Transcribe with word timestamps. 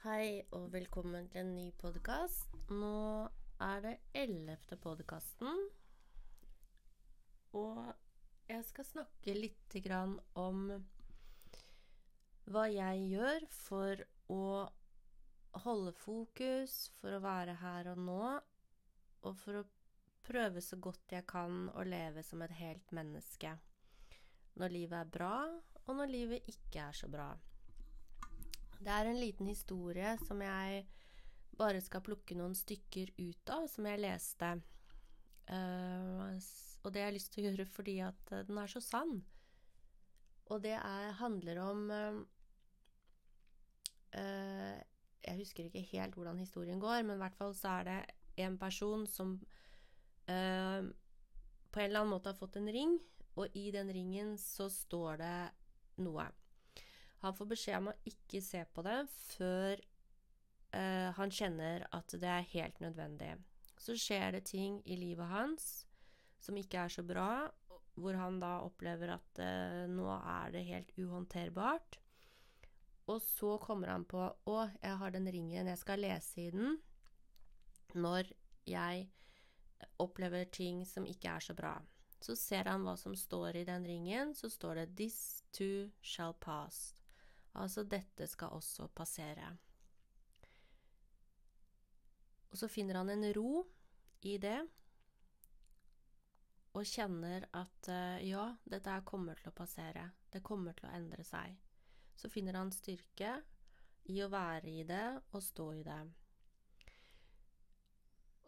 Hei 0.00 0.40
og 0.56 0.70
velkommen 0.72 1.26
til 1.28 1.42
en 1.42 1.50
ny 1.52 1.66
podkast. 1.76 2.54
Nå 2.72 3.28
er 3.60 3.82
det 3.84 3.90
ellevte 4.16 4.78
podkasten. 4.80 5.58
Og 7.60 7.90
jeg 8.48 8.64
skal 8.64 8.86
snakke 8.88 9.34
litt 9.36 9.76
om 10.40 10.62
hva 12.48 12.62
jeg 12.72 13.02
gjør 13.10 13.44
for 13.52 14.00
å 14.32 14.40
holde 15.66 15.92
fokus, 16.00 16.78
for 16.96 17.18
å 17.18 17.20
være 17.20 17.58
her 17.60 17.92
og 17.92 18.00
nå, 18.00 18.24
og 19.20 19.38
for 19.42 19.60
å 19.60 19.66
prøve 20.24 20.64
så 20.64 20.80
godt 20.80 21.12
jeg 21.12 21.28
kan 21.28 21.68
å 21.76 21.84
leve 21.84 22.24
som 22.24 22.40
et 22.48 22.56
helt 22.56 22.96
menneske. 22.96 23.52
Når 24.56 24.76
livet 24.80 24.98
er 25.04 25.14
bra, 25.20 25.36
og 25.84 25.96
når 26.00 26.16
livet 26.16 26.52
ikke 26.56 26.88
er 26.88 27.02
så 27.04 27.12
bra. 27.12 27.34
Det 28.80 28.88
er 28.88 29.10
en 29.10 29.20
liten 29.20 29.48
historie 29.50 30.14
som 30.24 30.40
jeg 30.40 30.86
bare 31.60 31.82
skal 31.84 32.00
plukke 32.04 32.36
noen 32.38 32.54
stykker 32.56 33.12
ut 33.18 33.52
av, 33.52 33.66
som 33.68 33.84
jeg 33.90 34.00
leste. 34.00 34.54
Uh, 35.50 36.32
og 36.80 36.92
det 36.94 37.02
har 37.02 37.10
jeg 37.10 37.16
lyst 37.18 37.32
til 37.34 37.42
å 37.42 37.50
gjøre 37.50 37.66
fordi 37.68 37.96
at 38.06 38.32
uh, 38.32 38.40
den 38.48 38.60
er 38.62 38.70
så 38.72 38.80
sann. 38.84 39.18
Og 40.50 40.62
det 40.64 40.76
er, 40.78 41.10
handler 41.20 41.60
om 41.62 41.82
uh, 41.92 42.22
Jeg 45.20 45.36
husker 45.42 45.68
ikke 45.68 45.84
helt 45.92 46.16
hvordan 46.16 46.40
historien 46.40 46.80
går, 46.80 47.02
men 47.04 47.18
i 47.18 47.22
hvert 47.22 47.36
fall 47.36 47.54
så 47.54 47.76
er 47.80 47.88
det 47.90 48.00
en 48.46 48.56
person 48.58 49.06
som 49.10 49.36
på 50.30 50.32
en 50.36 50.92
eller 51.82 52.00
annen 52.00 52.12
måte 52.12 52.30
har 52.30 52.38
fått 52.38 52.56
en 52.60 52.70
ring, 52.70 52.92
og 53.34 53.56
i 53.58 53.72
den 53.74 53.90
ringen 53.90 54.36
så 54.38 54.68
står 54.70 55.18
det 55.18 55.38
noe. 56.04 56.28
Han 57.20 57.36
får 57.36 57.50
beskjed 57.52 57.78
om 57.82 57.90
å 57.92 57.98
ikke 58.08 58.40
se 58.44 58.62
på 58.72 58.84
det 58.86 58.98
før 59.12 59.80
uh, 60.74 61.08
han 61.16 61.32
kjenner 61.34 61.84
at 61.96 62.14
det 62.16 62.30
er 62.32 62.50
helt 62.54 62.80
nødvendig. 62.80 63.34
Så 63.80 63.96
skjer 63.96 64.36
det 64.36 64.46
ting 64.48 64.80
i 64.88 64.96
livet 65.00 65.28
hans 65.28 65.70
som 66.40 66.56
ikke 66.56 66.86
er 66.86 66.92
så 66.92 67.04
bra, 67.04 67.50
hvor 68.00 68.16
han 68.16 68.38
da 68.40 68.60
opplever 68.64 69.12
at 69.18 69.40
uh, 69.42 69.84
nå 69.92 70.08
er 70.16 70.54
det 70.54 70.68
helt 70.70 70.94
uhåndterbart. 70.96 72.00
Og 73.10 73.18
så 73.24 73.56
kommer 73.60 73.90
han 73.90 74.06
på 74.08 74.22
Å, 74.22 74.58
jeg 74.80 74.96
har 75.02 75.12
den 75.12 75.28
ringen, 75.28 75.68
jeg 75.68 75.80
skal 75.80 76.04
lese 76.04 76.46
i 76.46 76.50
den 76.54 76.78
når 77.98 78.28
jeg 78.70 79.08
opplever 79.98 80.44
ting 80.52 80.84
som 80.86 81.08
ikke 81.08 81.32
er 81.34 81.44
så 81.44 81.56
bra. 81.58 81.74
Så 82.20 82.36
ser 82.36 82.68
han 82.68 82.84
hva 82.84 82.94
som 83.00 83.16
står 83.16 83.62
i 83.62 83.66
den 83.66 83.86
ringen. 83.88 84.34
Så 84.34 84.50
står 84.52 84.74
det 84.74 84.96
'This 84.96 85.42
too 85.52 85.90
shall 86.02 86.34
pass'. 86.34 86.99
Altså, 87.58 87.84
dette 87.84 88.26
skal 88.30 88.54
også 88.54 88.86
passere. 88.94 89.48
Og 92.50 92.58
så 92.58 92.68
finner 92.68 92.98
han 93.00 93.10
en 93.10 93.26
ro 93.34 93.64
i 94.26 94.36
det, 94.42 94.58
og 96.70 96.86
kjenner 96.86 97.48
at 97.58 97.88
eh, 97.90 98.28
ja, 98.30 98.44
dette 98.70 98.92
her 98.94 99.02
kommer 99.06 99.38
til 99.38 99.50
å 99.50 99.56
passere. 99.56 100.06
Det 100.30 100.42
kommer 100.46 100.76
til 100.78 100.86
å 100.86 100.94
endre 100.94 101.24
seg. 101.26 101.56
Så 102.14 102.30
finner 102.30 102.58
han 102.60 102.70
styrke 102.74 103.40
i 104.10 104.20
å 104.22 104.30
være 104.30 104.70
i 104.70 104.84
det 104.86 105.04
og 105.32 105.42
stå 105.42 105.66
i 105.80 105.82
det. 105.86 106.00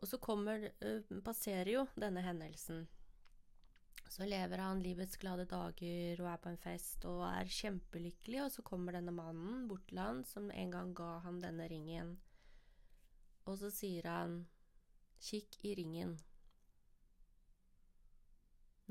Og 0.03 0.09
så 0.11 0.19
kommer, 0.23 0.69
eh, 0.83 1.15
passerer 1.25 1.73
jo 1.75 1.87
denne 1.99 2.23
hendelsen. 2.23 2.87
Så 4.13 4.27
lever 4.29 4.61
han 4.61 4.83
livets 4.85 5.17
glade 5.17 5.47
dager 5.49 6.21
og 6.21 6.27
er 6.29 6.41
på 6.45 6.51
en 6.51 6.59
fest 6.61 7.05
og 7.09 7.23
er 7.25 7.49
kjempelykkelig, 7.49 8.43
og 8.45 8.51
så 8.53 8.65
kommer 8.67 8.93
denne 8.93 9.15
mannen 9.17 9.63
bort 9.71 9.87
til 9.89 10.03
han 10.03 10.21
som 10.29 10.51
en 10.53 10.75
gang 10.75 10.91
ga 10.99 11.15
ham 11.25 11.39
denne 11.41 11.65
ringen. 11.73 12.11
Og 13.49 13.57
så 13.63 13.71
sier 13.73 14.11
han, 14.13 14.35
kikk 15.17 15.57
i 15.65 15.73
ringen. 15.81 16.13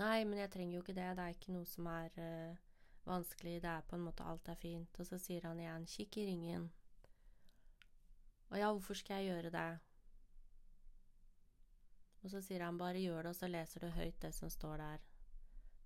Nei, 0.02 0.24
men 0.26 0.42
jeg 0.42 0.54
trenger 0.56 0.80
jo 0.80 0.82
ikke 0.88 0.98
det, 0.98 1.12
det 1.20 1.28
er 1.28 1.38
ikke 1.38 1.54
noe 1.54 1.70
som 1.70 1.92
er 1.92 2.18
uh, 2.18 2.58
vanskelig, 3.06 3.60
det 3.62 3.70
er 3.76 3.86
på 3.86 4.00
en 4.00 4.08
måte 4.08 4.26
alt 4.26 4.50
er 4.50 4.58
fint. 4.58 4.98
Og 4.98 5.06
så 5.06 5.22
sier 5.22 5.46
han 5.46 5.62
igjen, 5.62 5.86
kikk 5.86 6.18
i 6.18 6.26
ringen. 6.32 6.66
Og 8.50 8.58
ja, 8.58 8.74
hvorfor 8.74 8.98
skal 8.98 9.22
jeg 9.22 9.36
gjøre 9.36 9.54
det? 9.54 9.70
Og 12.26 12.34
så 12.34 12.42
sier 12.42 12.66
han 12.66 12.82
bare 12.82 13.06
gjør 13.06 13.22
det, 13.22 13.36
og 13.36 13.38
så 13.38 13.54
leser 13.54 13.86
du 13.86 13.94
høyt 13.94 14.22
det 14.26 14.34
som 14.34 14.50
står 14.50 14.82
der. 14.82 15.11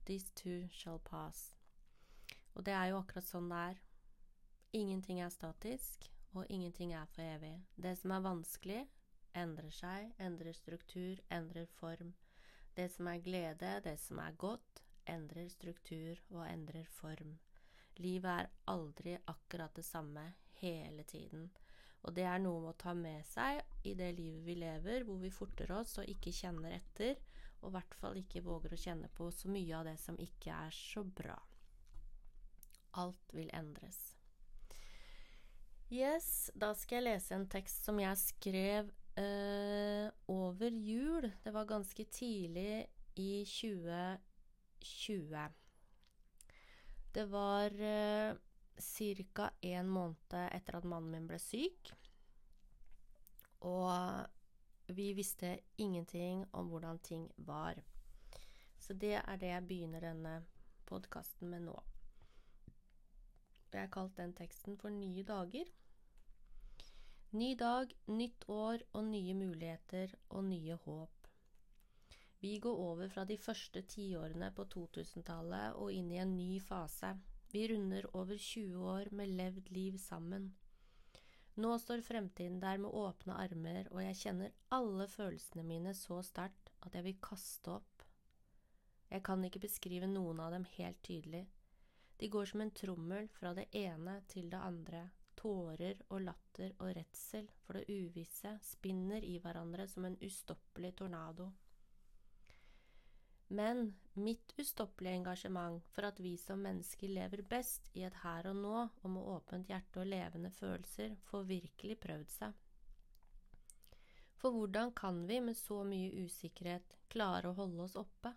These 0.06 0.32
two 0.36 0.68
shall 0.72 1.00
pass. 1.00 1.56
Og 2.54 2.66
det 2.66 2.74
er 2.74 2.92
jo 2.92 3.00
akkurat 3.02 3.28
sånn 3.28 3.50
det 3.50 3.62
er. 3.72 3.80
Ingenting 4.76 5.22
er 5.24 5.32
statisk, 5.34 6.06
og 6.36 6.46
ingenting 6.50 6.94
er 6.94 7.08
for 7.10 7.24
evig. 7.24 7.56
Det 7.76 7.96
som 7.98 8.14
er 8.14 8.24
vanskelig, 8.26 8.82
endrer 9.36 9.74
seg, 9.74 10.12
endrer 10.22 10.54
struktur, 10.54 11.22
endrer 11.32 11.68
form. 11.80 12.14
Det 12.76 12.90
som 12.92 13.08
er 13.08 13.24
glede, 13.24 13.72
det 13.84 13.96
som 14.00 14.20
er 14.20 14.38
godt, 14.38 14.84
endrer 15.08 15.50
struktur 15.50 16.20
og 16.30 16.46
endrer 16.48 16.88
form. 16.92 17.38
Livet 17.98 18.32
er 18.32 18.52
aldri 18.68 19.16
akkurat 19.32 19.76
det 19.76 19.86
samme 19.88 20.26
hele 20.60 21.04
tiden. 21.04 21.50
Og 22.06 22.14
det 22.16 22.26
er 22.30 22.42
noe 22.44 22.62
med 22.62 22.76
å 22.76 22.78
ta 22.78 22.94
med 22.94 23.26
seg 23.26 23.62
i 23.88 23.96
det 23.98 24.12
livet 24.18 24.44
vi 24.46 24.58
lever, 24.60 25.06
hvor 25.08 25.18
vi 25.22 25.32
forter 25.34 25.72
oss 25.74 25.98
og 26.02 26.10
ikke 26.12 26.34
kjenner 26.36 26.76
etter, 26.78 27.16
og 27.66 27.72
i 27.72 27.74
hvert 27.80 27.96
fall 27.98 28.18
ikke 28.20 28.44
våger 28.46 28.76
å 28.76 28.78
kjenne 28.78 29.08
på 29.18 29.32
så 29.34 29.50
mye 29.50 29.74
av 29.74 29.88
det 29.90 29.98
som 29.98 30.20
ikke 30.22 30.54
er 30.54 30.70
så 30.76 31.02
bra. 31.04 31.36
Alt 33.02 33.34
vil 33.34 33.50
endres. 33.58 34.16
Yes, 35.90 36.52
da 36.54 36.76
skal 36.78 36.96
jeg 37.00 37.06
lese 37.08 37.36
en 37.36 37.48
tekst 37.50 37.86
som 37.86 38.00
jeg 38.02 38.18
skrev 38.22 38.92
eh, 39.18 40.10
over 40.30 40.70
jul. 40.70 41.32
Det 41.42 41.54
var 41.54 41.66
ganske 41.70 42.04
tidlig 42.14 42.88
i 43.18 43.46
2020. 43.50 45.50
Det 47.16 47.26
var 47.32 47.72
eh, 47.82 48.36
ca. 49.34 49.50
en 49.62 49.90
måned 49.90 50.34
etter 50.52 50.76
at 50.78 50.86
mannen 50.86 51.12
min 51.14 51.28
ble 51.30 51.40
syk. 51.42 51.94
Og 53.66 54.26
vi 54.88 55.14
visste 55.14 55.60
ingenting 55.78 56.46
om 56.52 56.68
hvordan 56.70 57.00
ting 57.00 57.32
var. 57.38 57.82
Så 58.80 58.94
det 58.94 59.16
er 59.22 59.38
det 59.42 59.50
jeg 59.50 59.68
begynner 59.68 60.00
denne 60.00 60.36
podkasten 60.86 61.50
med 61.50 61.66
nå. 61.66 61.76
Jeg 63.74 63.82
har 63.82 63.92
kalt 63.92 64.18
den 64.18 64.34
teksten 64.34 64.78
for 64.78 64.90
Nye 64.90 65.24
dager. 65.24 65.68
Ny 67.36 67.56
dag, 67.60 67.92
nytt 68.08 68.46
år 68.48 68.84
og 68.94 69.04
nye 69.10 69.34
muligheter 69.36 70.14
og 70.30 70.46
nye 70.48 70.78
håp. 70.86 71.28
Vi 72.40 72.60
går 72.60 72.78
over 72.78 73.10
fra 73.10 73.26
de 73.26 73.38
første 73.38 73.82
tiårene 73.82 74.52
på 74.56 74.64
2000-tallet 74.72 75.76
og 75.82 75.92
inn 75.92 76.12
i 76.14 76.22
en 76.22 76.36
ny 76.38 76.62
fase. 76.64 77.10
Vi 77.52 77.66
runder 77.72 78.08
over 78.14 78.38
20 78.38 78.86
år 78.94 79.12
med 79.12 79.34
levd 79.36 79.72
liv 79.76 79.98
sammen. 79.98 80.54
Nå 81.56 81.78
står 81.80 82.02
fremtiden 82.04 82.60
der 82.60 82.78
med 82.84 82.92
åpne 82.92 83.38
armer, 83.40 83.88
og 83.92 84.02
jeg 84.04 84.18
kjenner 84.20 84.56
alle 84.76 85.08
følelsene 85.08 85.64
mine 85.64 85.94
så 85.96 86.18
sterkt 86.26 86.72
at 86.84 86.98
jeg 86.98 87.06
vil 87.06 87.22
kaste 87.24 87.78
opp. 87.78 88.04
Jeg 89.08 89.24
kan 89.24 89.44
ikke 89.48 89.62
beskrive 89.64 90.10
noen 90.12 90.42
av 90.44 90.52
dem 90.52 90.66
helt 90.76 91.00
tydelig. 91.06 91.46
De 92.20 92.28
går 92.32 92.50
som 92.52 92.64
en 92.64 92.74
trommel 92.76 93.30
fra 93.32 93.54
det 93.56 93.70
ene 93.72 94.18
til 94.28 94.50
det 94.52 94.60
andre. 94.60 95.06
Tårer 95.40 96.00
og 96.10 96.26
latter 96.26 96.74
og 96.80 96.92
redsel 96.98 97.48
for 97.64 97.80
det 97.80 97.88
uvisse 97.92 98.56
spinner 98.64 99.24
i 99.24 99.38
hverandre 99.40 99.88
som 99.88 100.08
en 100.08 100.20
ustoppelig 100.24 100.96
tornado. 101.00 101.52
Men 103.48 103.94
mitt 104.14 104.54
ustoppelige 104.58 105.20
engasjement 105.20 105.84
for 105.94 106.08
at 106.08 106.20
vi 106.20 106.34
som 106.42 106.64
mennesker 106.66 107.12
lever 107.14 107.44
best 107.50 107.92
i 107.94 108.06
et 108.08 108.16
her 108.24 108.50
og 108.50 108.58
nå 108.58 108.78
og 108.88 109.10
med 109.12 109.28
åpent 109.36 109.70
hjerte 109.70 110.02
og 110.02 110.10
levende 110.10 110.50
følelser, 110.50 111.14
får 111.30 111.46
virkelig 111.52 112.00
prøvd 112.02 112.32
seg. 112.34 112.56
For 114.42 114.52
hvordan 114.52 114.92
kan 114.98 115.24
vi 115.30 115.40
med 115.42 115.58
så 115.58 115.84
mye 115.88 116.26
usikkerhet 116.26 116.98
klare 117.14 117.52
å 117.52 117.58
holde 117.58 117.86
oss 117.86 117.96
oppe? 118.00 118.34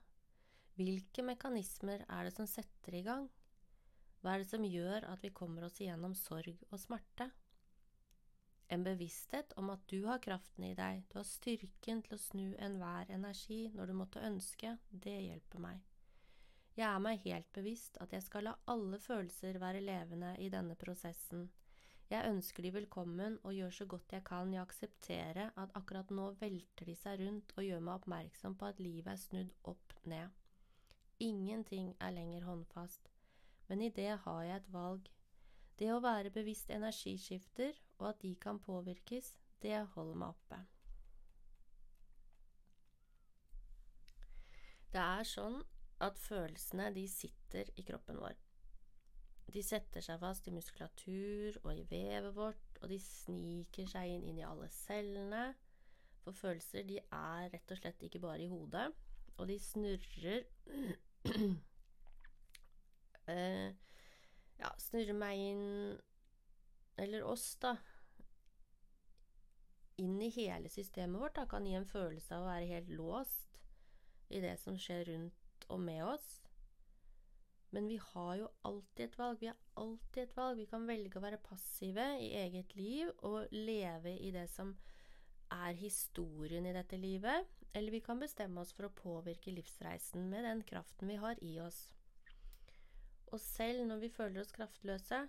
Hvilke 0.78 1.25
mekanismer 1.26 2.04
er 2.06 2.28
det 2.28 2.37
som 2.37 2.46
setter 2.46 2.94
i 2.94 3.02
gang? 3.02 3.26
Hva 4.20 4.34
er 4.34 4.43
det 4.43 4.50
som 4.50 4.64
gjør 4.66 5.08
at 5.08 5.25
vi 5.25 5.34
kommer 5.34 5.66
oss 5.66 5.81
igjennom 5.81 6.14
sorg 6.19 6.54
og 6.69 6.78
smerte? 6.81 7.31
En 8.69 8.82
bevissthet 8.85 9.53
om 9.56 9.70
at 9.73 9.85
du 9.88 10.03
har 10.05 10.20
kraften 10.20 10.65
i 10.69 10.75
deg, 10.76 11.05
du 11.09 11.17
har 11.17 11.29
styrken 11.29 12.03
til 12.05 12.17
å 12.17 12.20
snu 12.20 12.49
enhver 12.61 13.09
energi 13.15 13.62
når 13.75 13.88
du 13.88 13.94
måtte 13.97 14.25
ønske, 14.25 14.75
det 14.91 15.15
hjelper 15.25 15.62
meg. 15.65 15.79
Jeg 16.76 16.87
er 16.87 17.00
meg 17.03 17.25
helt 17.25 17.49
bevisst 17.56 17.97
at 18.05 18.12
jeg 18.15 18.23
skal 18.26 18.44
la 18.47 18.53
alle 18.70 19.00
følelser 19.03 19.56
være 19.59 19.81
levende 19.82 20.35
i 20.44 20.50
denne 20.53 20.76
prosessen. 20.79 21.49
Jeg 22.09 22.29
ønsker 22.29 22.65
de 22.65 22.70
velkommen 22.76 23.41
og 23.43 23.56
gjør 23.56 23.73
så 23.79 23.87
godt 23.88 24.12
jeg 24.15 24.25
kan 24.29 24.53
i 24.53 24.61
å 24.61 24.62
akseptere 24.62 25.49
at 25.61 25.75
akkurat 25.81 26.12
nå 26.14 26.29
velter 26.41 26.88
de 26.88 26.94
seg 26.97 27.25
rundt 27.25 27.56
og 27.56 27.67
gjør 27.67 27.82
meg 27.85 27.99
oppmerksom 27.99 28.55
på 28.61 28.69
at 28.69 28.85
livet 28.85 29.11
er 29.12 29.21
snudd 29.25 29.50
opp 29.73 29.97
ned. 30.09 30.31
Ingenting 31.25 31.91
er 32.05 32.14
lenger 32.14 32.47
håndfast, 32.47 33.11
men 33.67 33.82
i 33.82 33.91
det 33.91 34.12
har 34.23 34.41
jeg 34.47 34.61
et 34.61 34.73
valg. 34.76 35.11
Det 35.81 35.91
å 35.93 36.00
være 36.05 36.32
bevisst 36.32 36.71
energiskifter 36.71 37.75
og 37.99 38.09
at 38.12 38.21
de 38.23 38.35
kan 38.41 38.61
påvirkes, 38.62 39.37
det 39.62 39.79
holder 39.95 40.19
meg 40.19 40.35
oppe. 40.35 40.59
Det 44.93 45.00
er 45.03 45.27
sånn 45.29 45.59
at 46.05 46.19
følelsene, 46.23 46.93
de 46.95 47.05
sitter 47.11 47.69
i 47.77 47.85
kroppen 47.87 48.21
vår. 48.23 48.37
De 49.53 49.62
setter 49.65 50.05
seg 50.05 50.21
fast 50.21 50.49
i 50.49 50.53
muskulatur 50.53 51.56
og 51.62 51.73
i 51.73 51.85
vevet 51.89 52.35
vårt, 52.37 52.81
og 52.83 52.93
de 52.93 52.99
sniker 53.03 53.89
seg 53.91 54.15
inn, 54.15 54.25
inn 54.29 54.41
i 54.41 54.47
alle 54.47 54.69
cellene. 54.73 55.45
For 56.25 56.37
følelser, 56.37 56.85
de 56.89 56.99
er 57.00 57.49
rett 57.55 57.73
og 57.73 57.81
slett 57.81 58.05
ikke 58.05 58.21
bare 58.23 58.45
i 58.45 58.50
hodet, 58.50 58.89
og 59.39 59.49
de 59.49 59.56
snurrer 59.62 60.45
eh, 63.33 63.69
Ja, 64.59 64.73
snurrer 64.83 65.17
meg 65.17 65.39
inn, 65.39 65.67
eller 66.99 67.25
oss, 67.25 67.55
da, 67.62 67.77
inn 69.99 70.21
i 70.23 70.31
hele 70.35 70.71
systemet 70.71 71.21
vårt, 71.21 71.37
da, 71.39 71.47
kan 71.50 71.67
gi 71.67 71.75
en 71.79 71.89
følelse 71.89 72.37
av 72.37 72.45
å 72.45 72.50
være 72.50 72.73
helt 72.73 72.93
låst 72.99 73.59
i 74.29 74.43
det 74.45 74.56
som 74.61 74.77
skjer 74.79 75.09
rundt 75.09 75.67
og 75.73 75.81
med 75.83 76.05
oss. 76.06 76.29
Men 77.71 77.89
vi 77.91 77.99
har 78.00 78.37
jo 78.41 78.49
alltid 78.65 79.05
et 79.05 79.19
valg. 79.19 79.41
Vi 79.41 79.50
har 79.50 79.59
alltid 79.81 80.23
et 80.23 80.37
valg. 80.37 80.56
Vi 80.56 80.69
kan 80.71 80.87
velge 80.89 81.19
å 81.21 81.25
være 81.25 81.41
passive 81.45 82.06
i 82.23 82.31
eget 82.41 82.73
liv 82.79 83.11
og 83.29 83.53
leve 83.53 84.15
i 84.17 84.31
det 84.33 84.47
som 84.53 84.73
er 85.53 85.77
historien 85.81 86.67
i 86.69 86.75
dette 86.77 86.97
livet, 87.00 87.49
eller 87.77 87.93
vi 87.93 88.03
kan 88.05 88.21
bestemme 88.21 88.61
oss 88.61 88.73
for 88.77 88.89
å 88.89 88.95
påvirke 88.97 89.53
livsreisen 89.53 90.29
med 90.33 90.45
den 90.45 90.62
kraften 90.69 91.09
vi 91.09 91.19
har 91.21 91.41
i 91.45 91.55
oss. 91.65 91.87
Og 93.33 93.41
selv 93.41 93.85
når 93.89 94.03
vi 94.05 94.12
føler 94.12 94.43
oss 94.43 94.53
kraftløse, 94.56 95.27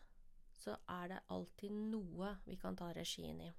så 0.59 0.75
er 0.91 1.07
det 1.13 1.19
alltid 1.31 1.71
noe 1.71 2.35
vi 2.45 2.57
kan 2.59 2.75
ta 2.77 2.91
regien 2.95 3.39
i. 3.41 3.51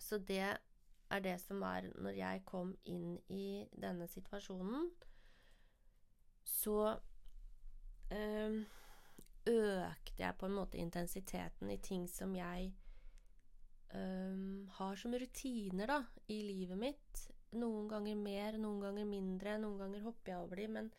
Så 0.00 0.18
det 0.18 0.40
er 0.42 1.20
det 1.22 1.36
som 1.40 1.62
er 1.62 1.90
Når 2.02 2.16
jeg 2.18 2.44
kom 2.48 2.72
inn 2.84 3.18
i 3.30 3.66
denne 3.70 4.08
situasjonen, 4.10 4.88
så 6.44 6.96
øh, 8.10 8.64
økte 9.46 10.22
jeg 10.22 10.36
på 10.38 10.46
en 10.46 10.56
måte 10.56 10.80
intensiteten 10.80 11.70
i 11.70 11.78
ting 11.78 12.08
som 12.10 12.34
jeg 12.34 12.72
øh, 13.94 14.68
har 14.68 14.96
som 14.96 15.14
rutiner 15.14 15.86
da, 15.86 16.02
i 16.28 16.42
livet 16.42 16.78
mitt. 16.78 17.24
Noen 17.54 17.88
ganger 17.88 18.16
mer, 18.18 18.58
noen 18.58 18.80
ganger 18.82 19.06
mindre, 19.06 19.58
noen 19.58 19.78
ganger 19.78 20.08
hopper 20.08 20.32
jeg 20.32 20.42
over 20.42 20.56
de, 20.56 20.68
men 20.68 20.90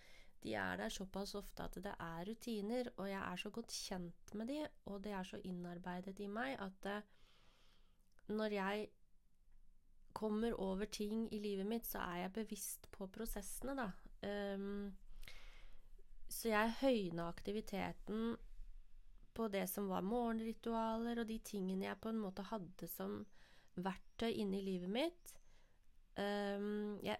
de 0.46 0.54
er 0.54 0.78
der 0.78 0.94
såpass 0.94 1.34
ofte 1.36 1.66
at 1.66 1.78
det 1.82 1.94
er 2.00 2.26
rutiner, 2.30 2.90
og 2.98 3.10
jeg 3.10 3.22
er 3.22 3.42
så 3.42 3.50
godt 3.50 3.74
kjent 3.74 4.34
med 4.38 4.52
de, 4.52 4.60
og 4.86 5.02
det 5.04 5.16
er 5.18 5.24
så 5.26 5.40
innarbeidet 5.44 6.20
i 6.22 6.28
meg 6.30 6.60
at 6.62 6.78
det, 6.84 7.00
når 8.28 8.54
jeg 8.54 8.88
kommer 10.16 10.54
over 10.62 10.86
ting 10.86 11.28
i 11.34 11.40
livet 11.42 11.66
mitt, 11.68 11.88
så 11.88 12.04
er 12.06 12.22
jeg 12.24 12.34
bevisst 12.38 12.88
på 12.92 13.08
prosessene, 13.12 13.76
da. 13.76 13.90
Um, 14.26 14.94
så 16.30 16.50
jeg 16.50 16.78
høyna 16.80 17.28
aktiviteten 17.30 18.36
på 19.36 19.48
det 19.52 19.66
som 19.70 19.90
var 19.90 20.06
morgenritualer, 20.06 21.20
og 21.20 21.28
de 21.28 21.40
tingene 21.44 21.90
jeg 21.90 22.02
på 22.02 22.14
en 22.14 22.22
måte 22.22 22.46
hadde 22.48 22.88
som 22.88 23.24
verktøy 23.76 24.30
inni 24.32 24.62
livet 24.64 24.94
mitt. 24.94 25.34
Um, 26.16 26.96
jeg 27.04 27.18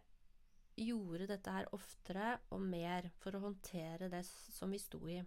gjorde 0.76 1.30
dette 1.30 1.54
her 1.56 1.70
oftere 1.76 2.36
og 2.54 2.62
mer 2.62 3.08
for 3.22 3.36
å 3.36 3.44
håndtere 3.48 4.10
det 4.12 4.24
som 4.28 4.72
vi 4.74 4.80
sto 4.82 5.02
i. 5.10 5.22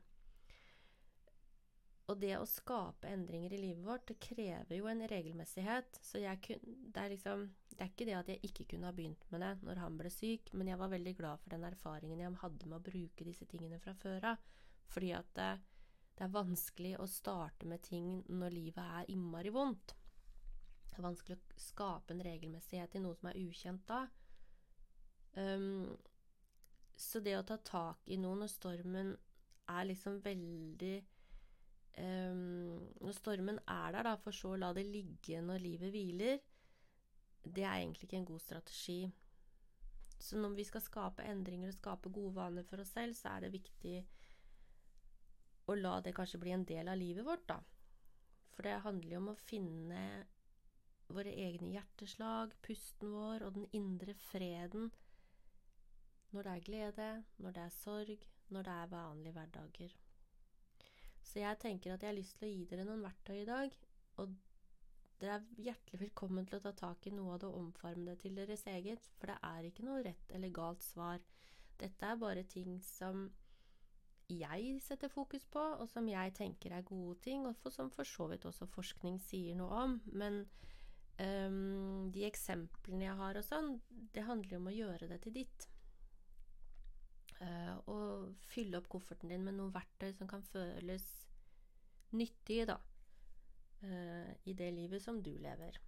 Og 2.08 2.16
det 2.16 2.38
å 2.38 2.46
skape 2.48 3.10
endringer 3.12 3.52
i 3.52 3.60
livet 3.60 3.84
vårt, 3.84 4.06
det 4.08 4.16
krever 4.22 4.78
jo 4.78 4.86
en 4.88 5.02
regelmessighet. 5.10 5.98
Så 6.00 6.22
kun, 6.40 6.62
det, 6.64 7.02
er 7.02 7.12
liksom, 7.12 7.42
det 7.74 7.82
er 7.84 7.90
ikke 7.90 8.06
det 8.08 8.14
at 8.16 8.30
jeg 8.32 8.48
ikke 8.48 8.64
kunne 8.72 8.88
ha 8.88 8.96
begynt 8.96 9.26
med 9.28 9.44
det 9.44 9.50
når 9.68 9.82
han 9.82 9.98
ble 10.00 10.12
syk, 10.12 10.54
men 10.56 10.70
jeg 10.72 10.80
var 10.80 10.92
veldig 10.94 11.12
glad 11.18 11.42
for 11.42 11.52
den 11.52 11.66
erfaringen 11.68 12.22
jeg 12.22 12.40
hadde 12.40 12.70
med 12.70 12.78
å 12.78 12.86
bruke 12.86 13.26
disse 13.28 13.48
tingene 13.50 13.80
fra 13.82 13.92
før 14.00 14.30
av. 14.32 14.46
Fordi 14.88 15.12
at 15.18 15.28
det, 15.36 15.50
det, 16.14 16.24
er 16.24 16.32
vanskelig 16.32 16.94
å 16.96 17.10
starte 17.12 17.68
med 17.68 17.84
ting 17.84 18.22
når 18.32 18.56
livet 18.56 18.96
er 19.02 19.12
innmari 19.12 19.52
vondt. 19.52 19.92
Det 20.88 20.96
er 20.96 21.08
vanskelig 21.10 21.36
å 21.36 21.60
skape 21.60 22.16
en 22.16 22.24
regelmessighet 22.24 22.96
i 22.96 23.04
noe 23.04 23.20
som 23.20 23.28
er 23.28 23.42
ukjent 23.44 23.84
da. 23.90 24.06
Um, 25.38 25.94
så 26.98 27.20
det 27.22 27.36
å 27.38 27.46
ta 27.46 27.58
tak 27.62 28.08
i 28.10 28.18
noe 28.18 28.40
når 28.40 28.50
stormen 28.50 29.12
er 29.70 29.86
liksom 29.86 30.16
veldig 30.24 30.96
um, 32.00 32.80
Når 33.04 33.14
stormen 33.14 33.60
er 33.62 33.94
der, 33.94 34.08
da, 34.08 34.16
for 34.18 34.34
så 34.34 34.54
å 34.54 34.58
la 34.58 34.72
det 34.74 34.86
ligge 34.88 35.42
når 35.44 35.62
livet 35.62 35.94
hviler, 35.94 36.40
det 37.44 37.64
er 37.64 37.78
egentlig 37.78 38.08
ikke 38.08 38.18
en 38.18 38.30
god 38.32 38.42
strategi. 38.42 39.00
Så 40.18 40.40
når 40.40 40.56
vi 40.58 40.66
skal 40.66 40.82
skape 40.82 41.26
endringer 41.30 41.70
og 41.70 41.78
skape 41.78 42.10
gode 42.10 42.34
vaner 42.34 42.66
for 42.66 42.82
oss 42.82 42.90
selv, 42.96 43.14
så 43.14 43.36
er 43.36 43.46
det 43.46 43.54
viktig 43.54 43.98
å 45.68 45.76
la 45.78 45.98
det 46.02 46.16
kanskje 46.16 46.40
bli 46.42 46.54
en 46.56 46.66
del 46.66 46.90
av 46.90 46.98
livet 46.98 47.26
vårt, 47.26 47.46
da. 47.46 47.60
For 48.56 48.66
det 48.66 48.80
handler 48.82 49.14
jo 49.14 49.20
om 49.22 49.30
å 49.30 49.38
finne 49.38 50.02
våre 51.14 51.30
egne 51.30 51.70
hjerteslag, 51.76 52.56
pusten 52.64 53.12
vår 53.14 53.46
og 53.46 53.54
den 53.54 53.68
indre 53.76 54.16
freden 54.28 54.90
når 56.32 56.44
det 56.46 56.52
er 56.52 56.66
glede, 56.66 57.08
når 57.38 57.56
det 57.56 57.62
er 57.62 57.74
sorg, 57.74 58.28
når 58.48 58.62
det 58.62 58.74
er 58.74 58.92
vanlige 58.92 59.32
hverdager. 59.32 59.96
Så 61.22 61.40
jeg 61.42 61.58
tenker 61.60 61.92
at 61.94 62.02
jeg 62.02 62.08
har 62.08 62.16
lyst 62.16 62.38
til 62.38 62.48
å 62.48 62.52
gi 62.52 62.68
dere 62.68 62.84
noen 62.88 63.04
verktøy 63.04 63.42
i 63.42 63.48
dag. 63.48 63.74
Og 64.20 64.36
dere 65.20 65.40
er 65.40 65.64
hjertelig 65.66 66.00
velkommen 66.06 66.46
til 66.48 66.58
å 66.58 66.64
ta 66.64 66.72
tak 66.76 67.08
i 67.08 67.12
noe 67.14 67.34
av 67.34 67.42
det 67.42 67.50
og 67.50 67.58
omforme 67.60 68.12
det 68.12 68.22
til 68.22 68.38
deres 68.38 68.64
eget. 68.70 69.10
For 69.18 69.32
det 69.32 69.36
er 69.50 69.68
ikke 69.68 69.84
noe 69.88 70.04
rett 70.06 70.32
eller 70.36 70.54
galt 70.54 70.84
svar. 70.86 71.20
Dette 71.78 72.08
er 72.08 72.20
bare 72.20 72.46
ting 72.48 72.78
som 72.84 73.28
jeg 74.28 74.76
setter 74.84 75.08
fokus 75.08 75.46
på, 75.48 75.60
og 75.80 75.88
som 75.88 76.08
jeg 76.10 76.34
tenker 76.36 76.74
er 76.76 76.84
gode 76.84 77.16
ting, 77.24 77.46
og 77.48 77.72
som 77.72 77.88
for 77.90 78.08
så 78.08 78.26
vidt 78.28 78.44
også 78.48 78.68
forskning 78.68 79.16
sier 79.24 79.56
noe 79.56 79.84
om. 79.84 79.96
Men 80.12 80.42
um, 81.20 82.10
de 82.12 82.26
eksemplene 82.28 83.08
jeg 83.08 83.18
har 83.20 83.40
og 83.40 83.46
sånn, 83.46 83.74
det 83.88 84.26
handler 84.28 84.60
om 84.60 84.68
å 84.68 84.76
gjøre 84.76 85.08
det 85.12 85.22
til 85.24 85.38
ditt. 85.40 85.68
Uh, 87.38 87.76
og 87.86 88.32
fylle 88.50 88.80
opp 88.80 88.88
kofferten 88.90 89.30
din 89.30 89.44
med 89.46 89.54
noen 89.54 89.74
verktøy 89.74 90.10
som 90.16 90.26
kan 90.30 90.42
føles 90.42 91.04
nyttige, 92.18 92.64
da, 92.66 92.78
uh, 93.84 94.32
i 94.42 94.54
det 94.58 94.72
livet 94.74 95.04
som 95.04 95.20
du 95.22 95.30
lever. 95.38 95.78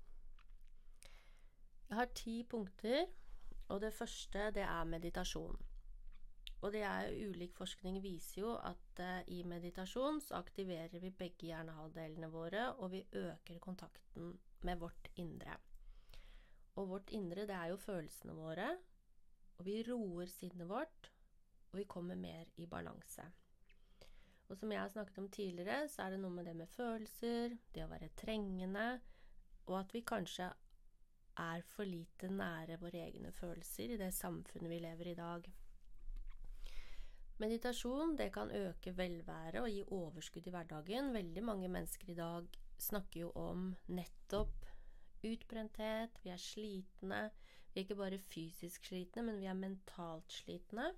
Jeg 1.88 1.98
har 1.98 2.12
ti 2.14 2.36
punkter, 2.46 3.08
og 3.68 3.80
det 3.82 3.90
første, 3.94 4.52
det 4.54 4.62
er 4.62 4.86
meditasjon. 4.86 5.58
Og 6.60 6.72
det 6.72 6.82
er 6.86 7.10
ulik 7.26 7.54
forskning 7.56 7.98
viser 8.04 8.42
jo 8.44 8.54
at 8.54 9.02
uh, 9.02 9.20
i 9.26 9.42
meditasjon 9.42 10.20
så 10.22 10.38
aktiverer 10.38 11.02
vi 11.02 11.10
begge 11.10 11.48
hjernehalvdelene 11.48 12.30
våre, 12.30 12.68
og 12.78 12.92
vi 12.94 13.02
øker 13.10 13.58
kontakten 13.58 14.36
med 14.62 14.78
vårt 14.78 15.10
indre. 15.16 15.56
Og 16.78 16.88
vårt 16.94 17.10
indre, 17.10 17.46
det 17.48 17.56
er 17.58 17.72
jo 17.72 17.80
følelsene 17.80 18.38
våre, 18.38 18.76
og 19.58 19.66
vi 19.66 19.80
roer 19.88 20.30
sinnet 20.30 20.68
vårt, 20.68 21.10
og 21.70 21.78
vi 21.78 21.86
kommer 21.88 22.18
mer 22.18 22.50
i 22.56 22.66
balanse. 22.66 23.24
Og 24.50 24.58
som 24.58 24.72
jeg 24.72 24.80
har 24.80 24.90
snakket 24.90 25.18
om 25.22 25.28
tidligere, 25.30 25.86
så 25.88 26.02
er 26.02 26.14
det 26.14 26.20
noe 26.22 26.34
med 26.34 26.48
det 26.50 26.56
med 26.58 26.68
følelser, 26.68 27.54
det 27.74 27.84
å 27.84 27.90
være 27.92 28.10
trengende, 28.18 28.88
og 29.68 29.76
at 29.78 29.94
vi 29.94 30.02
kanskje 30.02 30.48
er 31.40 31.62
for 31.70 31.86
lite 31.86 32.28
nære 32.34 32.80
våre 32.80 33.04
egne 33.06 33.30
følelser 33.32 33.94
i 33.94 33.98
det 34.00 34.10
samfunnet 34.14 34.72
vi 34.72 34.80
lever 34.82 35.10
i 35.10 35.14
i 35.14 35.18
dag. 35.20 35.46
Meditasjon 37.40 38.16
det 38.18 38.32
kan 38.34 38.50
øke 38.52 38.92
velvære 38.96 39.62
og 39.62 39.70
gi 39.72 39.84
overskudd 39.96 40.48
i 40.50 40.52
hverdagen. 40.52 41.14
Veldig 41.14 41.44
mange 41.46 41.70
mennesker 41.72 42.10
i 42.10 42.18
dag 42.18 42.58
snakker 42.76 43.20
jo 43.22 43.30
om 43.38 43.70
nettopp 43.88 44.66
utbrenthet, 45.24 46.18
vi 46.24 46.32
er 46.34 46.42
slitne. 46.42 47.22
Vi 47.70 47.80
er 47.80 47.86
ikke 47.86 47.96
bare 47.96 48.18
fysisk 48.18 48.84
slitne, 48.90 49.22
men 49.22 49.38
vi 49.40 49.48
er 49.48 49.56
mentalt 49.56 50.32
slitne. 50.32 50.90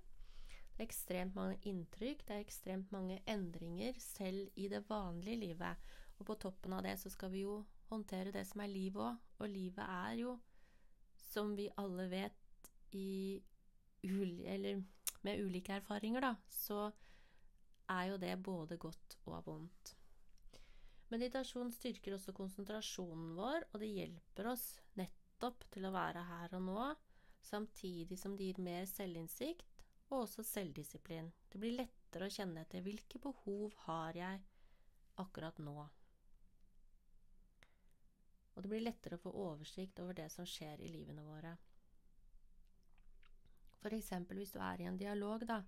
Det 0.73 0.81
er 0.81 0.89
ekstremt 0.89 1.35
mange 1.37 1.59
inntrykk, 1.69 2.23
det 2.25 2.33
er 2.33 2.41
ekstremt 2.41 2.91
mange 2.91 3.19
endringer 3.29 3.97
selv 4.01 4.49
i 4.57 4.65
det 4.71 4.81
vanlige 4.89 5.37
livet. 5.37 5.91
Og 6.17 6.25
på 6.25 6.35
toppen 6.41 6.73
av 6.73 6.81
det 6.85 6.95
så 7.01 7.11
skal 7.13 7.29
vi 7.33 7.43
jo 7.43 7.59
håndtere 7.91 8.33
det 8.33 8.41
som 8.49 8.63
er 8.63 8.71
livet 8.71 9.03
òg. 9.05 9.19
Og 9.37 9.51
livet 9.53 9.85
er 9.85 10.15
jo, 10.17 10.33
som 11.29 11.53
vi 11.57 11.69
alle 11.77 12.07
vet, 12.09 12.71
i 12.93 13.41
eller 14.03 14.81
med 15.23 15.39
ulike 15.45 15.77
erfaringer, 15.77 16.25
da, 16.25 16.33
så 16.49 16.89
er 17.93 18.09
jo 18.09 18.17
det 18.19 18.33
både 18.43 18.77
godt 18.77 19.17
og 19.29 19.45
vondt. 19.45 19.93
Meditasjon 21.13 21.71
styrker 21.71 22.17
også 22.17 22.33
konsentrasjonen 22.35 23.35
vår, 23.37 23.67
og 23.71 23.79
det 23.79 23.91
hjelper 23.93 24.49
oss 24.51 24.65
nettopp 24.99 25.67
til 25.71 25.85
å 25.87 25.93
være 25.93 26.25
her 26.27 26.57
og 26.57 26.65
nå, 26.65 26.87
samtidig 27.45 28.17
som 28.19 28.35
det 28.35 28.49
gir 28.49 28.61
mer 28.65 28.87
selvinnsikt 28.89 29.72
og 30.13 30.23
også 30.27 30.45
selvdisiplin. 30.45 31.31
Det 31.49 31.59
blir 31.61 31.75
lettere 31.77 32.29
å 32.29 32.33
kjenne 32.33 32.63
etter 32.63 32.85
hvilke 32.85 33.19
behov 33.21 33.73
har 33.87 34.17
jeg 34.17 34.41
akkurat 35.21 35.59
nå. 35.61 35.75
Og 38.53 38.61
det 38.61 38.69
blir 38.69 38.85
lettere 38.85 39.17
å 39.17 39.23
få 39.23 39.33
oversikt 39.49 39.99
over 40.03 40.17
det 40.17 40.29
som 40.29 40.45
skjer 40.45 40.81
i 40.81 40.91
livene 40.93 41.25
våre. 41.25 41.55
For 43.81 43.95
eksempel 43.97 44.39
hvis 44.39 44.53
du 44.53 44.61
er 44.63 44.81
i 44.81 44.87
en 44.87 44.99
dialog, 44.99 45.43
da, 45.49 45.59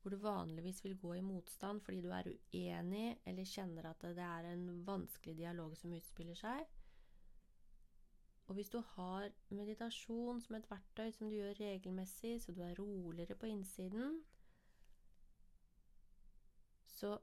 hvor 0.00 0.14
du 0.14 0.22
vanligvis 0.22 0.80
vil 0.84 0.96
gå 0.96 1.16
i 1.18 1.24
motstand 1.24 1.82
fordi 1.84 2.00
du 2.04 2.12
er 2.14 2.30
uenig 2.30 3.18
eller 3.26 3.50
kjenner 3.50 3.90
at 3.90 4.06
det 4.14 4.24
er 4.24 4.52
en 4.52 4.68
vanskelig 4.86 5.34
dialog 5.42 5.74
som 5.76 5.92
utspiller 5.98 6.38
seg. 6.38 6.77
Og 8.48 8.54
hvis 8.56 8.70
du 8.72 8.80
har 8.94 9.28
meditasjon 9.52 10.40
som 10.40 10.56
et 10.56 10.68
verktøy 10.70 11.10
som 11.12 11.28
du 11.28 11.36
gjør 11.36 11.58
regelmessig, 11.60 12.38
så 12.40 12.52
du 12.56 12.62
er 12.64 12.78
roligere 12.78 13.36
på 13.36 13.46
innsiden, 13.46 14.22
så 16.86 17.18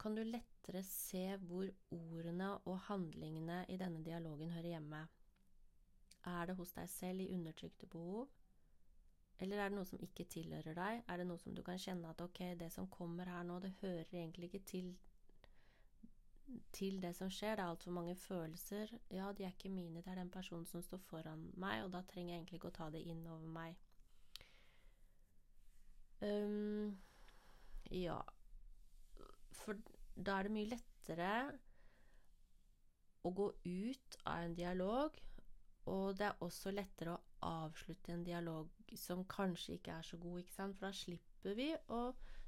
kan 0.00 0.16
du 0.16 0.22
lettere 0.24 0.82
se 0.82 1.36
hvor 1.36 1.68
ordene 1.92 2.54
og 2.58 2.78
handlingene 2.88 3.66
i 3.68 3.76
denne 3.76 4.00
dialogen 4.04 4.50
hører 4.50 4.72
hjemme. 4.72 5.02
Er 6.24 6.46
det 6.46 6.56
hos 6.56 6.72
deg 6.72 6.88
selv 6.88 7.20
i 7.20 7.32
undertrykte 7.34 7.86
behov? 7.86 8.28
Eller 9.40 9.60
er 9.60 9.68
det 9.68 9.76
noe 9.76 9.88
som 9.88 10.00
ikke 10.04 10.24
tilhører 10.24 10.76
deg? 10.76 11.02
Er 11.08 11.20
det 11.20 11.26
noe 11.28 11.40
som 11.40 11.54
du 11.56 11.62
kan 11.64 11.80
kjenne 11.80 12.10
at 12.10 12.20
ok, 12.20 12.40
det 12.60 12.72
som 12.72 12.88
kommer 12.92 13.28
her 13.28 13.44
nå, 13.44 13.60
det 13.60 13.72
hører 13.80 14.08
egentlig 14.08 14.50
ikke 14.50 14.64
til, 14.72 14.90
til 16.72 16.98
det 17.02 17.14
som 17.16 17.30
skjer, 17.30 17.56
det 17.56 17.64
er 17.64 17.70
altfor 17.72 17.94
mange 17.94 18.16
følelser. 18.16 18.92
Ja, 19.10 19.32
de 19.36 19.44
er 19.44 19.54
ikke 19.54 19.72
mine, 19.72 20.02
det 20.02 20.10
er 20.10 20.20
den 20.20 20.30
personen 20.30 20.66
som 20.66 20.82
står 20.82 21.02
foran 21.10 21.46
meg, 21.56 21.84
og 21.84 21.92
da 21.92 22.02
trenger 22.08 22.34
jeg 22.34 22.40
egentlig 22.40 22.60
ikke 22.60 22.72
å 22.72 22.78
ta 22.80 22.90
det 22.90 23.04
inn 23.06 23.24
over 23.26 23.48
meg. 23.54 23.78
Um, 26.20 26.98
ja 27.90 28.18
for 29.60 29.78
da 30.16 30.38
er 30.38 30.48
det 30.48 30.54
mye 30.54 30.70
lettere 30.72 31.32
å 33.24 33.32
gå 33.36 33.48
ut 33.64 34.16
av 34.28 34.46
en 34.46 34.56
dialog, 34.56 35.16
og 35.90 36.16
det 36.18 36.28
er 36.28 36.44
også 36.44 36.72
lettere 36.72 37.16
å 37.16 37.50
avslutte 37.64 38.14
en 38.14 38.24
dialog 38.24 38.70
som 38.96 39.24
kanskje 39.28 39.78
ikke 39.78 39.96
er 39.98 40.06
så 40.06 40.18
god, 40.20 40.40
ikke 40.42 40.56
sant? 40.56 40.76
For 40.78 40.88
da 40.88 40.92
slipper 40.96 41.56
vi 41.58 41.68
å 41.92 42.02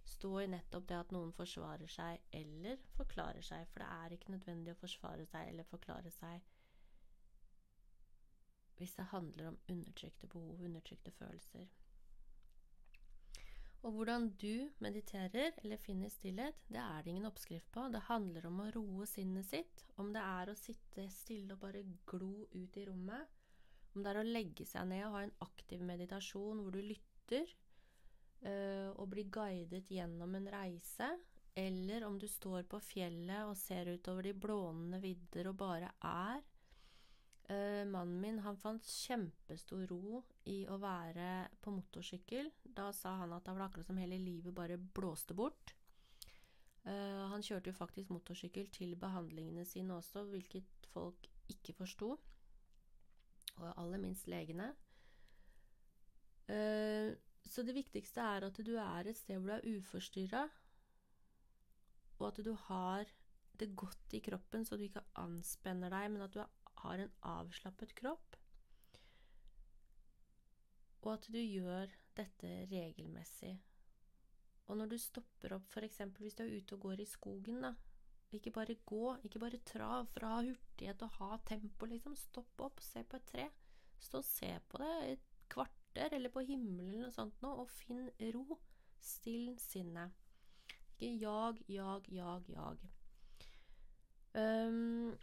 stå 0.05 0.33
i 0.43 0.49
nettopp 0.51 0.89
det 0.89 0.99
at 0.99 1.13
noen 1.15 1.33
forsvarer 1.37 1.91
seg 1.91 2.23
eller 2.39 2.81
forklarer 2.97 3.45
seg, 3.47 3.69
for 3.71 3.85
det 3.85 3.91
er 3.99 4.17
ikke 4.17 4.35
nødvendig 4.35 4.75
å 4.75 4.81
forsvare 4.81 5.27
seg 5.31 5.53
eller 5.53 5.69
forklare 5.71 6.11
seg 6.15 6.43
hvis 8.83 8.97
det 8.99 9.05
handler 9.13 9.53
om 9.53 9.59
undertrykte 9.71 10.27
behov, 10.27 10.59
undertrykte 10.59 11.13
følelser. 11.15 11.69
Og 13.83 13.93
hvordan 13.97 14.29
du 14.39 14.71
mediterer 14.83 15.57
eller 15.63 15.79
finner 15.83 16.11
stillhet, 16.11 16.59
det 16.71 16.79
er 16.79 17.03
det 17.03 17.11
ingen 17.11 17.27
oppskrift 17.27 17.71
på. 17.75 17.89
Det 17.91 18.05
handler 18.07 18.47
om 18.47 18.61
å 18.63 18.69
roe 18.77 19.07
sinnet 19.11 19.49
sitt. 19.49 19.85
Om 19.99 20.13
det 20.15 20.23
er 20.23 20.51
å 20.51 20.59
sitte 20.59 21.09
stille 21.11 21.57
og 21.57 21.63
bare 21.65 21.83
glo 22.07 22.47
ut 22.53 22.79
i 22.79 22.87
rommet. 22.87 23.31
Om 23.93 24.05
det 24.05 24.13
er 24.13 24.21
å 24.21 24.29
legge 24.29 24.67
seg 24.67 24.87
ned 24.91 25.03
og 25.07 25.17
ha 25.17 25.25
en 25.27 25.35
aktiv 25.47 25.83
meditasjon 25.83 26.63
hvor 26.63 26.75
du 26.75 26.81
lytter 26.83 27.51
og 28.43 29.07
blir 29.13 29.29
guidet 29.31 29.87
gjennom 29.93 30.35
en 30.35 30.49
reise. 30.51 31.07
Eller 31.55 32.05
om 32.05 32.19
du 32.19 32.27
står 32.29 32.65
på 32.67 32.81
fjellet 32.81 33.45
og 33.45 33.57
ser 33.61 33.91
utover 33.93 34.27
de 34.27 34.33
blånende 34.35 34.99
vidder 35.03 35.51
og 35.51 35.59
bare 35.61 35.93
er. 36.09 36.41
Uh, 37.51 37.83
mannen 37.91 38.21
min 38.23 38.39
han 38.45 38.57
fant 38.57 38.87
kjempestor 38.87 39.85
ro 39.91 40.23
i 40.49 40.63
å 40.71 40.79
være 40.81 41.49
på 41.61 41.73
motorsykkel. 41.75 42.49
Da 42.63 42.89
sa 42.97 43.17
han 43.21 43.35
at 43.37 43.45
det 43.45 43.57
var 43.57 43.67
akkurat 43.67 43.89
som 43.89 43.99
hele 44.01 44.21
livet 44.21 44.55
bare 44.57 44.79
blåste 44.81 45.37
bort. 45.37 45.75
Uh, 46.87 47.29
han 47.33 47.45
kjørte 47.45 47.71
jo 47.71 47.77
faktisk 47.77 48.13
motorsykkel 48.15 48.71
til 48.73 48.95
behandlingene 48.99 49.67
sine 49.69 49.99
også, 49.99 50.25
hvilket 50.31 50.89
folk 50.95 51.29
ikke 51.53 51.77
forsto. 51.77 52.15
Og 53.59 53.69
aller 53.75 54.01
minst 54.01 54.31
legene. 54.31 54.71
Uh, 56.49 57.13
så 57.49 57.65
det 57.67 57.75
viktigste 57.77 58.23
er 58.25 58.47
at 58.47 58.61
du 58.65 58.75
er 58.81 59.09
et 59.09 59.19
sted 59.19 59.39
hvor 59.39 59.51
du 59.51 59.57
er 59.57 59.79
uforstyrra, 59.79 60.45
og 62.19 62.29
at 62.29 62.45
du 62.45 62.53
har 62.69 63.11
det 63.59 63.73
godt 63.77 64.15
i 64.17 64.23
kroppen, 64.25 64.65
så 64.65 64.77
du 64.77 64.87
ikke 64.87 65.05
anspenner 65.21 65.93
deg, 65.93 66.11
men 66.13 66.25
at 66.25 66.35
du 66.35 66.43
har 66.85 67.03
en 67.03 67.13
avslappet 67.35 67.95
kropp, 67.99 68.39
og 71.03 71.13
at 71.17 71.29
du 71.35 71.39
gjør 71.39 71.91
dette 72.17 72.51
regelmessig. 72.71 73.57
Og 74.71 74.79
når 74.79 74.93
du 74.93 74.99
stopper 74.99 75.57
opp, 75.57 75.67
f.eks. 75.69 75.99
hvis 76.19 76.37
du 76.39 76.45
er 76.45 76.55
ute 76.55 76.77
og 76.77 76.87
går 76.87 77.03
i 77.03 77.09
skogen, 77.09 77.65
da, 77.67 77.75
ikke 78.33 78.53
bare 78.55 78.79
gå, 78.87 79.17
ikke 79.27 79.43
bare 79.43 79.61
trav 79.69 80.07
for 80.15 80.25
å 80.25 80.31
ha 80.37 80.45
hurtighet 80.47 81.03
og 81.05 81.19
ha 81.19 81.39
tempo, 81.49 81.89
liksom. 81.91 82.15
Stopp 82.17 82.63
opp, 82.65 82.81
se 82.81 83.03
på 83.05 83.19
et 83.19 83.29
tre. 83.29 83.49
Stå 84.01 84.23
og 84.23 84.27
se 84.27 84.53
på 84.71 84.81
det 84.81 84.93
et 85.11 85.27
kvarter, 85.93 86.17
eller 86.17 86.31
på 86.31 86.41
himmelen 86.41 87.03
noe 87.03 87.13
sånt 87.13 87.41
nå, 87.43 87.53
og 87.63 87.71
finn 87.71 88.11
ro. 88.35 88.59
Still 89.01 89.59
sinnet. 89.59 90.13
Ikke 90.99 91.19
jag, 91.19 91.63
jag, 91.67 92.09
jag, 92.09 92.49
jag. 92.49 92.79
Um, 94.35 95.17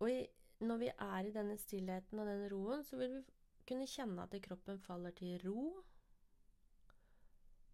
og 0.00 0.10
i, 0.10 0.26
når 0.60 0.78
vi 0.78 0.88
er 0.88 1.26
i 1.26 1.32
denne 1.32 1.58
stillheten 1.58 2.18
og 2.18 2.26
den 2.26 2.48
roen, 2.50 2.84
så 2.84 2.96
vil 2.96 3.18
vi 3.18 3.22
kunne 3.68 3.86
kjenne 3.86 4.24
at 4.24 4.34
kroppen 4.42 4.80
faller 4.80 5.12
til 5.12 5.38
ro. 5.44 5.84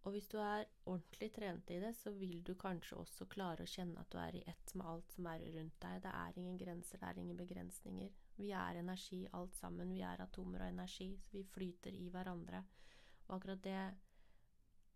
Og 0.03 0.11
hvis 0.11 0.27
du 0.27 0.37
er 0.37 0.67
ordentlig 0.85 1.31
trent 1.33 1.71
i 1.71 1.79
det, 1.79 1.95
så 1.95 2.11
vil 2.11 2.43
du 2.43 2.53
kanskje 2.55 2.99
også 2.99 3.25
klare 3.27 3.63
å 3.63 3.71
kjenne 3.71 3.99
at 3.99 4.11
du 4.11 4.19
er 4.19 4.35
i 4.35 4.43
ett 4.47 4.75
med 4.75 4.87
alt 4.87 5.15
som 5.15 5.27
er 5.27 5.43
rundt 5.55 5.81
deg. 5.81 6.03
Det 6.03 6.13
er 6.13 6.37
ingen 6.37 6.59
grenser, 6.59 6.99
det 6.99 7.09
er 7.09 7.19
ingen 7.23 7.39
begrensninger. 7.39 8.13
Vi 8.37 8.51
er 8.53 8.77
energi 8.79 9.23
alt 9.33 9.55
sammen. 9.57 9.93
Vi 9.93 10.03
er 10.05 10.21
atomer 10.21 10.65
og 10.65 10.69
energi, 10.69 11.09
så 11.25 11.37
vi 11.37 11.43
flyter 11.43 11.95
i 11.97 12.09
hverandre. 12.13 12.63
Og 13.27 13.35
akkurat 13.35 13.63
det 13.63 13.79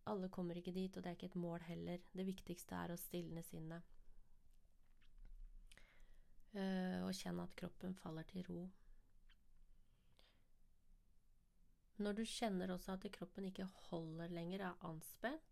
Alle 0.06 0.30
kommer 0.30 0.58
ikke 0.58 0.72
dit, 0.74 0.98
og 0.98 1.04
det 1.04 1.10
er 1.10 1.16
ikke 1.16 1.26
et 1.26 1.36
mål 1.36 1.62
heller. 1.62 1.98
Det 2.14 2.26
viktigste 2.26 2.76
er 2.76 2.92
å 2.92 2.98
stilne 2.98 3.44
sinnet. 3.46 3.84
Uh, 6.56 7.06
og 7.06 7.14
kjenne 7.14 7.46
at 7.46 7.54
kroppen 7.56 7.94
faller 7.96 8.26
til 8.28 8.42
ro. 8.50 8.64
Når 12.02 12.18
du 12.18 12.24
kjenner 12.26 12.74
også 12.74 12.96
at 12.98 13.06
kroppen 13.14 13.46
ikke 13.46 13.70
holder 13.92 14.34
lenger, 14.34 14.66
er 14.66 14.88
anspent, 14.90 15.51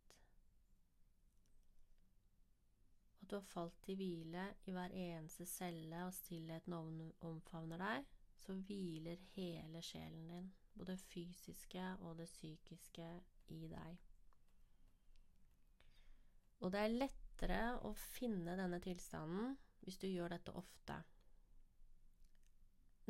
at 3.29 3.35
du 3.35 3.37
har 3.37 3.45
falt 3.45 3.75
til 3.85 3.97
hvile 3.99 4.43
i 4.65 4.73
hver 4.73 4.93
eneste 4.97 5.45
celle, 5.45 5.99
og 6.07 6.13
stillheten 6.17 6.73
omfavner 6.73 7.77
deg, 7.77 8.07
så 8.41 8.55
hviler 8.65 9.21
hele 9.35 9.81
sjelen 9.85 10.23
din, 10.31 10.47
både 10.73 10.95
det 10.95 11.03
fysiske 11.11 11.83
og 11.99 12.17
det 12.17 12.25
psykiske, 12.25 13.09
i 13.49 13.67
deg. 13.69 13.99
Og 16.59 16.73
det 16.73 16.81
er 16.81 16.97
lettere 16.97 17.61
å 17.85 17.93
finne 17.97 18.57
denne 18.57 18.81
tilstanden 18.81 19.55
hvis 19.85 20.01
du 20.01 20.07
gjør 20.09 20.33
dette 20.33 20.53
ofte. 20.57 20.97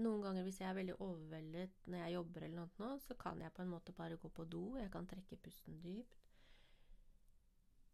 Noen 0.03 0.23
ganger 0.23 0.45
hvis 0.47 0.59
jeg 0.61 0.69
er 0.69 0.79
veldig 0.81 0.99
overveldet 0.99 1.79
når 1.87 2.03
jeg 2.03 2.15
jobber, 2.17 2.45
eller 2.47 2.75
noe, 2.83 2.99
så 3.03 3.15
kan 3.19 3.39
jeg 3.43 3.55
på 3.55 3.63
en 3.63 3.71
måte 3.71 3.95
bare 3.95 4.19
gå 4.19 4.31
på 4.35 4.47
do. 4.51 4.65
Jeg 4.79 4.91
kan 4.91 5.07
trekke 5.07 5.39
pusten 5.43 5.79
dypt. 5.83 6.18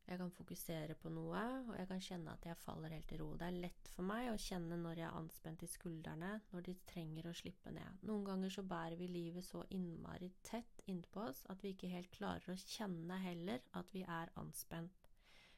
Jeg 0.05 0.19
kan 0.21 0.31
fokusere 0.31 0.93
på 1.01 1.09
noe, 1.09 1.39
og 1.65 1.71
jeg 1.79 1.87
kan 1.89 2.01
kjenne 2.07 2.33
at 2.37 2.43
jeg 2.45 2.59
faller 2.61 2.93
helt 2.93 3.13
i 3.15 3.17
ro. 3.17 3.31
Det 3.39 3.47
er 3.47 3.55
lett 3.63 3.87
for 3.95 4.05
meg 4.05 4.27
å 4.29 4.37
kjenne 4.37 4.77
når 4.77 5.01
jeg 5.01 5.07
er 5.07 5.17
anspent 5.17 5.65
i 5.65 5.69
skuldrene, 5.71 6.29
når 6.51 6.67
de 6.67 6.75
trenger 6.91 7.29
å 7.29 7.33
slippe 7.33 7.73
ned. 7.73 8.03
Noen 8.05 8.27
ganger 8.27 8.53
så 8.53 8.65
bærer 8.69 8.99
vi 8.99 9.09
livet 9.09 9.47
så 9.47 9.63
innmari 9.73 10.29
tett 10.45 10.85
innpå 10.93 11.25
oss 11.25 11.41
at 11.49 11.65
vi 11.65 11.73
ikke 11.73 11.89
helt 11.89 12.13
klarer 12.13 12.53
å 12.53 12.59
kjenne 12.61 13.17
heller 13.25 13.65
at 13.81 13.89
vi 13.97 14.05
er 14.05 14.33
anspent. 14.37 15.09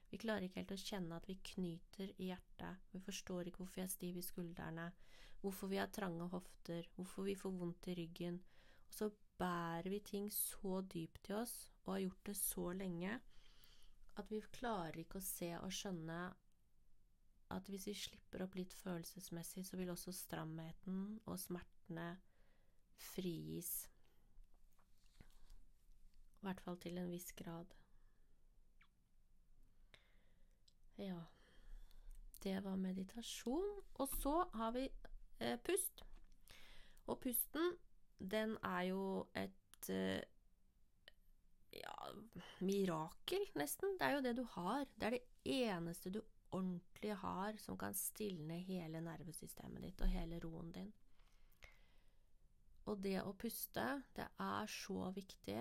Vi 0.08 0.22
klarer 0.24 0.48
ikke 0.48 0.62
helt 0.62 0.75
å 0.77 0.80
kjenne 0.80 1.20
at 1.20 1.27
vi 1.27 1.39
knyter 1.51 2.16
i 2.16 2.32
hjertet. 2.32 2.89
Vi 2.94 3.04
forstår 3.04 3.50
ikke 3.50 3.66
hvorfor 3.66 3.82
vi 3.82 3.88
er 3.89 3.92
stive 3.92 4.24
i 4.24 4.27
skuldrene, 4.32 4.92
hvorfor 5.42 5.68
vi 5.68 5.82
har 5.82 5.92
trange 5.92 6.32
hofter, 6.32 6.88
hvorfor 6.96 7.27
vi 7.27 7.36
får 7.36 7.60
vondt 7.60 7.92
i 7.92 8.00
ryggen. 8.00 8.39
Og 8.88 8.96
så 8.96 9.10
bærer 9.38 9.92
vi 9.92 10.00
ting 10.00 10.32
så 10.32 10.80
dypt 10.88 11.27
i 11.30 11.36
oss, 11.36 11.58
og 11.84 11.98
har 11.98 12.06
gjort 12.08 12.30
det 12.32 12.38
så 12.39 12.72
lenge, 12.80 13.20
at 14.18 14.32
vi 14.32 14.42
klarer 14.54 15.00
ikke 15.02 15.20
å 15.22 15.26
se 15.26 15.52
og 15.60 15.74
skjønne 15.74 16.20
at 17.54 17.70
hvis 17.72 17.88
vi 17.88 17.96
slipper 17.96 18.44
opp 18.44 18.58
litt 18.60 18.74
følelsesmessig, 18.76 19.64
så 19.66 19.78
vil 19.80 19.92
også 19.94 20.12
stramheten 20.16 21.20
og 21.26 21.40
smertene 21.40 22.10
frigis. 23.14 23.88
I 26.38 26.48
hvert 26.48 26.62
fall 26.64 26.80
til 26.84 27.00
en 27.00 27.12
viss 27.12 27.32
grad. 27.38 27.72
Ja. 30.98 31.22
Det 32.44 32.64
var 32.64 32.76
meditasjon. 32.76 33.82
Og 33.94 34.08
så 34.22 34.36
har 34.54 34.72
vi 34.72 34.86
eh, 35.40 35.58
pust. 35.64 36.04
Og 37.08 37.20
pusten, 37.20 37.78
den 38.20 38.58
er 38.64 38.82
jo 38.92 39.28
et 39.36 39.90
eh, 39.90 40.22
ja, 41.72 41.96
mirakel, 42.60 43.46
nesten. 43.60 43.98
Det 44.00 44.08
er 44.08 44.18
jo 44.18 44.24
det 44.26 44.36
du 44.38 44.44
har. 44.56 44.86
Det 44.96 45.08
er 45.08 45.18
det 45.18 45.26
eneste 45.58 46.14
du 46.14 46.22
ordentlig 46.56 47.16
har 47.22 47.58
som 47.60 47.78
kan 47.78 47.96
stilne 47.98 48.60
hele 48.64 49.02
nervesystemet 49.04 49.84
ditt 49.84 50.02
og 50.02 50.12
hele 50.12 50.40
roen 50.44 50.72
din. 50.76 50.94
Og 52.88 53.02
det 53.04 53.18
å 53.20 53.36
puste, 53.36 53.86
det 54.16 54.30
er 54.40 54.72
så 54.72 55.10
viktig. 55.16 55.60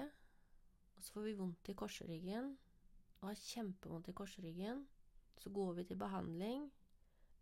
Og 0.97 1.03
så 1.03 1.17
får 1.17 1.27
vi 1.27 1.39
vondt 1.41 1.71
i 1.73 1.77
korsryggen, 1.77 2.53
og 3.21 3.31
har 3.33 3.41
kjempevondt 3.41 4.13
i 4.13 4.15
korsryggen. 4.17 4.85
Så 5.37 5.51
går 5.51 5.75
vi 5.81 5.85
til 5.85 5.99
behandling. 6.01 6.69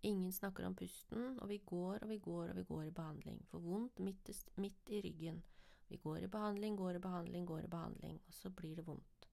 Ingen 0.05 0.33
snakker 0.33 0.67
om 0.67 0.75
pusten, 0.77 1.39
og 1.39 1.49
vi 1.49 1.61
går 1.65 2.03
og 2.03 2.09
vi 2.11 2.19
går 2.19 2.51
og 2.51 2.57
vi 2.57 2.65
går 2.69 2.87
i 2.89 2.95
behandling. 2.97 3.45
Får 3.51 3.63
vondt 3.65 4.01
midt, 4.05 4.33
midt 4.61 4.91
i 4.91 5.01
ryggen. 5.05 5.43
Vi 5.89 5.97
går 5.97 6.25
i 6.25 6.31
behandling, 6.31 6.77
går 6.77 6.97
i 6.97 7.05
behandling, 7.07 7.47
går 7.47 7.65
i 7.65 7.71
behandling, 7.71 8.21
og 8.27 8.35
så 8.35 8.51
blir 8.51 8.77
det 8.77 8.87
vondt. 8.87 9.29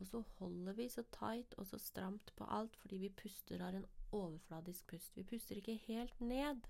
Og 0.00 0.06
så 0.06 0.20
holder 0.38 0.72
vi 0.72 0.88
så 0.88 1.02
tight 1.12 1.54
og 1.60 1.66
så 1.66 1.78
stramt 1.78 2.32
på 2.36 2.44
alt 2.48 2.76
fordi 2.76 2.96
vi 2.96 3.08
puster 3.22 3.60
har 3.60 3.76
en 3.76 3.86
overfladisk 4.12 4.86
pust. 4.86 5.16
Vi 5.16 5.22
puster 5.22 5.56
ikke 5.56 5.76
helt 5.86 6.20
ned. 6.20 6.64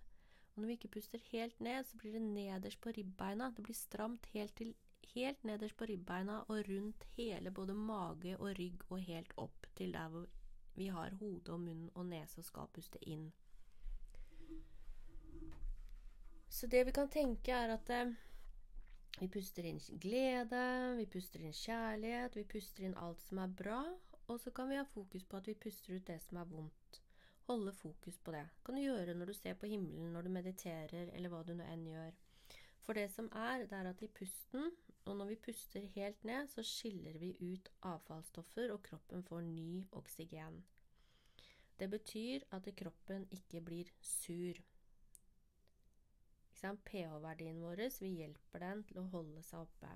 Og 0.54 0.62
når 0.62 0.66
vi 0.66 0.72
ikke 0.72 0.88
puster 0.88 1.18
helt 1.30 1.60
ned, 1.60 1.84
så 1.84 1.96
blir 1.96 2.12
det 2.12 2.22
nederst 2.22 2.80
på 2.80 2.90
ribbeina. 2.96 3.52
Det 3.56 3.62
blir 3.62 3.74
stramt 3.74 4.26
helt, 4.34 4.56
til, 4.56 4.74
helt 5.14 5.44
nederst 5.44 5.76
på 5.76 5.84
ribbeina 5.84 6.40
og 6.48 6.64
rundt 6.68 7.06
hele 7.16 7.50
både 7.50 7.74
mage 7.74 8.36
og 8.38 8.58
rygg 8.58 8.82
og 8.88 8.98
helt 8.98 9.32
opp 9.36 9.66
til 9.76 9.94
der 9.94 10.08
hvor 10.08 10.26
vi 10.74 10.86
har 10.86 11.14
hode 11.20 11.52
og 11.52 11.60
munn 11.60 11.88
og 11.94 12.06
nese 12.06 12.42
og 12.42 12.44
skal 12.44 12.68
puste 12.74 12.98
inn. 13.06 13.30
Så 16.50 16.66
det 16.66 16.83
vi 16.88 16.92
kan 16.92 17.09
tenke, 17.09 17.54
er 17.54 17.75
at 17.76 17.92
eh, 17.95 18.11
vi 19.21 19.28
puster 19.30 19.66
inn 19.71 19.78
glede, 20.02 20.64
vi 20.99 21.07
puster 21.07 21.45
inn 21.45 21.54
kjærlighet, 21.54 22.37
vi 22.37 22.49
puster 22.50 22.88
inn 22.88 22.99
alt 22.99 23.23
som 23.23 23.38
er 23.42 23.54
bra, 23.62 23.85
og 24.26 24.40
så 24.42 24.50
kan 24.54 24.71
vi 24.71 24.80
ha 24.80 24.87
fokus 24.87 25.25
på 25.25 25.38
at 25.38 25.49
vi 25.49 25.59
puster 25.59 25.95
ut 25.95 26.07
det 26.11 26.19
som 26.26 26.42
er 26.42 26.50
vondt 26.50 27.00
holde 27.50 27.73
fokus 27.73 28.19
på 28.19 28.33
det. 28.35 28.47
Kan 28.64 28.76
du 28.76 28.83
gjøre 28.83 29.14
når 29.14 29.30
du 29.30 29.35
ser 29.35 29.57
på 29.59 29.71
himmelen, 29.71 30.12
når 30.14 30.26
du 30.26 30.35
mediterer, 30.35 31.11
eller 31.14 31.33
hva 31.33 31.42
du 31.47 31.54
nå 31.57 31.66
enn 31.66 31.87
gjør. 31.88 32.19
For 32.85 32.97
det 32.97 33.09
som 33.12 33.28
er, 33.37 33.66
det 33.71 33.76
er 33.76 33.90
at 33.90 34.02
i 34.02 34.11
pusten, 34.21 34.71
og 35.09 35.16
når 35.19 35.33
vi 35.33 35.38
puster 35.47 35.87
helt 35.97 36.25
ned, 36.25 36.49
så 36.52 36.64
skiller 36.66 37.19
vi 37.19 37.33
ut 37.40 37.71
avfallsstoffer, 37.90 38.71
og 38.75 38.83
kroppen 38.87 39.25
får 39.26 39.42
ny 39.47 39.85
oksygen. 40.00 40.61
Det 41.80 41.88
betyr 41.90 42.45
at 42.54 42.69
kroppen 42.76 43.26
ikke 43.35 43.62
blir 43.64 43.90
sur. 44.04 44.61
pH-verdien 46.60 47.60
vår, 47.62 47.86
vi 48.00 48.14
hjelper 48.20 48.64
den 48.64 48.82
til 48.88 49.00
å 49.00 49.08
holde 49.14 49.42
seg 49.46 49.64
oppe. 49.64 49.92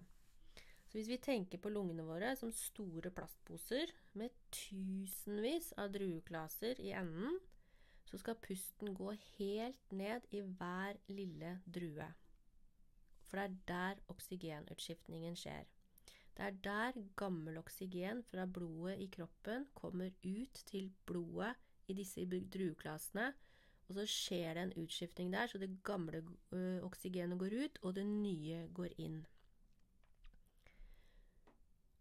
Så 0.89 0.99
hvis 0.99 1.11
vi 1.11 1.19
tenker 1.19 1.59
på 1.59 1.73
lungene 1.73 2.05
våre 2.07 2.35
som 2.39 2.53
store 2.55 3.11
plastposer 3.11 3.91
med 4.15 4.35
tusenvis 4.55 5.73
av 5.81 5.93
drueklaser 5.95 6.81
i 6.81 6.93
enden, 6.95 7.41
så 8.05 8.21
skal 8.21 8.39
pusten 8.39 8.95
gå 8.95 9.15
helt 9.39 9.93
ned 9.93 10.29
i 10.31 10.43
hver 10.45 11.01
lille 11.09 11.57
drue. 11.67 12.07
For 13.27 13.41
det 13.41 13.45
er 13.45 13.57
der 13.69 14.03
oksygenutskiftningen 14.15 15.35
skjer. 15.37 15.67
Det 16.35 16.47
er 16.47 16.57
der 16.63 17.01
gammel 17.17 17.59
oksygen 17.59 18.23
fra 18.31 18.47
blodet 18.47 18.99
i 19.03 19.09
kroppen 19.11 19.67
kommer 19.75 20.15
ut 20.23 20.63
til 20.67 20.93
blodet 21.07 21.55
i 21.89 21.95
disse 21.95 22.25
drueklasene, 22.27 23.33
og 23.89 23.99
så 23.99 24.07
skjer 24.09 24.57
det 24.57 24.63
en 24.65 24.77
utskiftning 24.85 25.33
der, 25.35 25.51
så 25.51 25.61
det 25.61 25.75
gamle 25.85 26.23
oksygenet 26.87 27.39
går 27.41 27.57
ut, 27.65 27.81
og 27.83 27.97
det 27.99 28.07
nye 28.09 28.65
går 28.73 28.97
inn. 29.05 29.23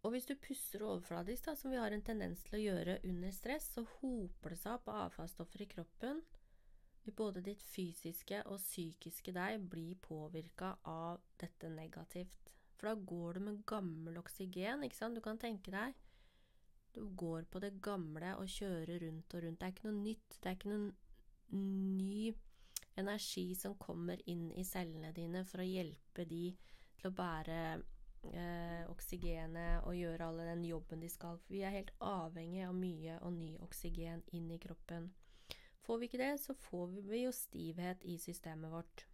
Og 0.04 0.12
hvis 0.12 0.26
du 0.28 0.34
pusser 0.36 0.84
overfladisk, 0.84 1.46
da, 1.46 1.54
som 1.56 1.72
vi 1.72 1.80
har 1.80 1.94
en 1.96 2.04
tendens 2.04 2.42
til 2.44 2.58
å 2.58 2.62
gjøre 2.62 2.98
under 3.08 3.32
stress, 3.32 3.70
så 3.72 3.86
hoper 3.98 4.52
det 4.52 4.58
seg 4.60 4.76
opp 4.76 4.90
av 4.92 5.06
avfallsstoffer 5.06 5.64
i 5.64 5.68
kroppen. 5.70 6.20
Både 7.16 7.40
ditt 7.44 7.62
fysiske 7.64 8.42
og 8.48 8.60
psykiske 8.60 9.32
deg 9.36 9.64
blir 9.72 9.96
påvirka 10.04 10.74
av 10.88 11.24
dette 11.40 11.68
negativt. 11.72 12.52
For 12.76 12.90
da 12.90 12.94
går 13.12 13.38
du 13.38 13.46
med 13.46 13.62
gammel 13.68 14.18
oksygen, 14.20 14.84
ikke 14.84 14.98
sant. 14.98 15.16
Du 15.16 15.24
kan 15.24 15.40
tenke 15.40 15.72
deg 15.72 15.96
Du 16.94 17.00
går 17.18 17.48
på 17.50 17.58
det 17.58 17.72
gamle 17.82 18.36
og 18.38 18.46
kjører 18.46 19.00
rundt 19.02 19.34
og 19.34 19.42
rundt. 19.42 19.60
Det 19.60 19.66
er 19.66 19.72
ikke 19.72 19.88
noe 19.88 20.02
nytt. 20.04 20.36
Det 20.36 20.50
er 20.50 20.58
ikke 20.58 20.70
noe 20.70 20.92
ny 21.52 22.32
energi 22.96 23.54
som 23.54 23.74
kommer 23.74 24.20
inn 24.30 24.50
i 24.52 24.64
cellene 24.64 25.12
dine 25.12 25.44
for 25.48 25.62
å 25.62 25.66
hjelpe 25.66 26.24
de 26.28 26.46
til 27.00 27.10
å 27.10 27.14
bære 27.16 27.58
eh, 28.32 28.84
oksygenet 28.90 29.84
og 29.84 29.98
gjøre 29.98 30.28
alle 30.28 30.46
den 30.52 30.64
jobben 30.68 31.02
de 31.02 31.10
skal. 31.12 31.40
For 31.42 31.56
vi 31.56 31.64
er 31.66 31.74
helt 31.74 31.92
avhengig 32.04 32.64
av 32.68 32.76
mye 32.78 33.18
og 33.22 33.34
ny 33.36 33.54
oksygen 33.66 34.22
inn 34.36 34.50
i 34.54 34.60
kroppen. 34.62 35.10
Får 35.84 35.98
vi 36.00 36.08
ikke 36.08 36.22
det, 36.22 36.34
så 36.40 36.54
får 36.56 36.94
vi 37.10 37.24
jo 37.24 37.34
stivhet 37.34 38.06
i 38.08 38.16
systemet 38.18 38.72
vårt. 38.72 39.08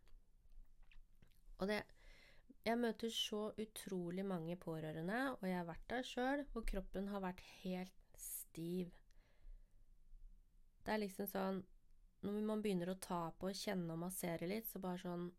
Og 1.58 1.68
det 1.72 1.82
Jeg 2.60 2.76
møter 2.76 3.08
så 3.08 3.54
utrolig 3.56 4.20
mange 4.20 4.52
pårørende, 4.60 5.20
og 5.40 5.46
jeg 5.48 5.56
har 5.56 5.64
vært 5.64 5.86
der 5.88 6.02
sjøl, 6.04 6.42
hvor 6.52 6.64
kroppen 6.68 7.06
har 7.08 7.22
vært 7.24 7.40
helt 7.62 8.18
stiv. 8.20 8.90
Det 10.84 10.92
er 10.92 11.00
liksom 11.00 11.30
sånn 11.30 11.62
Når 12.20 12.42
man 12.44 12.62
begynner 12.64 12.92
å 12.92 12.98
ta 13.00 13.22
på, 13.40 13.52
kjenne 13.56 13.94
og 13.94 14.02
massere 14.02 14.48
litt, 14.50 14.68
så 14.68 14.82
bare 14.82 15.00
sånn 15.00 15.30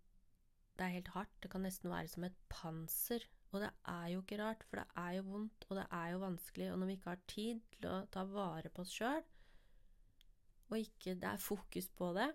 Det 0.78 0.88
er 0.88 0.96
helt 0.96 1.12
hardt. 1.14 1.36
Det 1.44 1.52
kan 1.52 1.62
nesten 1.62 1.92
være 1.92 2.10
som 2.10 2.24
et 2.26 2.38
panser 2.50 3.28
og 3.52 3.60
det 3.60 3.72
er 3.92 4.06
jo 4.14 4.22
ikke 4.22 4.38
rart, 4.40 4.62
for 4.64 4.80
det 4.80 5.02
er 5.02 5.18
jo 5.18 5.24
vondt, 5.28 5.66
og 5.68 5.76
det 5.82 5.84
er 5.98 6.12
jo 6.14 6.22
vanskelig, 6.22 6.70
og 6.72 6.80
når 6.80 6.88
vi 6.88 6.94
ikke 6.98 7.12
har 7.12 7.26
tid 7.28 7.66
til 7.74 7.90
å 7.90 7.98
ta 8.14 8.24
vare 8.30 8.72
på 8.72 8.86
oss 8.86 8.94
sjøl, 8.96 9.26
og 10.72 10.78
ikke 10.80 11.18
det 11.20 11.28
er 11.34 11.44
fokus 11.44 11.90
på 12.00 12.14
det, 12.16 12.30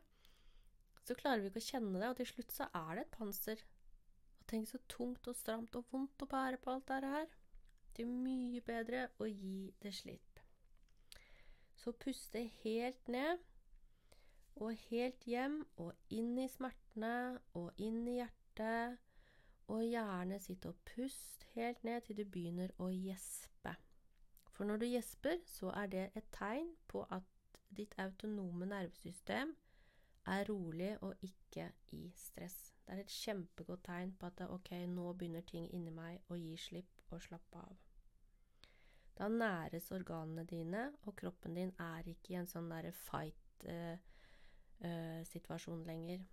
så 1.06 1.16
klarer 1.16 1.40
vi 1.40 1.48
ikke 1.48 1.62
å 1.62 1.68
kjenne 1.70 2.02
det, 2.02 2.10
og 2.10 2.20
til 2.20 2.28
slutt 2.28 2.52
så 2.52 2.68
er 2.68 2.90
det 2.98 3.06
et 3.06 3.16
panser. 3.16 3.64
Og 4.36 4.46
tenk 4.50 4.68
så 4.68 4.80
tungt 4.92 5.30
og 5.30 5.38
stramt 5.38 5.78
og 5.78 5.88
vondt 5.92 6.24
å 6.26 6.28
bære 6.28 6.60
på 6.60 6.74
alt 6.74 6.88
dette 6.90 7.12
her. 7.14 7.28
Det 7.96 8.04
er 8.04 8.12
mye 8.26 8.60
bedre 8.66 9.06
å 9.22 9.28
gi 9.30 9.70
det 9.80 9.94
slipp. 9.96 10.42
Så 11.80 11.94
puste 11.96 12.42
helt 12.64 13.08
ned, 13.08 13.40
og 14.56 14.72
helt 14.88 15.24
hjem, 15.28 15.60
og 15.76 15.92
inn 16.12 16.36
i 16.40 16.46
smertene, 16.48 17.38
og 17.58 17.76
inn 17.82 18.06
i 18.08 18.18
hjertet, 18.20 18.96
og 19.68 19.82
gjerne 19.82 20.38
sitte 20.40 20.70
og 20.70 20.80
pust 20.86 21.44
helt 21.56 21.82
ned 21.84 22.06
til 22.06 22.20
du 22.20 22.24
begynner 22.24 22.72
å 22.80 22.88
gjespe. 22.92 23.74
For 24.54 24.68
når 24.68 24.80
du 24.80 24.86
gjesper, 24.88 25.42
så 25.44 25.72
er 25.76 25.90
det 25.92 26.04
et 26.16 26.28
tegn 26.32 26.70
på 26.88 27.02
at 27.12 27.26
ditt 27.76 27.96
autonome 28.00 28.68
nervesystem 28.70 29.52
er 30.32 30.46
rolig 30.48 30.94
og 31.04 31.26
ikke 31.26 31.68
i 31.92 32.06
stress. 32.16 32.72
Det 32.86 32.94
er 32.94 33.02
et 33.02 33.12
kjempegodt 33.12 33.84
tegn 33.84 34.14
på 34.16 34.30
at 34.30 34.46
ok, 34.46 34.72
nå 34.88 35.10
begynner 35.12 35.44
ting 35.46 35.68
inni 35.74 35.92
meg 35.92 36.30
å 36.30 36.38
gi 36.38 36.54
slipp 36.56 37.02
og 37.10 37.22
slappe 37.26 37.60
av. 37.60 37.76
Da 39.16 39.28
næres 39.32 39.90
organene 39.96 40.44
dine, 40.48 40.90
og 41.04 41.16
kroppen 41.16 41.56
din 41.56 41.72
er 41.80 42.08
ikke 42.08 42.34
i 42.34 42.40
en 42.40 42.48
sånn 42.50 42.68
derre 42.70 42.92
fight-situasjon 43.06 44.14
uh, 44.84 45.22
uh, 45.22 45.86
lenger. 45.86 46.24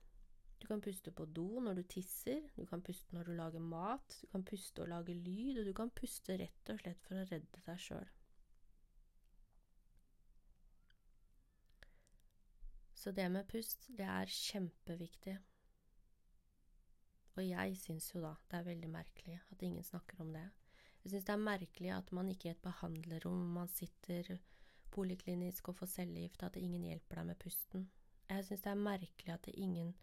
Du 0.59 0.67
kan 0.67 0.81
puste 0.81 1.11
på 1.11 1.25
do 1.25 1.59
når 1.59 1.73
du 1.73 1.83
tisser, 1.83 2.41
du 2.55 2.65
kan 2.65 2.81
puste 2.81 3.15
når 3.15 3.23
du 3.27 3.33
lager 3.35 3.59
mat, 3.59 4.19
du 4.21 4.27
kan 4.31 4.43
puste 4.47 4.81
og 4.81 4.87
lage 4.87 5.13
lyd, 5.13 5.59
og 5.59 5.65
du 5.65 5.73
kan 5.73 5.89
puste 5.91 6.37
rett 6.39 6.69
og 6.71 6.79
slett 6.79 7.01
for 7.03 7.19
å 7.19 7.25
redde 7.27 7.63
deg 7.65 7.81
sjøl. 7.83 8.11
Så 12.95 13.11
det 13.11 13.25
med 13.31 13.43
pust, 13.51 13.89
det 13.91 14.05
er 14.07 14.31
kjempeviktig. 14.31 15.33
Og 17.35 17.43
jeg 17.43 17.75
syns 17.81 18.07
jo 18.13 18.21
da 18.23 18.31
det 18.47 18.61
er 18.61 18.69
veldig 18.69 18.91
merkelig 18.93 19.35
at 19.51 19.65
ingen 19.67 19.83
snakker 19.83 20.21
om 20.23 20.31
det. 20.31 20.45
Jeg 21.03 21.11
syns 21.11 21.27
det 21.27 21.33
er 21.33 21.43
merkelig 21.43 21.91
at 21.91 22.13
man 22.15 22.29
ikke 22.31 22.47
i 22.47 22.53
et 22.53 22.63
behandlerrom 22.63 23.41
man 23.57 23.67
sitter 23.67 24.37
poliklinisk 24.93 25.67
og 25.67 25.81
får 25.81 25.91
cellegift, 25.97 26.47
at 26.47 26.55
ingen 26.55 26.87
hjelper 26.87 27.19
deg 27.19 27.29
med 27.33 27.41
pusten. 27.43 27.89
Jeg 28.29 28.45
syns 28.47 28.63
det 28.63 28.71
er 28.71 28.85
merkelig 28.87 29.33
at 29.33 29.49
ingen 29.53 29.93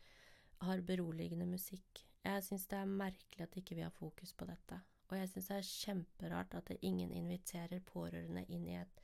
har 0.61 0.83
beroligende 0.87 1.46
musikk. 1.46 2.04
Jeg 2.24 2.44
syns 2.44 2.66
det 2.68 2.78
er 2.78 2.96
merkelig 3.04 3.46
at 3.46 3.56
ikke 3.56 3.78
vi 3.78 3.87
har 3.87 3.94
fokus 3.96 4.33
på 4.33 4.48
dette. 4.48 4.80
Og 5.11 5.16
jeg 5.18 5.30
syns 5.30 5.48
det 5.48 5.56
er 5.56 5.70
kjemperart 5.70 6.59
at 6.59 6.74
ingen 6.83 7.12
inviterer 7.12 7.80
pårørende 7.87 8.44
inn 8.48 8.68
i 8.68 8.76
et 8.78 9.02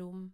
rom 0.00 0.28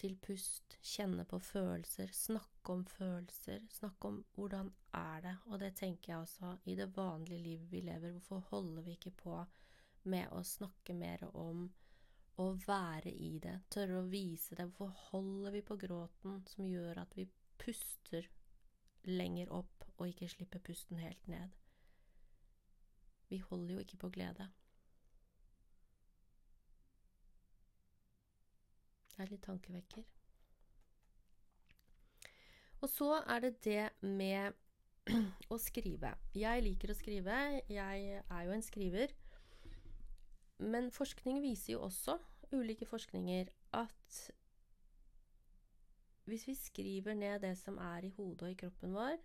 til 0.00 0.16
pust, 0.24 0.78
kjenne 0.80 1.26
på 1.28 1.38
følelser, 1.44 2.12
snakke 2.16 2.72
om 2.72 2.84
følelser, 2.88 3.66
snakke 3.72 4.08
om 4.08 4.22
hvordan 4.34 4.70
er 4.96 5.24
det, 5.26 5.34
og 5.46 5.60
det 5.60 5.74
tenker 5.76 6.12
jeg 6.12 6.22
også 6.24 6.54
i 6.64 6.76
det 6.78 6.88
vanlige 6.96 7.42
livet 7.42 7.72
vi 7.72 7.82
lever, 7.84 8.14
hvorfor 8.16 8.46
holder 8.48 8.86
vi 8.86 8.96
ikke 8.96 9.12
på 9.22 9.36
med 10.08 10.32
å 10.32 10.40
snakke 10.46 10.96
mer 10.96 11.26
om 11.36 11.66
å 12.40 12.46
være 12.64 13.12
i 13.12 13.34
det, 13.44 13.58
tørre 13.68 14.00
å 14.00 14.08
vise 14.08 14.56
det, 14.56 14.70
hvorfor 14.70 15.10
holder 15.10 15.52
vi 15.58 15.62
på 15.68 15.76
gråten 15.82 16.40
som 16.48 16.68
gjør 16.68 17.02
at 17.02 17.16
vi 17.18 17.28
puster 17.60 18.26
lenger 19.04 19.52
opp 19.54 19.84
og 19.96 20.08
ikke 20.08 20.28
slipper 20.28 20.62
pusten 20.64 21.00
helt 21.00 21.28
ned. 21.28 21.52
Vi 23.30 23.38
holder 23.38 23.74
jo 23.74 23.84
ikke 23.84 24.00
på 24.00 24.10
glede. 24.10 24.48
Det 29.10 29.26
er 29.26 29.30
litt 29.30 29.44
tankevekker. 29.44 30.06
Og 32.80 32.88
så 32.88 33.12
er 33.28 33.44
det 33.44 33.52
det 33.64 33.90
med 34.00 34.56
å 35.52 35.58
skrive. 35.60 36.14
Jeg 36.34 36.64
liker 36.64 36.92
å 36.92 36.96
skrive. 36.96 37.36
Jeg 37.68 38.22
er 38.22 38.42
jo 38.46 38.54
en 38.56 38.64
skriver. 38.64 39.12
Men 40.60 40.90
forskning 40.92 41.42
viser 41.44 41.74
jo 41.74 41.84
også, 41.86 42.16
ulike 42.52 42.88
forskninger, 42.88 43.52
at 43.76 44.20
hvis 46.30 46.46
vi 46.48 46.56
skriver 46.56 47.16
ned 47.18 47.42
det 47.42 47.56
som 47.58 47.78
er 47.82 48.06
i 48.06 48.12
hodet 48.16 48.46
og 48.46 48.52
i 48.54 48.58
kroppen 48.62 48.94
vår, 48.96 49.18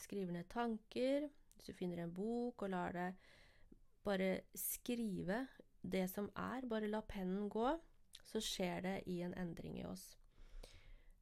skriver 0.00 0.32
ned 0.32 0.48
tanker 0.52 1.28
Hvis 1.56 1.66
du 1.68 1.76
finner 1.76 2.04
en 2.04 2.14
bok 2.14 2.62
og 2.62 2.70
lar 2.72 2.94
det 2.96 3.10
bare 4.04 4.40
skrive 4.56 5.46
det 5.82 6.06
som 6.10 6.30
er, 6.36 6.64
bare 6.68 6.88
la 6.88 7.02
pennen 7.04 7.48
gå, 7.52 7.66
så 8.24 8.40
skjer 8.40 8.80
det 8.84 8.94
i 9.12 9.20
en 9.24 9.34
endring 9.36 9.78
i 9.80 9.84
oss. 9.88 10.06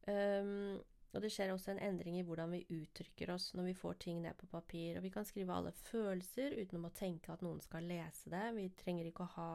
Um, 0.07 0.79
og 1.09 1.23
det 1.23 1.31
skjer 1.33 1.51
også 1.53 1.73
en 1.73 1.81
endring 1.81 2.19
i 2.19 2.23
hvordan 2.25 2.51
vi 2.53 2.65
uttrykker 2.69 3.31
oss 3.33 3.49
når 3.57 3.71
vi 3.71 3.77
får 3.77 3.99
ting 4.03 4.21
ned 4.21 4.37
på 4.37 4.49
papir. 4.51 4.97
Og 4.97 5.03
vi 5.03 5.11
kan 5.13 5.25
skrive 5.25 5.55
alle 5.55 5.73
følelser 5.73 6.55
uten 6.59 6.85
å 6.85 6.93
tenke 6.95 7.33
at 7.33 7.43
noen 7.45 7.61
skal 7.65 7.87
lese 7.89 8.29
det. 8.29 8.45
Vi 8.57 8.67
trenger 8.77 9.09
ikke 9.09 9.25
å 9.25 9.35
ha 9.37 9.51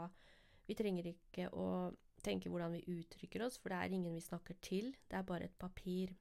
Vi 0.64 0.72
trenger 0.74 1.04
ikke 1.04 1.50
å 1.60 1.92
tenke 2.24 2.50
hvordan 2.52 2.74
vi 2.74 2.84
uttrykker 2.98 3.44
oss, 3.46 3.58
for 3.60 3.72
det 3.72 3.80
er 3.80 3.96
ingen 3.96 4.14
vi 4.16 4.22
snakker 4.24 4.56
til. 4.64 4.92
Det 5.10 5.18
er 5.18 5.26
bare 5.28 5.48
et 5.48 5.58
papir. 5.60 6.14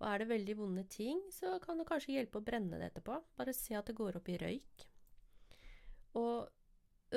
Og 0.00 0.06
er 0.08 0.22
det 0.22 0.30
veldig 0.30 0.56
vonde 0.56 0.84
ting, 0.88 1.20
så 1.34 1.58
kan 1.60 1.80
det 1.80 1.88
kanskje 1.88 2.14
hjelpe 2.16 2.40
å 2.40 2.44
brenne 2.44 2.78
det 2.80 2.88
etterpå. 2.88 3.18
Bare 3.36 3.54
se 3.56 3.76
at 3.76 3.90
det 3.90 3.98
går 3.98 4.16
opp 4.20 4.30
i 4.32 4.38
røyk. 4.40 4.86
Og 6.16 6.48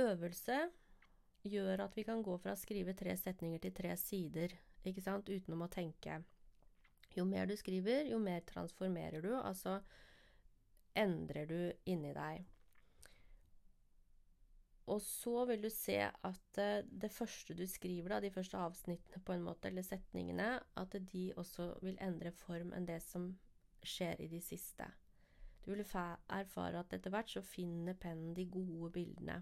øvelse 0.04 0.60
gjør 1.48 1.86
at 1.86 1.96
vi 1.96 2.04
kan 2.08 2.24
gå 2.24 2.36
fra 2.44 2.56
å 2.56 2.60
skrive 2.60 2.96
tre 2.98 3.16
setninger 3.20 3.64
til 3.64 3.76
tre 3.76 3.96
sider, 4.00 4.56
ikke 4.84 5.04
sant, 5.04 5.32
utenom 5.32 5.64
å 5.66 5.72
tenke. 5.72 6.20
Jo 7.16 7.26
mer 7.30 7.48
du 7.48 7.56
skriver, 7.58 8.10
jo 8.10 8.20
mer 8.20 8.44
transformerer 8.48 9.24
du, 9.24 9.32
altså 9.38 9.80
endrer 10.98 11.48
du 11.50 11.60
inni 11.90 12.14
deg. 12.16 12.44
Og 14.92 15.00
så 15.02 15.46
vil 15.48 15.62
du 15.64 15.70
se 15.72 15.96
at 16.04 16.60
eh, 16.60 16.84
det 16.84 17.12
første 17.12 17.56
du 17.56 17.64
skriver, 17.70 18.16
da, 18.16 18.20
de 18.20 18.34
første 18.34 18.60
avsnittene 18.60 19.22
på 19.24 19.36
en 19.36 19.46
måte, 19.46 19.70
eller 19.70 19.86
setningene, 19.88 20.58
at 20.80 20.98
de 21.14 21.30
også 21.40 21.70
vil 21.86 22.00
endre 22.04 22.34
form 22.36 22.74
enn 22.76 22.88
det 22.90 23.00
som 23.06 23.32
skjer 23.84 24.20
i 24.24 24.28
de 24.32 24.42
siste. 24.44 24.90
Du 25.64 25.72
vil 25.72 25.86
erfare 25.86 26.80
at 26.82 26.94
etter 26.98 27.12
hvert 27.14 27.32
så 27.32 27.44
finner 27.48 27.96
pennen 27.96 28.36
de 28.36 28.44
gode 28.52 28.92
bildene. 28.98 29.40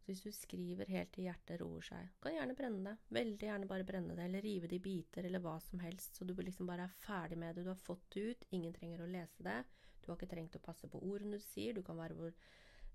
Så 0.00 0.08
hvis 0.08 0.22
du 0.24 0.30
skriver 0.32 0.88
helt 0.88 1.10
til 1.12 1.26
hjertet 1.26 1.60
roer 1.60 1.84
seg, 1.84 2.12
kan 2.22 2.36
gjerne 2.36 2.56
brenne 2.56 2.84
det. 2.86 2.94
Veldig 3.12 3.48
gjerne 3.50 3.68
bare 3.68 3.84
brenne 3.84 4.16
det, 4.16 4.24
eller 4.24 4.44
rive 4.46 4.70
det 4.70 4.78
i 4.78 4.84
biter, 4.86 5.26
eller 5.26 5.42
hva 5.44 5.58
som 5.60 5.82
helst. 5.84 6.16
Så 6.16 6.24
du 6.24 6.32
liksom 6.38 6.70
bare 6.70 6.86
er 6.86 7.00
ferdig 7.02 7.36
med 7.42 7.58
det. 7.58 7.66
Du 7.66 7.72
har 7.72 7.80
fått 7.80 8.06
det 8.14 8.22
ut. 8.30 8.46
Ingen 8.56 8.72
trenger 8.76 9.02
å 9.04 9.10
lese 9.10 9.44
det. 9.44 9.58
Du 10.00 10.08
har 10.08 10.16
ikke 10.16 10.30
trengt 10.30 10.56
å 10.56 10.62
passe 10.62 10.88
på 10.88 11.02
ordene 11.02 11.36
du 11.36 11.44
sier. 11.44 11.76
Du 11.76 11.82
kan 11.84 11.98
være 11.98 12.16
hvor 12.16 12.32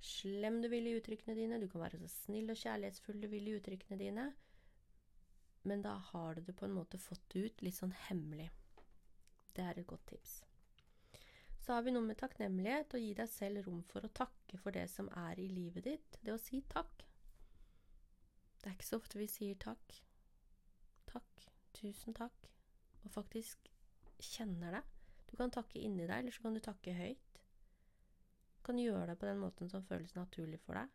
slem 0.01 0.61
du 0.61 0.69
vil 0.71 0.87
i 0.89 0.95
uttrykkene 0.97 1.35
dine. 1.37 1.59
Du 1.61 1.67
kan 1.69 1.83
være 1.83 1.99
så 2.01 2.09
snill 2.11 2.49
og 2.51 2.57
kjærlighetsfull 2.57 3.21
du 3.21 3.27
vil 3.31 3.49
i 3.49 3.57
uttrykkene 3.57 3.99
dine. 4.01 4.27
Men 5.63 5.83
da 5.85 5.95
har 6.11 6.35
du 6.35 6.41
det 6.41 6.55
på 6.57 6.65
en 6.65 6.73
måte 6.73 6.97
fått 7.01 7.35
ut 7.35 7.61
litt 7.61 7.77
sånn 7.77 7.93
hemmelig. 8.07 8.49
Det 9.53 9.65
er 9.65 9.77
et 9.77 9.87
godt 9.87 10.07
tips. 10.09 10.39
Så 11.61 11.75
har 11.75 11.83
vi 11.85 11.93
noe 11.93 12.05
med 12.05 12.17
takknemlighet, 12.17 12.95
og 12.97 13.03
gi 13.03 13.11
deg 13.17 13.29
selv 13.29 13.67
rom 13.67 13.83
for 13.91 14.05
å 14.05 14.13
takke 14.17 14.57
for 14.57 14.73
det 14.73 14.87
som 14.89 15.11
er 15.27 15.39
i 15.39 15.49
livet 15.51 15.85
ditt. 15.85 16.17
Det 16.25 16.33
å 16.33 16.41
si 16.41 16.63
takk. 16.71 17.05
Det 18.61 18.69
er 18.69 18.73
ikke 18.73 18.89
så 18.89 18.97
ofte 19.01 19.21
vi 19.21 19.27
sier 19.29 19.59
takk. 19.61 19.99
Takk. 21.11 21.45
Tusen 21.77 22.17
takk. 22.17 22.49
Og 23.05 23.13
faktisk 23.13 23.69
kjenner 24.21 24.79
det. 24.79 24.81
Du 25.29 25.37
kan 25.37 25.53
takke 25.53 25.79
inni 25.79 26.07
deg, 26.07 26.17
eller 26.17 26.33
så 26.33 26.47
kan 26.47 26.57
du 26.57 26.63
takke 26.65 26.97
høyt. 26.97 27.30
Kan 28.71 28.79
gjøre 28.79 29.09
det 29.09 29.17
på 29.19 29.27
den 29.27 29.41
måten 29.41 29.67
som 29.67 29.81
føles 29.83 30.13
naturlig 30.15 30.55
for 30.63 30.77
deg. 30.79 30.91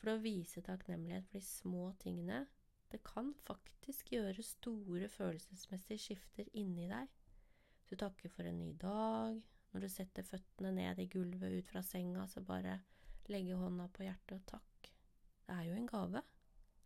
For 0.00 0.14
å 0.14 0.20
vise 0.22 0.62
takknemlighet 0.64 1.26
for 1.28 1.36
de 1.36 1.44
små 1.44 1.90
tingene. 2.00 2.38
Det 2.88 3.02
kan 3.04 3.34
faktisk 3.44 4.14
gjøre 4.14 4.40
store 4.40 5.10
følelsesmessige 5.12 6.00
skifter 6.00 6.48
inni 6.56 6.86
deg. 6.88 7.10
Du 7.90 7.98
takker 8.00 8.32
for 8.32 8.48
en 8.48 8.56
ny 8.62 8.70
dag, 8.80 9.36
når 9.74 9.84
du 9.84 9.88
setter 9.92 10.24
føttene 10.24 10.72
ned 10.72 11.04
i 11.04 11.08
gulvet 11.12 11.58
ut 11.58 11.68
fra 11.68 11.82
senga, 11.84 12.24
så 12.32 12.40
bare 12.40 12.78
legge 13.28 13.60
hånda 13.60 13.90
på 13.92 14.06
hjertet 14.06 14.38
og 14.38 14.46
takk. 14.54 14.88
Det 15.44 15.52
er 15.52 15.68
jo 15.68 15.76
en 15.76 15.92
gave. 15.92 16.22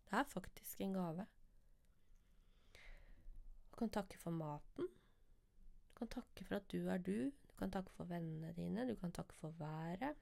Det 0.09 0.19
er 0.19 0.31
faktisk 0.33 0.83
en 0.83 0.97
gave. 0.99 1.29
Du 2.75 3.79
kan 3.79 3.95
takke 3.95 4.19
for 4.19 4.35
maten. 4.35 4.91
Du 4.91 5.95
kan 6.03 6.11
takke 6.19 6.43
for 6.43 6.59
at 6.59 6.67
du 6.67 6.91
er 6.91 6.99
du. 6.99 7.31
Kan 7.61 7.71
takke 7.73 7.93
for 7.93 8.09
vennene 8.09 8.53
dine. 8.57 8.87
Du 8.89 8.95
kan 8.97 9.11
takke 9.13 9.37
for 9.37 9.53
været. 9.59 10.17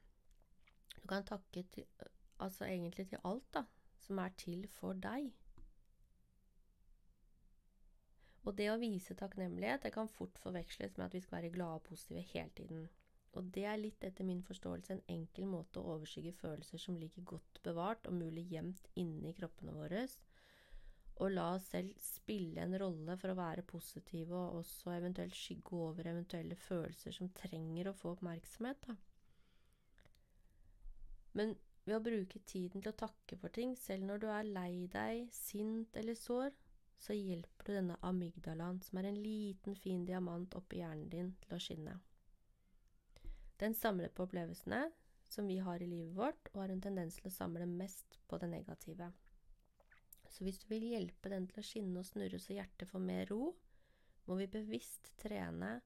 Du 1.02 1.08
kan 1.08 1.24
takke 1.24 1.64
til, 1.72 1.86
altså 2.40 2.66
egentlig 2.66 3.08
til 3.08 3.22
alt, 3.24 3.54
da, 3.54 3.64
som 3.98 4.18
er 4.20 4.34
til 4.38 4.68
for 4.68 4.94
deg. 4.94 5.32
Og 8.44 8.56
det 8.58 8.68
å 8.72 8.80
vise 8.82 9.16
takknemlighet 9.16 9.86
det 9.86 9.94
kan 9.96 10.12
fort 10.12 10.40
forveksles 10.44 10.98
med 10.98 11.06
at 11.06 11.16
vi 11.16 11.22
skal 11.24 11.38
være 11.38 11.52
glade 11.54 11.80
og 11.80 11.86
positive 11.88 12.24
hele 12.34 12.52
tiden. 12.58 12.88
Og 13.38 13.52
det 13.56 13.66
er 13.70 13.80
litt 13.80 14.04
etter 14.04 14.26
min 14.26 14.42
forståelse 14.44 14.96
en 14.96 15.04
enkel 15.16 15.48
måte 15.48 15.80
å 15.80 15.96
overskygge 15.96 16.34
følelser 16.40 16.82
som 16.82 16.98
ligger 16.98 17.28
godt 17.36 17.62
bevart 17.64 18.08
og 18.10 18.18
mulig 18.18 18.48
gjemt 18.52 18.90
inni 19.00 19.36
kroppene 19.38 19.76
våre, 19.76 20.08
og 21.20 21.34
la 21.36 21.50
oss 21.58 21.68
selv 21.74 21.96
spille 22.00 22.64
en 22.64 22.76
rolle 22.80 23.16
for 23.20 23.34
å 23.34 23.38
være 23.40 23.66
positive 23.68 24.36
og 24.38 24.62
også 24.62 24.94
eventuelt 24.96 25.36
skygge 25.36 25.80
over 25.90 26.08
eventuelle 26.08 26.56
følelser 26.56 27.16
som 27.16 27.32
trenger 27.36 27.90
å 27.90 27.96
få 27.98 28.14
oppmerksomhet. 28.16 28.88
Da. 28.88 28.96
Men 31.36 31.58
ved 31.84 31.98
å 31.98 32.04
bruke 32.06 32.40
tiden 32.48 32.84
til 32.84 32.92
å 32.94 33.00
takke 33.04 33.38
for 33.42 33.52
ting, 33.56 33.76
selv 33.76 34.08
når 34.08 34.24
du 34.24 34.28
er 34.32 34.48
lei 34.48 34.88
deg, 34.94 35.28
sint 35.36 35.96
eller 36.00 36.16
sår, 36.18 36.56
så 37.00 37.16
hjelper 37.16 37.68
du 37.68 37.74
denne 37.74 37.96
amygdalaen, 38.04 38.82
som 38.84 39.00
er 39.00 39.10
en 39.10 39.20
liten, 39.24 39.76
fin 39.76 40.04
diamant 40.08 40.56
oppi 40.60 40.82
hjernen 40.82 41.08
din, 41.12 41.32
til 41.44 41.56
å 41.56 41.62
skinne. 41.64 41.96
Den 43.60 43.76
samler 43.76 44.12
på 44.16 44.28
opplevelsene 44.28 44.86
som 45.30 45.48
vi 45.48 45.60
har 45.64 45.82
i 45.82 45.88
livet 45.88 46.16
vårt, 46.18 46.52
og 46.54 46.64
har 46.64 46.74
en 46.74 46.84
tendens 46.84 47.20
til 47.20 47.30
å 47.30 47.34
samle 47.34 47.68
mest 47.70 48.20
på 48.28 48.40
det 48.42 48.52
negative. 48.52 49.12
Så 50.30 50.46
hvis 50.46 50.60
du 50.62 50.68
vil 50.70 50.92
hjelpe 50.92 51.32
den 51.32 51.48
til 51.50 51.62
å 51.62 51.66
skinne 51.66 52.02
og 52.02 52.08
snurre 52.08 52.40
så 52.42 52.54
hjertet 52.56 52.90
får 52.90 53.02
mer 53.04 53.26
ro, 53.32 53.54
må 54.30 54.38
vi 54.38 54.50
bevisst 54.52 55.10
trene 55.18 55.80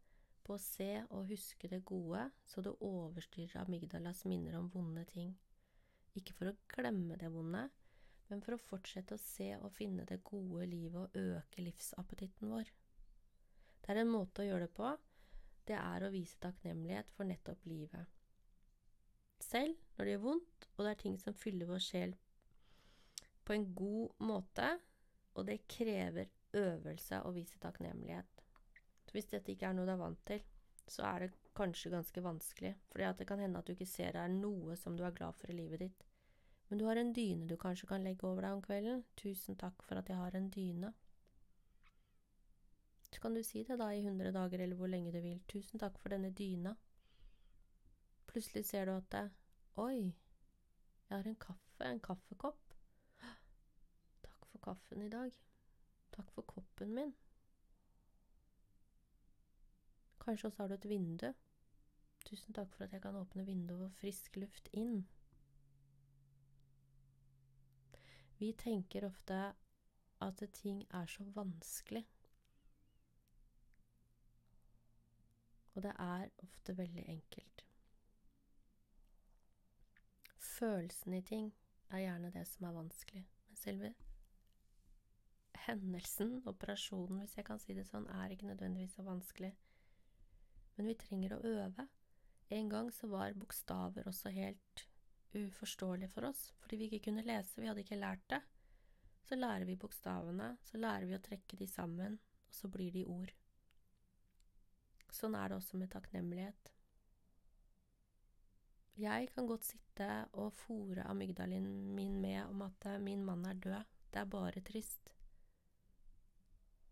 på 0.43 0.57
å 0.57 0.61
se 0.61 0.89
og 1.15 1.29
huske 1.29 1.69
det 1.71 1.79
gode, 1.87 2.25
så 2.43 2.61
det 2.65 2.73
overstyrer 2.83 3.61
amygdalas 3.63 4.25
minner 4.27 4.57
om 4.59 4.67
vonde 4.73 5.05
ting. 5.13 5.31
Ikke 6.19 6.35
for 6.35 6.51
å 6.51 6.57
glemme 6.75 7.15
det 7.19 7.31
vonde, 7.31 7.63
men 8.27 8.43
for 8.43 8.57
å 8.57 8.61
fortsette 8.61 9.15
å 9.15 9.21
se 9.21 9.49
og 9.59 9.71
finne 9.75 10.05
det 10.09 10.23
gode 10.27 10.67
livet 10.67 10.99
og 10.99 11.17
øke 11.37 11.63
livsappetitten 11.63 12.51
vår. 12.51 12.69
Det 13.83 13.91
er 13.91 14.01
en 14.03 14.11
måte 14.11 14.43
å 14.43 14.47
gjøre 14.47 14.67
det 14.67 14.75
på. 14.75 14.91
Det 15.67 15.75
er 15.79 16.03
å 16.03 16.11
vise 16.11 16.39
takknemlighet 16.43 17.09
for 17.15 17.27
nettopp 17.27 17.63
livet. 17.67 18.11
Selv 19.43 19.79
når 19.95 20.05
det 20.05 20.13
gjør 20.13 20.25
vondt, 20.27 20.67
og 20.75 20.83
det 20.83 20.91
er 20.91 21.01
ting 21.01 21.17
som 21.19 21.35
fyller 21.35 21.69
vår 21.69 21.83
sjel 21.83 22.15
på 23.45 23.55
en 23.55 23.67
god 23.75 24.23
måte, 24.23 24.69
og 25.33 25.47
det 25.47 25.63
krever 25.67 26.31
øvelse 26.53 27.21
å 27.25 27.33
vise 27.35 27.59
takknemlighet. 27.59 28.43
Så 29.05 29.17
hvis 29.17 29.29
dette 29.31 29.53
ikke 29.53 29.69
er 29.69 29.77
noe 29.77 29.87
du 29.87 29.93
er 29.93 30.01
vant 30.01 30.25
til, 30.27 30.41
så 30.87 31.05
er 31.07 31.25
det 31.25 31.33
kanskje 31.55 31.91
ganske 31.93 32.23
vanskelig, 32.23 32.73
for 32.89 33.03
det 33.03 33.27
kan 33.27 33.39
hende 33.39 33.59
at 33.59 33.67
du 33.67 33.73
ikke 33.75 33.89
ser 33.89 34.15
det 34.15 34.23
er 34.23 34.33
noe 34.33 34.75
som 34.79 34.97
du 34.97 35.03
er 35.05 35.15
glad 35.15 35.35
for 35.37 35.51
i 35.51 35.57
livet 35.57 35.85
ditt. 35.85 36.05
Men 36.69 36.79
du 36.79 36.85
har 36.87 36.97
en 36.97 37.13
dyne 37.13 37.47
du 37.47 37.55
kanskje 37.59 37.87
kan 37.87 38.03
legge 38.03 38.25
over 38.27 38.41
deg 38.41 38.55
om 38.55 38.61
kvelden. 38.63 39.03
Tusen 39.19 39.57
takk 39.59 39.83
for 39.85 39.99
at 39.99 40.09
jeg 40.09 40.17
har 40.17 40.35
en 40.37 40.49
dyne. 40.49 40.93
Så 43.11 43.21
kan 43.21 43.35
du 43.37 43.43
si 43.45 43.61
det 43.67 43.77
da 43.77 43.91
i 43.93 44.01
hundre 44.01 44.31
dager 44.33 44.63
eller 44.63 44.79
hvor 44.79 44.89
lenge 44.89 45.11
du 45.13 45.19
vil. 45.21 45.43
Tusen 45.47 45.79
takk 45.79 45.99
for 46.01 46.09
denne 46.09 46.31
dyna. 46.33 46.73
Plutselig 48.25 48.65
ser 48.65 48.89
du 48.89 48.95
at 48.95 49.11
det 49.13 49.27
Oi, 49.77 50.15
jeg 51.09 51.17
har 51.17 51.27
en 51.29 51.37
kaffe, 51.41 51.85
en 51.85 52.01
kaffekopp. 52.01 52.62
Kaffen 54.63 55.01
i 55.01 55.09
dag. 55.09 55.31
Takk 56.15 56.29
for 56.31 56.41
koppen 56.47 56.93
min. 56.95 57.13
Kanskje 60.23 60.47
også 60.47 60.63
har 60.63 60.67
du 60.67 60.73
et 60.73 60.89
vindu. 60.89 61.33
Tusen 62.25 62.55
takk 62.55 62.71
for 62.71 62.85
at 62.85 62.93
jeg 62.95 63.01
kan 63.03 63.15
åpne 63.19 63.45
vinduet 63.45 63.89
og 63.89 63.97
frisk 63.99 64.37
luft 64.39 64.69
inn. 64.71 65.03
Vi 68.39 68.53
tenker 68.59 69.05
ofte 69.07 69.41
at 70.21 70.43
ting 70.53 70.85
er 70.89 71.05
så 71.05 71.23
vanskelig. 71.35 72.05
Og 75.73 75.83
det 75.83 75.91
er 75.99 76.29
ofte 76.37 76.77
veldig 76.77 77.05
enkelt. 77.09 77.65
Følelsen 80.37 81.13
i 81.13 81.21
ting 81.21 81.53
er 81.89 81.97
gjerne 81.97 82.31
det 82.31 82.47
som 82.47 82.65
er 82.65 82.75
vanskelig, 82.79 83.27
men 83.47 83.57
selve 83.57 83.93
hendelsen, 85.67 86.39
operasjonen, 86.49 87.21
hvis 87.23 87.37
jeg 87.37 87.47
kan 87.47 87.61
si 87.61 87.75
det 87.77 87.85
sånn, 87.87 88.07
er 88.11 88.33
ikke 88.33 88.49
nødvendigvis 88.49 88.95
så 88.97 89.05
vanskelig. 89.07 89.53
Men 90.77 90.89
vi 90.89 90.97
trenger 90.99 91.35
å 91.35 91.43
øve. 91.45 91.87
En 92.53 92.69
gang 92.69 92.89
så 92.93 93.07
var 93.11 93.37
bokstaver 93.37 94.07
også 94.09 94.33
helt 94.33 94.87
uforståelige 95.33 96.11
for 96.13 96.29
oss, 96.29 96.51
fordi 96.61 96.77
vi 96.81 96.89
ikke 96.89 97.07
kunne 97.09 97.25
lese, 97.25 97.61
vi 97.61 97.69
hadde 97.69 97.81
ikke 97.85 98.01
lært 98.01 98.25
det. 98.29 98.41
Så 99.23 99.37
lærer 99.39 99.65
vi 99.65 99.79
bokstavene, 99.79 100.53
så 100.67 100.77
lærer 100.77 101.07
vi 101.09 101.15
å 101.17 101.23
trekke 101.23 101.57
de 101.57 101.67
sammen, 101.69 102.19
og 102.49 102.57
så 102.57 102.69
blir 102.69 102.91
de 102.93 103.05
ord. 103.09 103.31
Sånn 105.13 105.37
er 105.37 105.49
det 105.49 105.59
også 105.59 105.79
med 105.79 105.91
takknemlighet. 105.93 106.73
Jeg 108.99 109.29
kan 109.33 109.47
godt 109.49 109.65
sitte 109.65 110.09
og 110.37 110.51
fòre 110.53 111.05
amygdalien 111.09 111.65
min 111.95 112.19
med 112.21 112.43
om 112.45 112.61
at 112.67 112.85
min 113.01 113.23
mann 113.25 113.45
er 113.49 113.57
død, 113.57 113.93
det 114.13 114.21
er 114.21 114.29
bare 114.29 114.61
trist. 114.61 115.13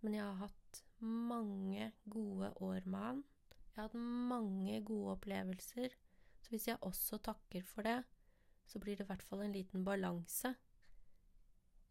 Men 0.02 0.18
jeg 0.18 0.26
har 0.26 0.40
hatt 0.42 0.84
mange 1.02 1.92
gode 2.10 2.54
år 2.58 2.86
med 2.86 3.00
han. 3.00 3.24
Jeg 3.52 3.82
har 3.82 3.90
hatt 3.90 4.00
mange 4.32 4.82
gode 4.86 5.16
opplevelser. 5.18 5.94
Så 6.42 6.50
hvis 6.50 6.68
jeg 6.68 6.82
også 6.82 7.18
takker 7.18 7.64
for 7.64 7.86
det, 7.86 8.02
så 8.66 8.80
blir 8.80 8.96
det 8.98 9.06
i 9.06 9.12
hvert 9.12 9.24
fall 9.24 9.42
en 9.46 9.54
liten 9.54 9.86
balanse 9.86 10.56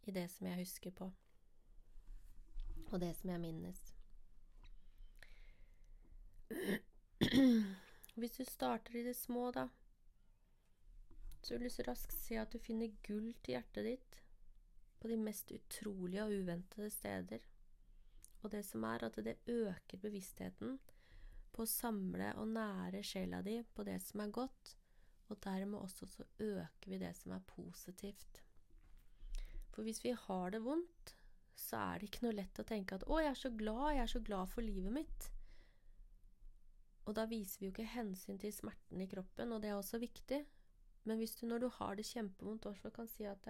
i 0.08 0.10
det 0.10 0.30
som 0.32 0.46
jeg 0.46 0.62
husker 0.62 0.90
på, 0.96 1.10
og 2.90 3.00
det 3.00 3.10
som 3.16 3.30
jeg 3.30 3.40
minnes. 3.40 3.80
Hvis 8.14 8.32
du 8.38 8.44
starter 8.44 8.96
i 8.96 9.04
det 9.04 9.16
små, 9.16 9.50
da, 9.54 9.66
så 11.42 11.58
vil 11.58 11.70
du 11.70 11.82
raskt 11.86 12.16
se 12.16 12.40
at 12.40 12.52
du 12.52 12.58
finner 12.58 12.96
gull 13.06 13.30
til 13.44 13.54
hjertet 13.58 13.86
ditt 13.86 14.18
på 15.00 15.08
de 15.08 15.16
mest 15.20 15.52
utrolige 15.52 16.24
og 16.24 16.34
uventede 16.40 16.90
steder. 16.90 17.44
Og 18.40 18.50
det 18.52 18.62
som 18.66 18.84
er 18.88 19.04
at 19.04 19.18
det 19.24 19.38
øker 19.46 20.00
bevisstheten 20.00 20.78
på 21.52 21.64
å 21.64 21.68
samle 21.68 22.32
og 22.40 22.52
nære 22.54 23.02
sjela 23.04 23.42
di 23.44 23.58
på 23.74 23.84
det 23.84 23.98
som 24.02 24.22
er 24.24 24.32
godt, 24.34 24.76
og 25.30 25.38
dermed 25.44 25.78
også 25.78 26.08
så 26.10 26.26
øker 26.38 26.90
vi 26.90 26.98
det 26.98 27.12
som 27.18 27.34
er 27.36 27.44
positivt. 27.46 28.42
For 29.70 29.86
hvis 29.86 30.02
vi 30.04 30.14
har 30.26 30.54
det 30.54 30.62
vondt, 30.64 31.14
så 31.60 31.76
er 31.76 32.00
det 32.00 32.08
ikke 32.08 32.24
noe 32.24 32.38
lett 32.38 32.58
å 32.58 32.66
tenke 32.66 32.96
at 32.96 33.04
'Å, 33.04 33.20
jeg 33.20 33.30
er 33.30 33.42
så 33.42 33.50
glad, 33.50 33.94
jeg 33.94 34.02
er 34.02 34.12
så 34.14 34.20
glad 34.20 34.48
for 34.48 34.64
livet 34.64 34.92
mitt'. 34.92 35.30
Og 37.06 37.14
da 37.14 37.26
viser 37.26 37.60
vi 37.60 37.66
jo 37.66 37.72
ikke 37.74 37.94
hensyn 37.94 38.38
til 38.38 38.52
smerten 38.52 39.00
i 39.00 39.06
kroppen, 39.10 39.52
og 39.52 39.62
det 39.62 39.70
er 39.70 39.76
også 39.78 39.98
viktig. 39.98 40.44
Men 41.04 41.18
hvis 41.18 41.36
du 41.36 41.46
når 41.46 41.58
du 41.58 41.68
har 41.68 41.94
det 41.94 42.06
kjempevondt, 42.06 42.66
også 42.66 42.90
kan 42.90 43.08
si 43.08 43.24
at 43.24 43.48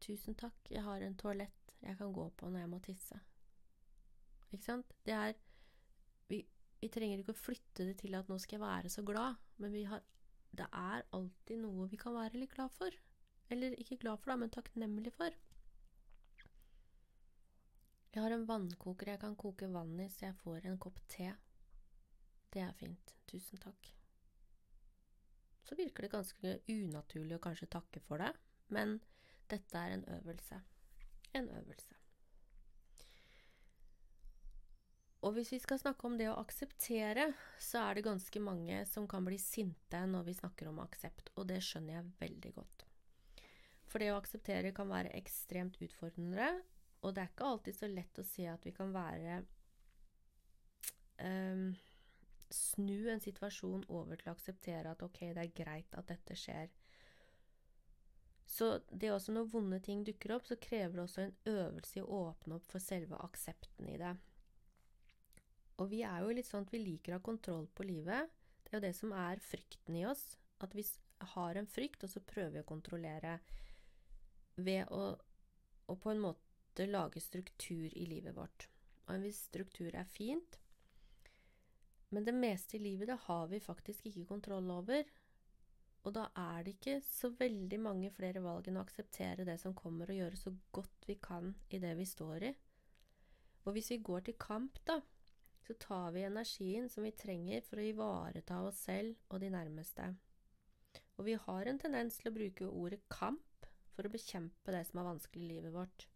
'Tusen 0.00 0.34
takk, 0.34 0.70
jeg 0.70 0.82
har 0.82 1.00
en 1.00 1.16
toalett 1.16 1.72
jeg 1.82 1.96
kan 1.96 2.12
gå 2.12 2.30
på 2.36 2.48
når 2.48 2.58
jeg 2.60 2.68
må 2.68 2.78
tisse'. 2.78 3.20
Ikke 4.54 4.68
sant? 4.68 4.92
Det 5.06 5.14
er 5.14 5.34
vi, 6.30 6.40
vi 6.80 6.90
trenger 6.92 7.22
ikke 7.22 7.34
å 7.34 7.42
flytte 7.44 7.88
det 7.88 7.96
til 8.02 8.14
at 8.14 8.28
'nå 8.30 8.38
skal 8.38 8.58
jeg 8.58 8.66
være 8.66 8.92
så 8.92 9.02
glad', 9.06 9.40
men 9.58 9.74
har, 9.90 10.04
det 10.54 10.68
er 10.70 11.06
alltid 11.16 11.58
noe 11.62 11.88
vi 11.90 11.98
kan 12.00 12.14
være 12.14 12.38
litt 12.38 12.54
glad 12.54 12.70
for. 12.70 12.94
Eller 13.50 13.74
ikke 13.80 13.98
glad 14.00 14.20
for, 14.22 14.32
da, 14.32 14.36
men 14.40 14.52
takknemlig 14.54 15.12
for. 15.12 15.34
Jeg 18.14 18.22
har 18.22 18.30
en 18.30 18.46
vannkoker 18.46 19.10
jeg 19.10 19.20
kan 19.20 19.34
koke 19.36 19.66
vann 19.74 19.98
i, 20.00 20.06
så 20.08 20.28
jeg 20.28 20.38
får 20.44 20.68
en 20.70 20.78
kopp 20.78 21.00
te. 21.10 21.32
Det 22.54 22.62
er 22.62 22.76
fint. 22.78 23.14
Tusen 23.26 23.58
takk. 23.58 23.90
Så 25.66 25.74
virker 25.74 26.06
det 26.06 26.12
ganske 26.12 26.54
unaturlig 26.70 27.34
å 27.34 27.42
kanskje 27.42 27.72
takke 27.74 28.00
for 28.06 28.22
det, 28.22 28.30
men 28.70 29.00
dette 29.50 29.80
er 29.80 29.96
en 29.96 30.06
øvelse. 30.20 30.60
En 31.34 31.50
øvelse. 31.50 32.03
Og 35.24 35.32
hvis 35.32 35.54
vi 35.54 35.58
skal 35.62 35.80
snakke 35.80 36.04
om 36.04 36.18
det 36.20 36.26
å 36.28 36.36
akseptere, 36.36 37.30
så 37.60 37.80
er 37.80 37.96
det 37.96 38.04
ganske 38.04 38.40
mange 38.44 38.82
som 38.88 39.06
kan 39.08 39.24
bli 39.24 39.38
sinte 39.40 40.02
når 40.10 40.26
vi 40.26 40.34
snakker 40.36 40.68
om 40.68 40.82
aksept, 40.84 41.30
og 41.40 41.48
det 41.48 41.62
skjønner 41.64 41.96
jeg 41.96 42.10
veldig 42.20 42.52
godt. 42.58 42.84
For 43.88 44.02
det 44.02 44.10
å 44.12 44.18
akseptere 44.18 44.74
kan 44.76 44.90
være 44.90 45.14
ekstremt 45.16 45.78
utfordrende, 45.84 46.50
og 47.04 47.14
det 47.14 47.24
er 47.24 47.32
ikke 47.32 47.48
alltid 47.48 47.76
så 47.78 47.88
lett 47.88 48.20
å 48.20 48.26
se 48.26 48.46
at 48.48 48.68
vi 48.68 48.72
kan 48.76 48.92
være 48.92 49.40
um, 51.20 51.74
Snu 52.54 53.08
en 53.10 53.22
situasjon 53.22 53.86
over 53.90 54.20
til 54.20 54.30
å 54.30 54.34
akseptere 54.36 54.92
at 54.92 55.02
ok, 55.02 55.20
det 55.34 55.42
er 55.42 55.56
greit 55.56 55.96
at 55.98 56.06
dette 56.12 56.36
skjer. 56.38 56.68
Så 58.46 58.68
det 58.92 59.08
er 59.08 59.16
også 59.16 59.32
når 59.34 59.48
vonde 59.50 59.80
ting 59.82 60.04
dukker 60.06 60.36
opp, 60.36 60.46
så 60.46 60.60
krever 60.60 60.98
det 60.98 61.04
også 61.06 61.24
en 61.24 61.34
øvelse 61.50 61.98
i 61.98 62.04
å 62.04 62.20
åpne 62.28 62.60
opp 62.60 62.68
for 62.70 62.84
selve 62.84 63.18
aksepten 63.24 63.88
i 63.90 63.96
det. 63.98 64.12
Og 65.82 65.90
vi 65.90 66.02
er 66.06 66.22
jo 66.22 66.34
litt 66.34 66.48
sånn 66.48 66.66
at 66.66 66.72
vi 66.74 66.82
liker 66.82 67.14
å 67.14 67.18
ha 67.18 67.24
kontroll 67.24 67.66
på 67.74 67.86
livet. 67.86 68.30
Det 68.62 68.72
er 68.72 68.78
jo 68.78 68.86
det 68.86 68.94
som 68.96 69.14
er 69.16 69.42
frykten 69.42 69.98
i 69.98 70.04
oss. 70.06 70.24
At 70.62 70.74
vi 70.76 70.84
har 71.34 71.58
en 71.58 71.70
frykt, 71.70 72.04
og 72.06 72.12
så 72.12 72.22
prøver 72.22 72.58
vi 72.58 72.62
å 72.62 72.68
kontrollere 72.68 73.38
ved 74.54 74.90
å, 74.94 75.14
å 75.90 75.96
på 75.98 76.12
en 76.12 76.22
måte 76.22 76.86
lage 76.86 77.22
struktur 77.22 77.90
i 77.90 78.06
livet 78.06 78.36
vårt. 78.36 78.68
Og 79.06 79.16
en 79.16 79.26
viss 79.26 79.42
struktur 79.48 79.90
er 79.94 80.06
fint, 80.08 80.58
men 82.14 82.24
det 82.24 82.34
meste 82.36 82.76
i 82.76 82.82
livet 82.82 83.10
det 83.10 83.16
har 83.26 83.48
vi 83.50 83.58
faktisk 83.60 84.06
ikke 84.06 84.28
kontroll 84.28 84.70
over. 84.70 85.08
Og 86.04 86.12
da 86.14 86.28
er 86.38 86.62
det 86.62 86.76
ikke 86.76 86.98
så 87.02 87.30
veldig 87.34 87.78
mange 87.80 88.10
flere 88.14 88.42
valg 88.44 88.68
enn 88.68 88.78
å 88.78 88.84
akseptere 88.84 89.46
det 89.48 89.56
som 89.62 89.74
kommer, 89.74 90.10
og 90.10 90.20
gjøre 90.20 90.38
så 90.38 90.52
godt 90.76 91.08
vi 91.08 91.16
kan 91.18 91.54
i 91.74 91.80
det 91.82 91.94
vi 91.98 92.06
står 92.06 92.46
i. 92.50 92.52
Og 93.64 93.74
hvis 93.74 93.90
vi 93.94 94.02
går 94.04 94.26
til 94.28 94.36
kamp, 94.38 94.78
da, 94.86 95.00
så 95.66 95.74
tar 95.80 96.12
vi 96.12 96.22
energien 96.26 96.88
som 96.92 97.06
vi 97.06 97.12
trenger 97.16 97.64
for 97.64 97.80
å 97.80 97.88
ivareta 97.88 98.60
oss 98.66 98.82
selv 98.84 99.16
og 99.30 99.40
de 99.40 99.50
nærmeste. 99.54 100.10
Og 101.16 101.28
vi 101.28 101.36
har 101.40 101.70
en 101.70 101.78
tendens 101.80 102.18
til 102.18 102.30
å 102.30 102.34
bruke 102.34 102.68
ordet 102.68 103.00
kamp 103.12 103.68
for 103.94 104.04
å 104.04 104.12
bekjempe 104.12 104.74
det 104.74 104.82
som 104.88 105.00
er 105.00 105.08
vanskelig 105.08 105.46
i 105.46 105.52
livet 105.54 105.74
vårt. 105.74 106.08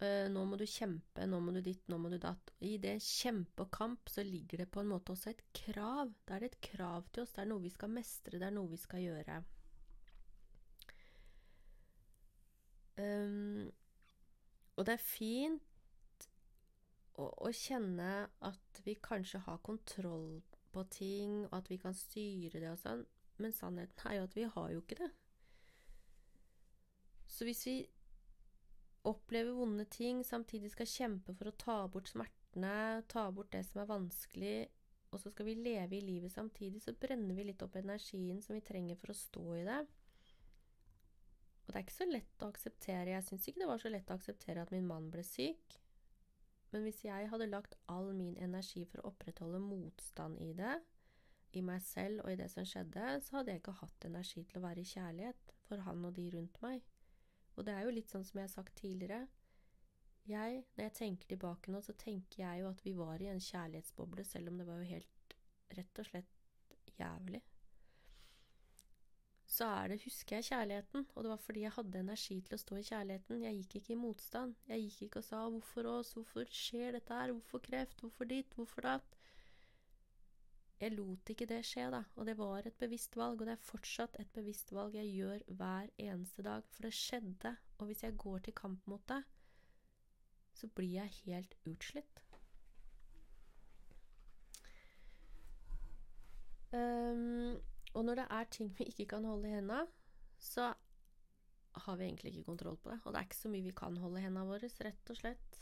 Uh, 0.00 0.26
nå 0.32 0.42
må 0.48 0.56
du 0.58 0.64
kjempe, 0.66 1.26
nå 1.28 1.38
må 1.40 1.52
du 1.54 1.60
ditt, 1.64 1.84
nå 1.90 1.98
må 2.00 2.10
du 2.10 2.16
datt. 2.22 2.50
I 2.66 2.76
det 2.82 2.96
kjempe 3.04 3.66
og 3.66 3.72
kamp 3.74 4.10
så 4.10 4.24
ligger 4.26 4.64
det 4.64 4.70
på 4.72 4.82
en 4.82 4.90
måte 4.90 5.14
også 5.14 5.30
et 5.30 5.44
krav. 5.54 6.14
Da 6.26 6.36
er 6.36 6.44
det 6.44 6.52
et 6.52 6.64
krav 6.72 7.06
til 7.12 7.24
oss, 7.24 7.34
det 7.36 7.44
er 7.44 7.50
noe 7.52 7.62
vi 7.62 7.72
skal 7.74 7.92
mestre, 7.92 8.40
det 8.40 8.48
er 8.48 8.56
noe 8.56 8.72
vi 8.72 8.80
skal 8.80 9.04
gjøre. 9.04 9.42
Um, 12.94 13.70
og 14.78 14.86
det 14.86 14.96
er 14.96 15.02
fint 15.02 15.73
å, 17.20 17.50
kjenne 17.54 18.26
at 18.44 18.80
vi 18.84 18.96
kanskje 19.02 19.42
har 19.46 19.62
kontroll 19.66 20.42
på 20.74 20.84
ting, 20.90 21.44
og 21.46 21.58
at 21.60 21.70
vi 21.70 21.78
kan 21.82 21.94
styre 21.94 22.60
det 22.60 22.70
og 22.72 22.80
sånn, 22.80 23.04
men 23.42 23.54
sannheten 23.54 24.08
er 24.10 24.18
jo 24.18 24.26
at 24.28 24.36
vi 24.38 24.46
har 24.56 24.72
jo 24.72 24.82
ikke 24.82 24.98
det. 25.02 25.10
Så 27.30 27.46
hvis 27.46 27.64
vi 27.66 27.76
opplever 29.08 29.54
vonde 29.54 29.86
ting, 29.90 30.22
samtidig 30.24 30.72
skal 30.72 30.90
kjempe 30.90 31.34
for 31.36 31.50
å 31.50 31.58
ta 31.60 31.76
bort 31.90 32.10
smertene, 32.10 33.02
ta 33.10 33.28
bort 33.34 33.52
det 33.52 33.64
som 33.68 33.82
er 33.82 33.90
vanskelig, 33.90 34.56
og 35.14 35.20
så 35.22 35.30
skal 35.30 35.46
vi 35.46 35.58
leve 35.60 35.98
i 35.98 36.02
livet 36.02 36.32
samtidig, 36.32 36.82
så 36.82 36.96
brenner 36.98 37.36
vi 37.36 37.46
litt 37.46 37.62
opp 37.62 37.76
energien 37.78 38.40
som 38.42 38.56
vi 38.56 38.64
trenger 38.66 38.98
for 38.98 39.12
å 39.12 39.18
stå 39.18 39.44
i 39.60 39.66
det. 39.68 39.80
Og 41.64 41.70
det 41.70 41.78
er 41.78 41.84
ikke 41.86 41.96
så 41.96 42.08
lett 42.10 42.42
å 42.42 42.50
akseptere. 42.50 43.14
Jeg 43.14 43.26
syns 43.28 43.46
ikke 43.48 43.62
det 43.62 43.70
var 43.70 43.80
så 43.80 43.92
lett 43.92 44.10
å 44.10 44.18
akseptere 44.18 44.64
at 44.64 44.72
min 44.74 44.88
mann 44.88 45.06
ble 45.12 45.22
syk. 45.24 45.78
Men 46.74 46.82
hvis 46.82 47.04
jeg 47.06 47.28
hadde 47.30 47.46
lagt 47.46 47.76
all 47.86 48.08
min 48.18 48.34
energi 48.42 48.80
for 48.90 48.98
å 48.98 49.12
opprettholde 49.12 49.60
motstand 49.62 50.40
i 50.42 50.50
det, 50.58 50.72
i 51.54 51.62
meg 51.62 51.84
selv 51.86 52.24
og 52.24 52.32
i 52.32 52.38
det 52.40 52.48
som 52.50 52.66
skjedde, 52.66 53.12
så 53.22 53.36
hadde 53.36 53.54
jeg 53.54 53.62
ikke 53.62 53.76
hatt 53.78 54.06
energi 54.08 54.42
til 54.42 54.58
å 54.58 54.64
være 54.64 54.82
i 54.82 54.90
kjærlighet 54.90 55.54
for 55.68 55.84
han 55.86 56.02
og 56.08 56.16
de 56.16 56.24
rundt 56.34 56.58
meg. 56.64 56.82
Og 57.54 57.62
det 57.68 57.76
er 57.76 57.86
jo 57.86 57.94
litt 57.94 58.10
sånn 58.10 58.26
som 58.26 58.40
jeg 58.40 58.48
har 58.48 58.54
sagt 58.56 58.74
tidligere. 58.80 59.20
Jeg, 60.26 60.64
når 60.74 60.88
jeg 60.88 60.96
tenker 60.98 61.30
tilbake 61.30 61.70
nå, 61.70 61.78
så 61.84 61.94
tenker 62.00 62.42
jeg 62.42 62.64
jo 62.64 62.72
at 62.72 62.82
vi 62.82 62.96
var 62.98 63.22
i 63.22 63.30
en 63.30 63.46
kjærlighetsboble, 63.52 64.26
selv 64.26 64.50
om 64.50 64.58
det 64.58 64.66
var 64.66 64.82
jo 64.82 64.90
helt 64.96 65.38
rett 65.78 66.02
og 66.02 66.10
slett 66.10 66.78
jævlig. 66.98 67.44
Så 69.54 69.66
er 69.70 69.88
det, 69.92 70.00
husker 70.02 70.36
jeg 70.36 70.44
kjærligheten, 70.48 71.04
og 71.14 71.24
det 71.24 71.30
var 71.30 71.42
fordi 71.42 71.60
jeg 71.62 71.72
hadde 71.76 71.98
energi 72.00 72.40
til 72.42 72.56
å 72.56 72.58
stå 72.58 72.78
i 72.80 72.86
kjærligheten. 72.88 73.42
Jeg 73.44 73.58
gikk 73.60 73.74
ikke 73.78 73.92
i 73.94 73.98
motstand. 74.00 74.54
Jeg 74.66 74.80
gikk 74.82 75.02
ikke 75.06 75.20
og 75.20 75.24
sa 75.24 75.42
'hvorfor 75.48 75.88
oss', 75.90 76.14
'hvorfor 76.14 76.48
skjer 76.50 76.96
dette 76.96 77.14
her', 77.14 77.30
'hvorfor 77.32 77.60
kreft', 77.66 78.00
'hvorfor 78.00 78.24
ditt', 78.24 78.54
'hvorfor 78.54 78.80
datt'? 78.82 79.14
Jeg 80.80 80.92
lot 80.92 81.30
ikke 81.30 81.46
det 81.46 81.64
skje, 81.64 81.90
da, 81.90 82.02
og 82.16 82.26
det 82.26 82.38
var 82.38 82.66
et 82.66 82.78
bevisst 82.78 83.16
valg, 83.16 83.40
og 83.40 83.46
det 83.46 83.52
er 83.52 83.68
fortsatt 83.70 84.16
et 84.20 84.32
bevisst 84.32 84.72
valg 84.72 84.94
jeg 84.94 85.14
gjør 85.14 85.38
hver 85.46 85.86
eneste 85.98 86.42
dag, 86.42 86.62
for 86.70 86.82
det 86.82 86.92
skjedde, 86.92 87.56
og 87.78 87.86
hvis 87.86 88.02
jeg 88.02 88.18
går 88.18 88.38
til 88.38 88.52
kamp 88.52 88.86
mot 88.86 89.08
det, 89.08 89.22
så 90.54 90.66
blir 90.66 90.92
jeg 90.94 91.08
helt 91.24 91.54
utslitt. 91.66 92.24
Um, 96.72 97.62
og 97.94 98.04
når 98.04 98.20
det 98.20 98.26
er 98.36 98.50
ting 98.50 98.72
vi 98.78 98.88
ikke 98.90 99.06
kan 99.14 99.26
holde 99.28 99.48
i 99.48 99.54
henda, 99.54 99.84
så 100.38 100.72
har 101.84 101.96
vi 101.98 102.04
egentlig 102.06 102.32
ikke 102.32 102.48
kontroll 102.50 102.76
på 102.76 102.90
det. 102.90 103.00
Og 103.04 103.12
det 103.12 103.20
er 103.20 103.28
ikke 103.28 103.42
så 103.42 103.50
mye 103.50 103.66
vi 103.66 103.74
kan 103.76 103.96
holde 104.02 104.20
i 104.20 104.24
hendene 104.26 104.46
våre, 104.48 104.70
rett 104.86 105.10
og 105.10 105.18
slett. 105.18 105.58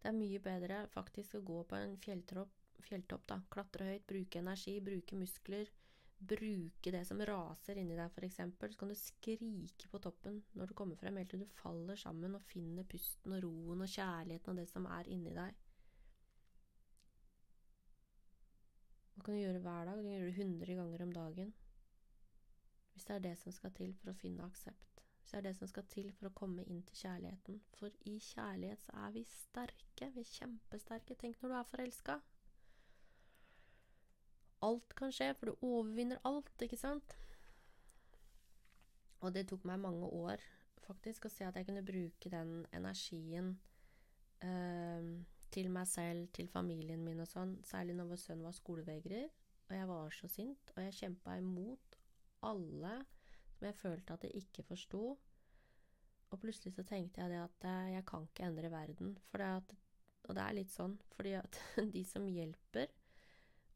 Det 0.00 0.10
er 0.10 0.16
mye 0.16 0.40
bedre 0.44 0.82
faktisk 0.92 1.38
å 1.38 1.44
gå 1.44 1.62
på 1.68 1.78
en 1.80 1.96
fjelltopp, 2.00 2.52
fjelltopp 2.84 3.24
da. 3.30 3.40
klatre 3.52 3.88
høyt, 3.88 4.06
bruke 4.08 4.40
energi, 4.40 4.76
bruke 4.84 5.16
muskler. 5.16 5.70
Bruke 6.24 6.92
det 6.92 7.02
som 7.04 7.20
raser 7.26 7.80
inni 7.80 7.96
deg, 7.98 8.12
f.eks. 8.12 8.38
Så 8.60 8.78
kan 8.80 8.92
du 8.92 8.96
skrike 8.96 9.88
på 9.92 10.00
toppen 10.00 10.38
når 10.56 10.70
du 10.70 10.76
kommer 10.76 10.96
frem, 11.00 11.18
helt 11.20 11.32
til 11.32 11.42
du 11.44 11.56
faller 11.58 11.98
sammen 12.00 12.36
og 12.36 12.44
finner 12.48 12.86
pusten 12.88 13.34
og 13.36 13.44
roen 13.44 13.84
og 13.84 13.90
kjærligheten 13.90 14.54
og 14.54 14.60
det 14.60 14.68
som 14.70 14.88
er 14.88 15.10
inni 15.12 15.34
deg. 15.36 15.63
Det 19.14 19.24
kan 19.24 19.34
du 19.34 19.40
gjøre 19.40 19.62
hver 19.62 19.84
dag. 19.84 19.96
Du 19.96 20.02
kan 20.02 20.12
gjøre 20.12 20.26
det 20.26 20.38
100 20.38 20.74
ganger 20.74 21.02
om 21.02 21.12
dagen. 21.12 21.54
Hvis 22.92 23.04
det 23.04 23.14
er 23.14 23.18
det 23.18 23.38
som 23.38 23.52
skal 23.52 23.72
til 23.74 23.94
for 24.00 24.10
å 24.12 24.18
finne 24.18 24.46
aksept. 24.46 25.02
Hvis 25.20 25.30
det 25.30 25.38
er 25.38 25.46
det 25.48 25.56
som 25.56 25.68
skal 25.70 25.86
til 25.90 26.12
for 26.12 26.28
å 26.28 26.36
komme 26.36 26.64
inn 26.64 26.82
til 26.86 27.00
kjærligheten. 27.02 27.60
For 27.78 27.94
i 28.10 28.18
kjærlighet 28.22 28.82
så 28.82 28.96
er 29.06 29.14
vi 29.14 29.24
sterke. 29.30 30.10
Vi 30.14 30.24
er 30.24 30.32
kjempesterke. 30.32 31.16
Tenk 31.18 31.42
når 31.42 31.54
du 31.54 31.58
er 31.58 31.70
forelska. 31.70 32.18
Alt 34.64 34.94
kan 34.96 35.12
skje, 35.12 35.32
for 35.36 35.50
du 35.50 35.66
overvinner 35.66 36.20
alt, 36.24 36.52
ikke 36.62 36.78
sant? 36.80 37.16
Og 39.20 39.32
det 39.34 39.46
tok 39.48 39.64
meg 39.68 39.80
mange 39.80 40.06
år 40.06 40.42
faktisk 40.84 41.26
å 41.26 41.32
se 41.32 41.46
at 41.48 41.56
jeg 41.56 41.68
kunne 41.68 41.84
bruke 41.84 42.30
den 42.32 42.66
energien 42.76 43.54
eh, 44.44 45.06
til 45.54 45.70
meg 45.72 45.86
selv, 45.88 46.26
til 46.34 46.48
familien 46.50 47.02
min 47.06 47.22
og 47.22 47.30
sånn, 47.30 47.56
særlig 47.66 47.94
når 47.98 48.10
vår 48.12 48.22
sønn 48.24 48.42
var 48.44 48.56
skolevegrer, 48.56 49.28
og 49.68 49.76
jeg 49.76 49.90
var 49.90 50.16
så 50.16 50.30
sint, 50.30 50.72
og 50.74 50.82
jeg 50.82 50.96
kjempa 50.98 51.36
imot 51.40 51.98
alle 52.44 52.96
som 53.54 53.68
jeg 53.68 53.78
følte 53.78 54.16
at 54.16 54.26
jeg 54.26 54.42
ikke 54.42 54.66
forsto. 54.66 55.04
Og 56.34 56.40
plutselig 56.42 56.74
så 56.74 56.84
tenkte 56.86 57.22
jeg 57.22 57.30
det 57.30 57.40
at 57.40 57.66
eh, 57.70 57.94
jeg 57.94 58.06
kan 58.10 58.26
ikke 58.26 58.48
endre 58.48 58.70
verden. 58.72 59.14
Det 59.32 59.46
at, 59.46 59.74
og 60.26 60.36
det 60.36 60.44
er 60.44 60.56
litt 60.58 60.72
sånn, 60.72 60.96
fordi 61.14 61.36
at 61.38 61.60
de 61.94 62.02
som 62.08 62.26
hjelper, 62.28 62.90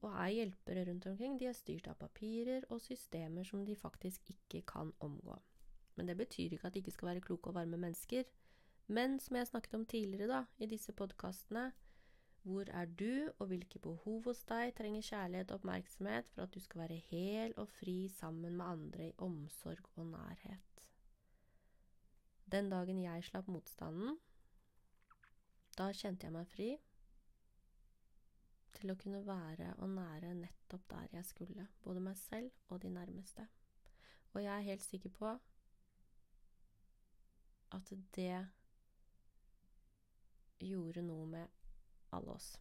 og 0.03 0.11
er 0.13 0.35
hjelpere 0.35 0.85
rundt 0.87 1.07
omkring, 1.11 1.39
de 1.39 1.49
er 1.51 1.57
styrt 1.57 1.89
av 1.91 1.99
papirer 1.99 2.67
og 2.71 2.83
systemer 2.83 3.47
som 3.47 3.65
de 3.67 3.75
faktisk 3.79 4.29
ikke 4.35 4.63
kan 4.75 4.93
omgå. 5.03 5.39
Men 5.99 6.11
det 6.11 6.19
betyr 6.19 6.55
ikke 6.55 6.69
at 6.71 6.77
de 6.77 6.83
ikke 6.85 6.95
skal 6.95 7.13
være 7.13 7.25
kloke 7.25 7.51
og 7.51 7.57
varme 7.57 7.81
mennesker. 7.81 8.29
Men 8.89 9.19
som 9.21 9.37
jeg 9.37 9.51
snakket 9.51 9.75
om 9.77 9.85
tidligere 9.87 10.31
da, 10.31 10.45
i 10.59 10.67
disse 10.67 10.93
podkastene, 10.97 11.73
hvor 12.49 12.71
er 12.73 12.87
du, 12.87 13.29
og 13.39 13.51
hvilke 13.51 13.81
behov 13.85 14.23
hos 14.25 14.41
deg 14.49 14.73
trenger 14.79 15.05
kjærlighet 15.05 15.51
og 15.53 15.59
oppmerksomhet 15.61 16.31
for 16.33 16.47
at 16.47 16.55
du 16.55 16.61
skal 16.65 16.87
være 16.87 17.03
hel 17.11 17.53
og 17.61 17.69
fri 17.69 18.09
sammen 18.09 18.57
med 18.57 18.65
andre 18.65 19.09
i 19.11 19.17
omsorg 19.19 19.91
og 20.01 20.07
nærhet? 20.15 20.85
Den 22.49 22.71
dagen 22.73 23.03
jeg 23.03 23.25
slapp 23.29 23.49
motstanden, 23.53 24.17
da 25.77 25.91
kjente 25.93 26.27
jeg 26.27 26.33
meg 26.35 26.49
fri 26.49 26.71
til 28.79 28.93
å 28.93 28.97
kunne 28.99 29.21
være 29.27 29.75
og 29.83 29.93
nære 29.93 30.33
nettopp 30.39 30.89
der 30.91 31.13
jeg 31.19 31.29
skulle, 31.29 31.69
både 31.85 32.01
meg 32.01 32.17
selv 32.17 32.73
og 32.73 32.81
de 32.83 32.91
nærmeste. 32.95 33.45
Og 34.33 34.41
jeg 34.43 34.55
er 34.55 34.71
helt 34.71 34.87
sikker 34.87 35.13
på 35.13 35.35
at 37.77 37.93
det 38.17 38.47
gjorde 40.61 41.05
noe 41.07 41.27
med 41.27 41.49
alle 42.17 42.35
oss. 42.35 42.53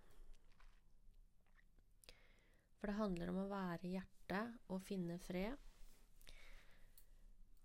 For 2.78 2.90
det 2.90 2.98
handler 3.00 3.32
om 3.32 3.42
å 3.42 3.50
være 3.52 3.94
hjertet 3.96 4.72
og 4.74 4.84
finne 4.86 5.18
fred. 5.24 5.56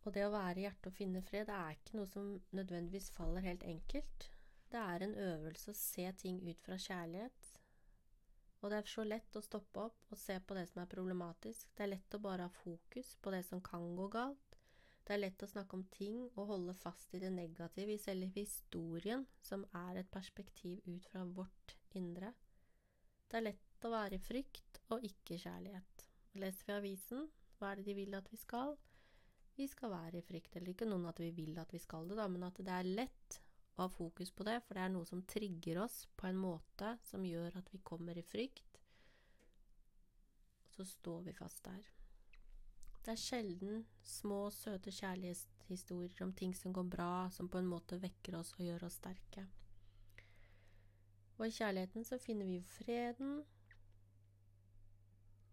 Og 0.03 0.15
det 0.17 0.25
å 0.27 0.33
være 0.35 0.65
hjertet 0.65 0.89
og 0.91 0.97
finne 0.97 1.23
fred, 1.23 1.47
det 1.47 1.57
er 1.57 1.77
ikke 1.77 1.99
noe 1.99 2.11
som 2.11 2.31
nødvendigvis 2.57 3.11
faller 3.15 3.45
helt 3.47 3.67
enkelt. 3.69 4.29
Det 4.73 4.81
er 4.81 5.05
en 5.05 5.19
øvelse 5.21 5.71
å 5.71 5.79
se 5.79 6.07
ting 6.19 6.41
ut 6.49 6.63
fra 6.65 6.79
kjærlighet. 6.81 7.51
Og 8.63 8.71
det 8.71 8.79
er 8.79 8.89
så 8.89 9.05
lett 9.05 9.37
å 9.37 9.43
stoppe 9.43 9.85
opp 9.89 10.15
og 10.15 10.19
se 10.19 10.39
på 10.41 10.57
det 10.57 10.69
som 10.71 10.83
er 10.83 10.91
problematisk. 10.91 11.71
Det 11.77 11.85
er 11.85 11.93
lett 11.97 12.17
å 12.17 12.23
bare 12.23 12.47
ha 12.47 12.61
fokus 12.63 13.17
på 13.23 13.35
det 13.35 13.43
som 13.47 13.63
kan 13.63 13.85
gå 13.99 14.07
galt. 14.11 14.52
Det 15.03 15.17
er 15.17 15.23
lett 15.25 15.43
å 15.43 15.51
snakke 15.51 15.75
om 15.77 15.83
ting 15.91 16.19
og 16.29 16.47
holde 16.53 16.75
fast 16.79 17.15
i 17.17 17.21
det 17.23 17.33
negative 17.35 17.91
i 17.95 18.01
selve 18.01 18.31
historien, 18.37 19.27
som 19.43 19.65
er 19.75 19.99
et 19.99 20.11
perspektiv 20.15 20.79
ut 20.87 21.09
fra 21.11 21.25
vårt 21.27 21.77
indre. 21.99 22.31
Det 23.27 23.41
er 23.41 23.47
lett 23.49 23.87
å 23.87 23.91
være 23.91 24.19
i 24.19 24.23
frykt 24.23 24.79
og 24.95 25.05
ikke 25.09 25.41
kjærlighet. 25.43 26.07
Leser 26.39 26.69
vi 26.69 26.77
avisen, 26.77 27.27
hva 27.59 27.73
er 27.73 27.81
det 27.81 27.91
de 27.91 27.97
vil 27.99 28.15
at 28.19 28.31
vi 28.31 28.39
skal? 28.39 28.77
Vi 29.57 29.67
skal 29.69 29.93
være 29.93 30.21
i 30.21 30.27
frykt. 30.27 30.55
Eller 30.57 30.73
ikke 30.73 30.89
noen 30.89 31.09
at 31.11 31.21
vi 31.21 31.31
vil 31.35 31.59
at 31.61 31.73
vi 31.75 31.81
skal 31.83 32.09
det, 32.09 32.19
da, 32.21 32.29
men 32.31 32.47
at 32.47 32.61
det 32.63 32.73
er 32.73 32.89
lett 33.01 33.41
å 33.77 33.85
ha 33.85 33.89
fokus 33.93 34.31
på 34.31 34.47
det, 34.49 34.59
for 34.67 34.77
det 34.77 34.85
er 34.85 34.93
noe 34.95 35.09
som 35.09 35.25
trigger 35.29 35.83
oss 35.85 36.05
på 36.17 36.29
en 36.29 36.41
måte 36.41 36.95
som 37.09 37.25
gjør 37.27 37.59
at 37.61 37.73
vi 37.73 37.83
kommer 37.85 38.19
i 38.19 38.25
frykt. 38.27 38.81
Så 40.73 40.87
står 40.89 41.27
vi 41.29 41.37
fast 41.37 41.65
der. 41.67 42.02
Det 43.03 43.11
er 43.11 43.19
sjelden 43.19 43.87
små, 44.07 44.45
søte 44.55 44.93
kjærlighetshistorier 44.95 46.23
om 46.23 46.33
ting 46.39 46.53
som 46.55 46.73
går 46.73 46.85
bra, 46.87 47.29
som 47.35 47.49
på 47.51 47.59
en 47.59 47.67
måte 47.67 47.99
vekker 47.99 48.37
oss 48.39 48.53
og 48.55 48.63
gjør 48.63 48.85
oss 48.87 49.01
sterke. 49.01 49.43
Og 51.39 51.49
i 51.49 51.55
kjærligheten 51.57 52.05
så 52.07 52.19
finner 52.23 52.47
vi 52.47 52.61
jo 52.61 52.67
freden. 52.77 53.41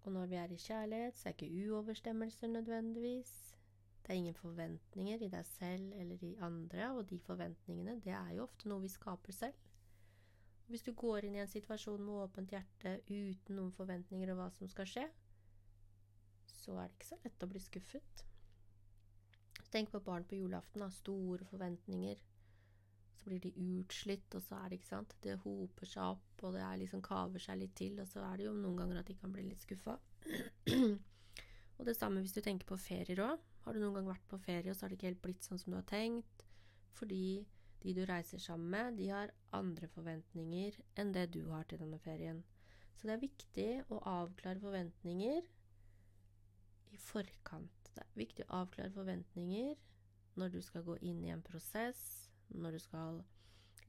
Og 0.04 0.12
når 0.14 0.26
vi 0.30 0.36
er 0.36 0.54
i 0.54 0.60
kjærlighet, 0.62 1.18
så 1.18 1.30
er 1.30 1.34
ikke 1.34 1.72
uoverstemmelser 1.72 2.48
nødvendigvis. 2.48 3.32
Det 4.04 4.14
er 4.14 4.20
ingen 4.22 4.38
forventninger 4.38 5.24
i 5.26 5.30
deg 5.34 5.46
selv 5.46 5.94
eller 5.98 6.24
i 6.24 6.36
andre, 6.46 6.92
og 6.92 7.10
de 7.10 7.20
forventningene, 7.20 7.98
det 8.06 8.14
er 8.14 8.30
jo 8.36 8.44
ofte 8.46 8.70
noe 8.70 8.82
vi 8.86 8.94
skaper 8.94 9.34
selv. 9.34 9.58
Hvis 10.70 10.86
du 10.86 10.94
går 10.94 11.26
inn 11.26 11.36
i 11.40 11.42
en 11.42 11.50
situasjon 11.50 12.06
med 12.06 12.22
åpent 12.28 12.54
hjerte 12.54 13.00
uten 13.10 13.58
noen 13.58 13.74
forventninger 13.74 14.30
om 14.30 14.38
hva 14.44 14.52
som 14.54 14.70
skal 14.70 14.86
skje, 14.90 15.08
så 16.70 16.78
er 16.78 16.90
det 16.90 17.00
ikke 17.00 17.10
så 17.10 17.18
lett 17.24 17.46
å 17.46 17.50
bli 17.50 17.60
skuffet. 17.64 18.26
Tenk 19.74 19.90
på 19.94 20.02
barn 20.06 20.26
på 20.26 20.38
julaften, 20.38 20.84
har 20.86 20.94
store 20.94 21.46
forventninger. 21.50 22.22
Så 23.18 23.28
blir 23.28 23.42
de 23.42 23.52
utslitt, 23.80 24.30
og 24.38 24.44
så 24.46 24.60
er 24.60 24.70
det 24.70 24.80
ikke 24.80 24.88
sant 24.94 25.16
Det 25.22 25.36
hoper 25.44 25.90
seg 25.90 26.14
opp, 26.16 26.44
og 26.46 26.54
det 26.56 26.68
liksom 26.84 27.02
kaver 27.06 27.42
seg 27.44 27.60
litt 27.60 27.76
til, 27.78 27.98
og 28.00 28.08
så 28.08 28.24
er 28.28 28.38
det 28.38 28.48
jo 28.48 28.56
noen 28.56 28.78
ganger 28.80 29.02
at 29.02 29.10
de 29.10 29.18
kan 29.18 29.34
bli 29.34 29.48
litt 29.50 29.66
skuffa. 29.66 29.98
og 31.78 31.84
det 31.90 31.98
samme 31.98 32.22
hvis 32.24 32.38
du 32.38 32.42
tenker 32.46 32.70
på 32.70 32.80
ferier 32.80 33.26
òg. 33.26 33.46
Har 33.66 33.76
du 33.76 33.82
noen 33.82 34.00
gang 34.00 34.14
vært 34.14 34.30
på 34.30 34.40
ferie, 34.46 34.70
og 34.72 34.78
så 34.78 34.86
har 34.86 34.94
det 34.94 35.00
ikke 35.00 35.10
helt 35.10 35.26
blitt 35.26 35.46
sånn 35.46 35.62
som 35.62 35.74
du 35.74 35.80
har 35.80 35.90
tenkt? 35.90 36.46
Fordi 36.98 37.24
de 37.82 37.96
du 37.98 38.06
reiser 38.08 38.42
sammen 38.44 38.70
med, 38.72 38.98
de 39.02 39.10
har 39.10 39.34
andre 39.56 39.88
forventninger 39.92 40.78
enn 41.00 41.14
det 41.16 41.30
du 41.34 41.44
har 41.52 41.68
til 41.68 41.82
denne 41.82 42.00
ferien. 42.04 42.44
Så 42.96 43.08
det 43.08 43.16
er 43.16 43.24
viktig 43.24 43.70
å 43.96 44.02
avklare 44.12 44.60
forventninger 44.64 45.44
i 46.94 47.00
forkant. 47.02 47.92
Det 47.96 48.06
er 48.06 48.20
viktig 48.20 48.46
å 48.48 48.62
avklare 48.64 48.94
forventninger 48.94 49.76
når 50.40 50.54
du 50.54 50.62
skal 50.64 50.86
gå 50.88 50.96
inn 51.06 51.24
i 51.26 51.34
en 51.34 51.44
prosess, 51.44 52.30
når 52.54 52.78
du 52.78 52.84
skal 52.84 53.22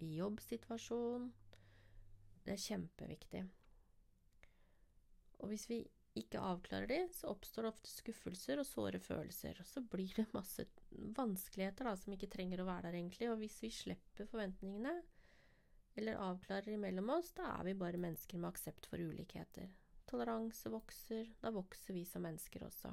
i 0.01 0.15
jobbsituasjon. 0.19 1.31
Det 2.45 2.55
er 2.57 2.63
kjempeviktig. 2.65 3.45
Og 5.41 5.53
hvis 5.53 5.67
vi 5.71 5.81
ikke 6.19 6.43
avklarer 6.43 6.89
de, 6.91 6.99
så 7.15 7.31
oppstår 7.31 7.65
det 7.65 7.71
ofte 7.71 7.93
skuffelser 7.93 8.61
og 8.61 8.67
såre 8.67 9.01
følelser. 9.03 9.61
Og 9.63 9.69
så 9.69 9.83
blir 9.93 10.11
det 10.17 10.27
masse 10.35 10.67
vanskeligheter 10.91 11.87
da, 11.87 11.95
som 11.97 12.17
ikke 12.17 12.31
trenger 12.33 12.63
å 12.63 12.69
være 12.69 12.89
der, 12.89 12.99
egentlig. 12.99 13.31
Og 13.31 13.39
hvis 13.41 13.61
vi 13.63 13.71
slipper 13.75 14.29
forventningene, 14.31 14.97
eller 16.01 16.21
avklarer 16.23 16.75
imellom 16.75 17.13
oss, 17.17 17.33
da 17.37 17.53
er 17.57 17.71
vi 17.71 17.79
bare 17.79 18.01
mennesker 18.01 18.41
med 18.41 18.51
aksept 18.53 18.89
for 18.91 19.03
ulikheter. 19.03 19.71
Toleranse 20.11 20.71
vokser, 20.73 21.29
da 21.39 21.53
vokser 21.55 21.95
vi 21.95 22.03
som 22.09 22.25
mennesker 22.27 22.65
også. 22.67 22.91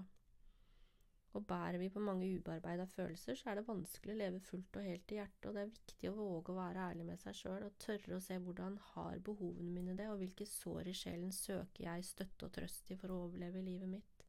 Og 1.37 1.45
bærer 1.49 1.77
vi 1.81 1.89
på 1.93 2.01
mange 2.01 2.27
ubearbeida 2.37 2.85
følelser, 2.89 3.35
så 3.35 3.49
er 3.49 3.57
det 3.57 3.67
vanskelig 3.67 4.13
å 4.13 4.17
leve 4.19 4.41
fullt 4.41 4.77
og 4.79 4.85
helt 4.85 5.13
i 5.13 5.17
hjertet, 5.17 5.47
og 5.49 5.57
det 5.57 5.63
er 5.63 5.71
viktig 5.73 6.11
å 6.11 6.15
våge 6.17 6.53
å 6.53 6.57
være 6.57 6.85
ærlig 6.91 7.07
med 7.09 7.21
seg 7.21 7.39
sjøl 7.39 7.65
og 7.65 7.75
tørre 7.81 8.17
å 8.17 8.23
se 8.23 8.37
hvordan 8.41 8.77
har 8.91 9.23
behovene 9.25 9.73
mine 9.73 9.97
det, 9.97 10.07
og 10.13 10.21
hvilke 10.21 10.47
sår 10.49 10.91
i 10.91 10.95
sjelen 10.97 11.33
søker 11.33 11.87
jeg 11.89 12.07
støtte 12.07 12.47
og 12.47 12.53
trøst 12.57 12.93
i 12.93 12.99
for 13.01 13.13
å 13.13 13.19
overleve 13.25 13.65
livet 13.65 13.91
mitt, 13.97 14.25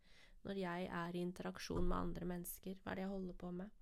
når 0.49 0.63
jeg 0.63 0.91
er 1.03 1.17
i 1.17 1.25
interaksjon 1.29 1.85
med 1.85 1.99
andre 1.99 2.33
mennesker, 2.33 2.81
hva 2.81 2.93
er 2.93 3.01
det 3.01 3.07
jeg 3.07 3.15
holder 3.15 3.41
på 3.45 3.53
med? 3.61 3.79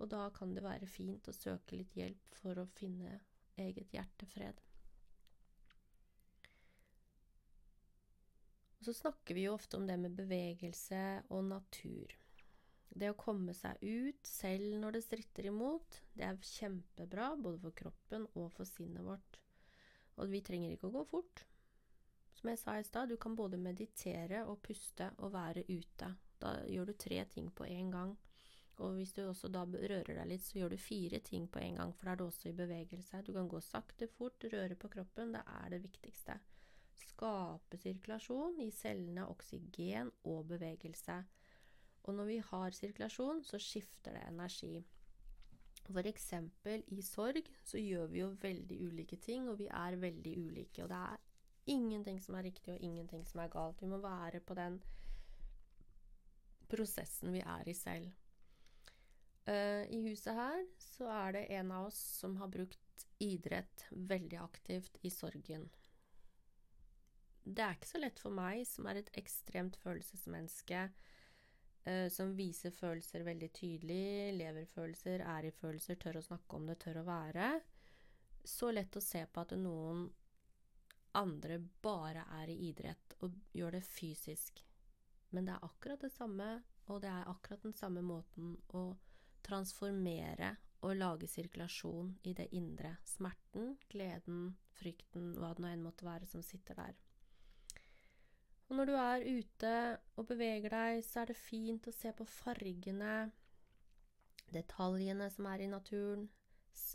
Og 0.00 0.08
da 0.14 0.24
kan 0.34 0.54
det 0.54 0.64
være 0.64 0.88
fint 0.88 1.28
å 1.28 1.36
søke 1.36 1.76
litt 1.76 1.98
hjelp 1.98 2.38
for 2.38 2.62
å 2.62 2.70
finne 2.78 3.18
eget 3.60 3.92
hjertefred. 3.98 4.62
Og 8.80 8.88
så 8.88 8.94
snakker 8.96 9.36
vi 9.36 9.44
jo 9.44 9.52
ofte 9.52 9.76
om 9.76 9.84
det 9.84 9.98
med 10.00 10.16
bevegelse 10.16 11.00
og 11.28 11.44
natur. 11.50 12.14
Det 12.90 13.10
å 13.12 13.18
komme 13.18 13.52
seg 13.54 13.76
ut 13.84 14.26
selv 14.26 14.72
når 14.80 14.96
det 14.96 15.02
stritter 15.04 15.50
imot, 15.50 16.00
det 16.16 16.24
er 16.26 16.40
kjempebra 16.40 17.34
både 17.36 17.60
for 17.62 17.76
kroppen 17.76 18.24
og 18.32 18.48
for 18.56 18.66
sinnet 18.66 19.04
vårt. 19.04 19.38
Og 20.16 20.32
vi 20.32 20.40
trenger 20.44 20.72
ikke 20.72 20.88
å 20.88 20.96
gå 20.96 21.04
fort. 21.12 21.44
Som 22.40 22.50
jeg 22.50 22.60
sa 22.62 22.78
i 22.80 22.86
stad, 22.88 23.12
du 23.12 23.20
kan 23.20 23.36
både 23.36 23.60
meditere 23.60 24.42
og 24.48 24.62
puste 24.64 25.10
og 25.20 25.34
være 25.36 25.66
ute. 25.68 26.08
Da 26.40 26.56
gjør 26.64 26.88
du 26.88 26.96
tre 26.96 27.20
ting 27.28 27.52
på 27.52 27.68
én 27.68 27.92
gang. 27.92 28.16
Og 28.80 28.96
hvis 28.96 29.12
du 29.12 29.26
også 29.26 29.50
da 29.52 29.66
rører 29.68 30.08
deg 30.08 30.28
litt, 30.30 30.46
så 30.46 30.56
gjør 30.56 30.72
du 30.72 30.80
fire 30.80 31.20
ting 31.20 31.44
på 31.52 31.60
en 31.60 31.76
gang, 31.82 31.92
for 31.92 32.08
da 32.08 32.14
er 32.14 32.20
du 32.20 32.24
også 32.30 32.48
i 32.48 32.56
bevegelse. 32.56 33.20
Du 33.26 33.34
kan 33.36 33.48
gå 33.48 33.60
sakte, 33.60 34.08
fort, 34.08 34.48
røre 34.48 34.78
på 34.80 34.88
kroppen. 34.88 35.36
Det 35.36 35.44
er 35.44 35.74
det 35.74 35.82
viktigste. 35.84 36.38
Skape 37.00 37.78
sirkulasjon, 37.80 38.58
gi 38.60 38.70
cellene 38.74 39.26
oksygen 39.32 40.12
og 40.28 40.46
bevegelse. 40.52 41.18
Og 42.08 42.16
når 42.16 42.30
vi 42.30 42.38
har 42.50 42.76
sirkulasjon, 42.76 43.42
så 43.44 43.60
skifter 43.60 44.16
det 44.16 44.24
energi. 44.28 44.78
For 45.90 46.06
eksempel 46.06 46.84
i 46.94 47.02
sorg 47.02 47.48
så 47.66 47.80
gjør 47.80 48.06
vi 48.12 48.22
jo 48.22 48.30
veldig 48.40 48.78
ulike 48.86 49.18
ting, 49.22 49.48
og 49.50 49.58
vi 49.60 49.66
er 49.66 49.98
veldig 50.00 50.36
ulike. 50.38 50.84
Og 50.84 50.92
det 50.92 51.00
er 51.00 51.26
ingenting 51.74 52.20
som 52.22 52.36
er 52.38 52.46
riktig, 52.48 52.74
og 52.74 52.84
ingenting 52.84 53.26
som 53.26 53.42
er 53.42 53.52
galt. 53.52 53.82
Vi 53.82 53.90
må 53.90 53.98
være 54.02 54.40
på 54.40 54.56
den 54.58 54.80
prosessen 56.70 57.34
vi 57.34 57.42
er 57.42 57.68
i 57.68 57.74
selv. 57.74 58.10
Uh, 59.48 59.82
I 59.90 59.98
huset 60.04 60.36
her 60.36 60.60
så 60.78 61.08
er 61.10 61.32
det 61.34 61.46
en 61.56 61.72
av 61.74 61.88
oss 61.88 61.98
som 62.20 62.36
har 62.38 62.50
brukt 62.52 63.06
idrett 63.20 63.86
veldig 63.90 64.38
aktivt 64.38 64.98
i 65.02 65.10
sorgen. 65.10 65.66
Det 67.44 67.64
er 67.64 67.76
ikke 67.76 67.88
så 67.88 68.00
lett 68.02 68.20
for 68.20 68.34
meg, 68.34 68.62
som 68.68 68.88
er 68.90 69.00
et 69.00 69.10
ekstremt 69.18 69.78
følelsesmenneske, 69.80 70.84
uh, 71.88 72.06
som 72.12 72.34
viser 72.38 72.74
følelser 72.74 73.24
veldig 73.26 73.50
tydelig, 73.56 74.32
lever 74.36 74.68
følelser, 74.70 75.24
er 75.24 75.48
i 75.48 75.54
følelser, 75.54 75.98
tør 76.00 76.20
å 76.20 76.26
snakke 76.26 76.58
om 76.58 76.68
det, 76.68 76.78
tør 76.84 77.02
å 77.02 77.08
være. 77.08 77.52
Så 78.44 78.70
lett 78.72 78.96
å 78.96 79.04
se 79.04 79.24
på 79.26 79.44
at 79.44 79.56
noen 79.58 80.08
andre 81.18 81.58
bare 81.82 82.24
er 82.40 82.50
i 82.52 82.58
idrett 82.68 83.16
og 83.24 83.34
gjør 83.56 83.78
det 83.78 83.84
fysisk. 83.86 84.62
Men 85.30 85.46
det 85.46 85.54
er 85.56 85.66
akkurat 85.66 86.02
det 86.02 86.12
samme, 86.14 86.48
og 86.90 87.02
det 87.02 87.10
er 87.10 87.28
akkurat 87.30 87.62
den 87.62 87.76
samme 87.76 88.02
måten 88.02 88.56
å 88.74 88.84
transformere 89.46 90.54
og 90.86 90.96
lage 90.96 91.28
sirkulasjon 91.28 92.14
i 92.28 92.34
det 92.36 92.48
indre. 92.56 92.94
Smerten, 93.04 93.76
gleden, 93.92 94.54
frykten, 94.78 95.34
hva 95.38 95.52
det 95.54 95.64
nå 95.64 95.70
enn 95.70 95.84
måtte 95.84 96.06
være 96.06 96.28
som 96.28 96.42
sitter 96.44 96.78
der. 96.78 96.98
Og 98.70 98.78
når 98.78 98.86
du 98.86 98.94
er 99.02 99.26
ute 99.26 99.72
og 100.16 100.28
beveger 100.30 100.70
deg, 100.70 101.00
så 101.04 101.22
er 101.22 101.32
det 101.32 101.38
fint 101.38 101.88
å 101.90 101.94
se 101.94 102.12
på 102.14 102.26
fargene, 102.30 103.30
detaljene 104.54 105.26
som 105.34 105.50
er 105.50 105.66
i 105.66 105.70
naturen. 105.70 106.28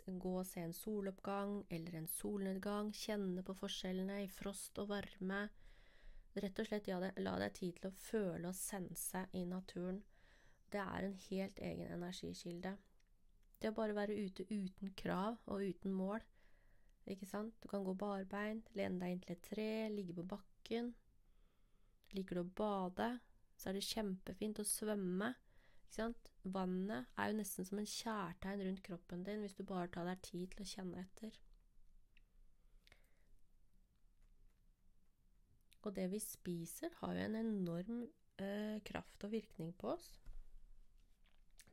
Gå 0.06 0.32
og 0.40 0.48
se 0.48 0.64
en 0.64 0.74
soloppgang 0.74 1.58
eller 1.70 2.00
en 2.00 2.08
solnedgang. 2.08 2.90
Kjenne 2.96 3.44
på 3.44 3.54
forskjellene 3.56 4.22
i 4.24 4.32
frost 4.32 4.80
og 4.80 4.90
varme. 4.94 5.46
Rett 6.36 6.60
og 6.60 6.68
slett 6.68 6.88
ja, 6.88 6.98
la 7.00 7.38
deg 7.44 7.56
tid 7.60 7.80
til 7.80 7.92
å 7.92 7.98
føle 8.08 8.50
og 8.50 8.56
sense 8.56 9.26
i 9.36 9.44
naturen 9.48 10.02
det 10.72 10.80
er 10.82 11.06
en 11.06 11.14
helt 11.30 11.58
egen 11.58 11.92
energikilde. 11.94 12.72
Det 13.62 13.70
å 13.70 13.76
bare 13.76 13.94
være 13.96 14.16
ute 14.18 14.44
uten 14.50 14.92
krav 14.98 15.38
og 15.46 15.62
uten 15.64 15.94
mål. 15.96 16.24
Ikke 17.06 17.28
sant? 17.28 17.54
Du 17.62 17.68
kan 17.70 17.84
gå 17.86 17.94
barbeint, 17.94 18.68
lene 18.74 19.00
deg 19.00 19.14
inntil 19.14 19.36
et 19.36 19.44
tre, 19.46 19.68
ligge 19.94 20.16
på 20.16 20.26
bakken. 20.34 20.90
Liker 22.14 22.38
du 22.38 22.44
å 22.44 22.54
bade, 22.60 23.08
så 23.56 23.70
er 23.70 23.78
det 23.78 23.88
kjempefint 23.88 24.60
å 24.62 24.68
svømme. 24.68 25.32
Ikke 25.86 25.96
sant? 25.98 26.30
Vannet 26.54 27.10
er 27.18 27.32
jo 27.32 27.38
nesten 27.40 27.66
som 27.66 27.80
en 27.82 27.90
kjærtegn 27.90 28.62
rundt 28.68 28.84
kroppen 28.86 29.24
din 29.26 29.42
hvis 29.42 29.56
du 29.58 29.64
bare 29.66 29.90
tar 29.90 30.06
deg 30.06 30.22
tid 30.22 30.52
til 30.54 30.62
å 30.62 30.70
kjenne 30.70 31.02
etter. 31.02 31.38
Og 35.86 35.94
det 35.94 36.08
vi 36.10 36.18
spiser, 36.18 36.94
har 37.00 37.14
jo 37.14 37.26
en 37.28 37.38
enorm 37.38 38.00
eh, 38.42 38.78
kraft 38.86 39.26
og 39.26 39.32
virkning 39.32 39.70
på 39.78 39.92
oss. 39.92 40.08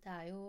Det 0.04 0.12
er 0.12 0.28
jo 0.30 0.44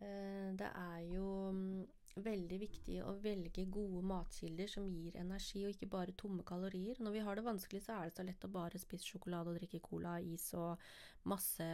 eh, 0.00 0.52
Det 0.58 0.68
er 0.68 0.98
jo 1.14 1.50
mm, 1.50 1.86
veldig 2.22 2.58
viktig 2.60 3.00
å 3.02 3.14
velge 3.22 3.64
gode 3.72 4.02
matkilder 4.06 4.68
som 4.70 4.86
gir 4.86 5.16
energi, 5.18 5.64
og 5.64 5.74
ikke 5.74 5.90
bare 5.90 6.14
tomme 6.18 6.44
kalorier. 6.46 7.00
Når 7.02 7.16
vi 7.16 7.24
har 7.26 7.38
det 7.38 7.46
vanskelig, 7.46 7.82
så 7.82 7.96
er 7.96 8.10
det 8.10 8.16
så 8.18 8.26
lett 8.26 8.46
å 8.46 8.52
bare 8.54 8.80
spise 8.80 9.08
sjokolade 9.08 9.50
og 9.50 9.58
drikke 9.58 9.82
cola, 9.82 10.18
is 10.22 10.46
og 10.58 10.78
masse 11.30 11.66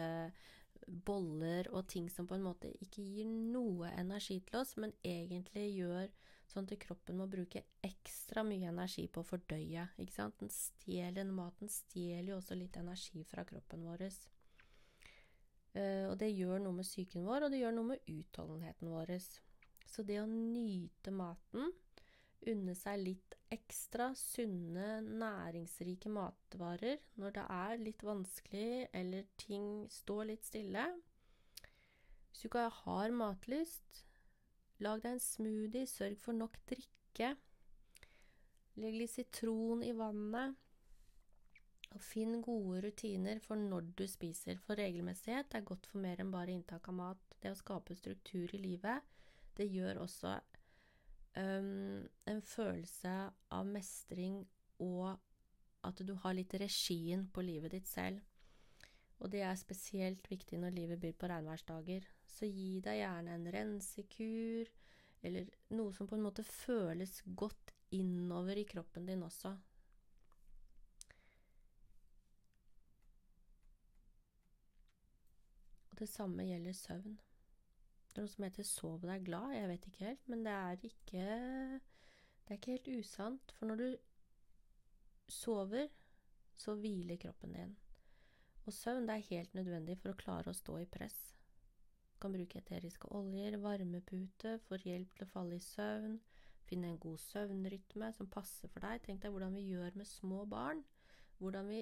boller 0.87 1.69
og 1.75 1.87
ting 1.91 2.09
som 2.09 2.27
på 2.29 2.37
en 2.39 2.47
måte 2.47 2.71
ikke 2.81 3.05
gir 3.05 3.29
noe 3.29 3.91
energi 4.01 4.39
til 4.47 4.63
oss, 4.63 4.77
men 4.81 4.95
egentlig 5.05 5.67
gjør 5.75 6.09
sånn 6.51 6.67
at 6.67 6.81
kroppen 6.83 7.21
må 7.21 7.29
bruke 7.31 7.63
ekstra 7.87 8.43
mye 8.47 8.73
energi 8.73 9.07
på 9.13 9.23
å 9.23 9.27
fordøye. 9.27 9.87
ikke 10.03 10.17
sant? 10.17 10.41
Den 10.41 10.51
stjeler, 10.51 11.29
maten 11.31 11.71
stjeler 11.71 12.33
jo 12.33 12.41
også 12.41 12.59
litt 12.59 12.79
energi 12.81 13.23
fra 13.29 13.45
kroppen 13.47 13.87
vår. 13.87 14.09
Uh, 15.71 16.11
og 16.11 16.17
det 16.19 16.33
gjør 16.33 16.59
noe 16.65 16.81
med 16.81 16.89
psyken 16.89 17.29
vår, 17.29 17.47
og 17.47 17.53
det 17.53 17.61
gjør 17.61 17.77
noe 17.77 17.93
med 17.93 18.11
utholdenheten 18.11 18.91
vår. 18.91 19.15
Så 19.91 20.05
det 20.07 20.21
å 20.23 20.27
nyte 20.31 21.11
maten, 21.11 21.73
unne 22.51 22.75
seg 22.79 23.03
litt 23.03 23.35
ekstra 23.51 24.13
sunne, 24.17 25.01
næringsrike 25.03 26.13
matvarer 26.15 27.03
når 27.21 27.35
det 27.37 27.47
er 27.57 27.83
litt 27.83 28.05
vanskelig 28.07 28.87
eller 28.97 29.27
ting 29.41 29.67
står 29.91 30.31
litt 30.31 30.47
stille 30.47 30.87
Hvis 32.31 32.45
du 32.45 32.49
ikke 32.49 32.69
har 32.85 33.11
matlyst, 33.13 34.05
lag 34.79 35.03
deg 35.03 35.17
en 35.17 35.25
smoothie, 35.25 35.91
sørg 35.91 36.17
for 36.23 36.39
nok 36.39 36.57
drikke. 36.71 37.35
Legg 38.81 38.97
litt 38.97 39.13
sitron 39.13 39.83
i 39.85 39.91
vannet. 39.93 40.55
Og 41.91 42.03
finn 42.07 42.37
gode 42.39 42.85
rutiner 42.85 43.41
for 43.43 43.59
når 43.59 43.89
du 43.99 44.05
spiser, 44.07 44.61
for 44.63 44.79
regelmessighet 44.79 45.59
er 45.59 45.67
godt 45.67 45.91
for 45.91 45.99
mer 45.99 46.23
enn 46.23 46.31
bare 46.31 46.55
inntak 46.55 46.87
av 46.89 46.95
mat. 46.95 47.35
Det 47.43 47.51
å 47.51 47.59
skape 47.59 47.97
struktur 47.99 48.55
i 48.55 48.63
livet, 48.63 49.10
det 49.61 49.69
gjør 49.69 50.03
også 50.07 50.35
um, 51.37 52.09
en 52.33 52.43
følelse 52.43 53.15
av 53.53 53.69
mestring 53.69 54.41
og 54.81 55.13
at 55.87 56.01
du 56.05 56.15
har 56.23 56.37
litt 56.37 56.55
regien 56.61 57.27
på 57.33 57.45
livet 57.45 57.77
ditt 57.77 57.89
selv. 57.89 58.21
Og 59.21 59.29
det 59.33 59.43
er 59.45 59.57
spesielt 59.61 60.29
viktig 60.31 60.59
når 60.61 60.77
livet 60.77 61.01
byr 61.01 61.17
på 61.17 61.29
regnværsdager. 61.29 62.07
Så 62.25 62.49
gi 62.49 62.81
deg 62.85 63.03
gjerne 63.03 63.37
en 63.37 63.49
rensekur, 63.53 64.71
eller 65.25 65.49
noe 65.77 65.93
som 65.93 66.09
på 66.09 66.17
en 66.17 66.25
måte 66.25 66.45
føles 66.45 67.21
godt 67.37 67.75
innover 67.97 68.61
i 68.61 68.69
kroppen 68.69 69.09
din 69.09 69.25
også, 69.27 69.57
Og 75.91 75.99
Det 75.99 76.09
samme 76.09 76.47
gjelder 76.49 76.73
søvn. 76.73 77.19
Det 78.11 78.19
er 78.19 78.27
noe 78.27 78.33
som 78.33 78.45
heter 78.45 78.67
'sov 78.67 79.03
deg 79.07 79.25
glad'. 79.25 79.55
Jeg 79.55 79.69
vet 79.69 79.87
ikke 79.87 80.05
helt, 80.05 80.29
men 80.29 80.45
det 80.45 80.53
er 80.53 80.77
ikke 80.89 81.27
Det 82.45 82.57
er 82.57 82.59
ikke 82.59 82.71
helt 82.71 82.99
usant. 82.99 83.53
For 83.53 83.67
når 83.67 83.77
du 83.77 83.97
sover, 85.29 85.87
så 86.55 86.75
hviler 86.75 87.17
kroppen 87.17 87.53
din. 87.53 87.77
Og 88.67 88.73
søvn 88.73 89.07
det 89.07 89.15
er 89.15 89.29
helt 89.29 89.55
nødvendig 89.55 89.99
for 89.99 90.11
å 90.11 90.19
klare 90.19 90.51
å 90.51 90.57
stå 90.57 90.79
i 90.83 90.89
press. 90.91 91.37
Du 92.13 92.19
kan 92.21 92.33
bruke 92.33 92.59
eteriske 92.59 93.13
oljer, 93.17 93.57
varmepute, 93.63 94.59
får 94.67 94.85
hjelp 94.85 95.15
til 95.15 95.25
å 95.25 95.31
falle 95.31 95.57
i 95.57 95.65
søvn. 95.65 96.19
Finne 96.67 96.91
en 96.91 96.99
god 96.99 97.19
søvnrytme 97.19 98.13
som 98.13 98.29
passer 98.31 98.69
for 98.69 98.81
deg. 98.81 99.01
Tenk 99.03 99.23
deg 99.23 99.31
hvordan 99.31 99.55
vi 99.55 99.69
gjør 99.71 99.97
med 99.97 100.07
små 100.07 100.45
barn. 100.51 100.85
Hvordan 101.39 101.69
vi 101.69 101.81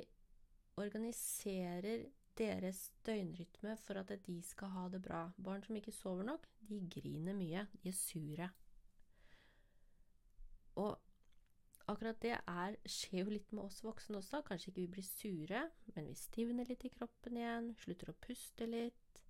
organiserer 0.77 2.07
deres 2.39 2.89
døgnrytme 3.07 3.75
for 3.83 4.01
at 4.01 4.13
de 4.27 4.39
skal 4.47 4.71
ha 4.75 4.87
det 4.93 5.03
bra. 5.03 5.29
Barn 5.45 5.63
som 5.65 5.77
ikke 5.77 5.93
sover 5.93 6.27
nok, 6.29 6.47
de 6.69 6.81
griner 6.95 7.37
mye. 7.37 7.67
De 7.83 7.91
er 7.91 7.97
sure. 7.97 8.49
Og 10.79 10.99
akkurat 11.89 12.21
det 12.23 12.37
er, 12.37 12.77
skjer 12.87 13.25
jo 13.25 13.35
litt 13.35 13.53
med 13.53 13.65
oss 13.65 13.81
voksne 13.85 14.21
også. 14.21 14.43
Kanskje 14.47 14.71
ikke 14.71 14.81
vi 14.81 14.91
blir 14.97 15.07
sure, 15.07 15.65
men 15.95 16.11
vi 16.11 16.15
stivner 16.19 16.69
litt 16.69 16.85
i 16.87 16.93
kroppen 16.95 17.41
igjen, 17.41 17.73
slutter 17.83 18.13
å 18.13 18.19
puste 18.27 18.69
litt. 18.69 19.23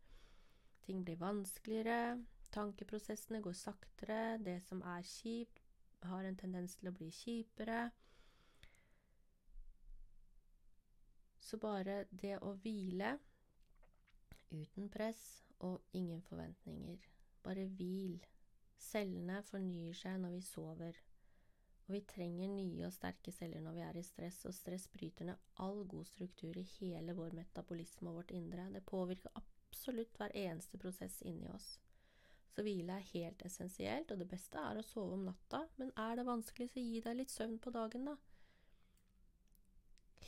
Ting 0.84 1.04
blir 1.04 1.20
vanskeligere. 1.20 2.18
Tankeprosessene 2.52 3.40
går 3.44 3.56
saktere. 3.56 4.38
Det 4.44 4.58
som 4.64 4.82
er 4.82 5.04
kjipt, 5.04 5.64
har 6.08 6.24
en 6.24 6.36
tendens 6.38 6.76
til 6.78 6.90
å 6.90 6.94
bli 6.96 7.08
kjipere. 7.12 7.88
Så 11.48 11.56
bare 11.56 12.02
det 12.10 12.34
å 12.44 12.52
hvile 12.60 13.14
uten 14.52 14.88
press 14.92 15.22
og 15.64 15.80
ingen 15.96 16.20
forventninger. 16.26 17.06
Bare 17.44 17.64
hvil. 17.78 18.18
Cellene 18.78 19.40
fornyer 19.48 19.96
seg 19.96 20.18
når 20.20 20.36
vi 20.36 20.42
sover. 20.44 20.98
Og 21.88 21.94
vi 21.96 22.02
trenger 22.04 22.52
nye 22.52 22.84
og 22.84 22.92
sterke 22.92 23.32
celler 23.32 23.64
når 23.64 23.78
vi 23.78 23.84
er 23.86 23.96
i 23.96 24.04
stress, 24.04 24.42
og 24.44 24.52
stress 24.52 24.84
bryter 24.92 25.30
ned 25.30 25.46
all 25.64 25.86
god 25.88 26.04
struktur 26.10 26.58
i 26.60 26.66
hele 26.76 27.16
vår 27.16 27.32
metabolisme 27.38 28.12
og 28.12 28.20
vårt 28.20 28.34
indre. 28.36 28.68
Det 28.74 28.84
påvirker 28.84 29.40
absolutt 29.40 30.20
hver 30.20 30.36
eneste 30.36 30.80
prosess 30.80 31.22
inni 31.24 31.48
oss. 31.48 31.78
Så 32.52 32.64
hvile 32.66 32.98
er 32.98 33.10
helt 33.14 33.42
essensielt, 33.48 34.12
og 34.12 34.20
det 34.20 34.28
beste 34.28 34.60
er 34.60 34.76
å 34.76 34.84
sove 34.84 35.16
om 35.16 35.24
natta, 35.30 35.64
men 35.80 35.94
er 35.96 36.20
det 36.20 36.28
vanskelig, 36.28 36.68
så 36.74 36.84
gi 36.84 37.00
deg 37.04 37.22
litt 37.22 37.32
søvn 37.32 37.56
på 37.62 37.72
dagen, 37.72 38.10
da. 38.12 38.18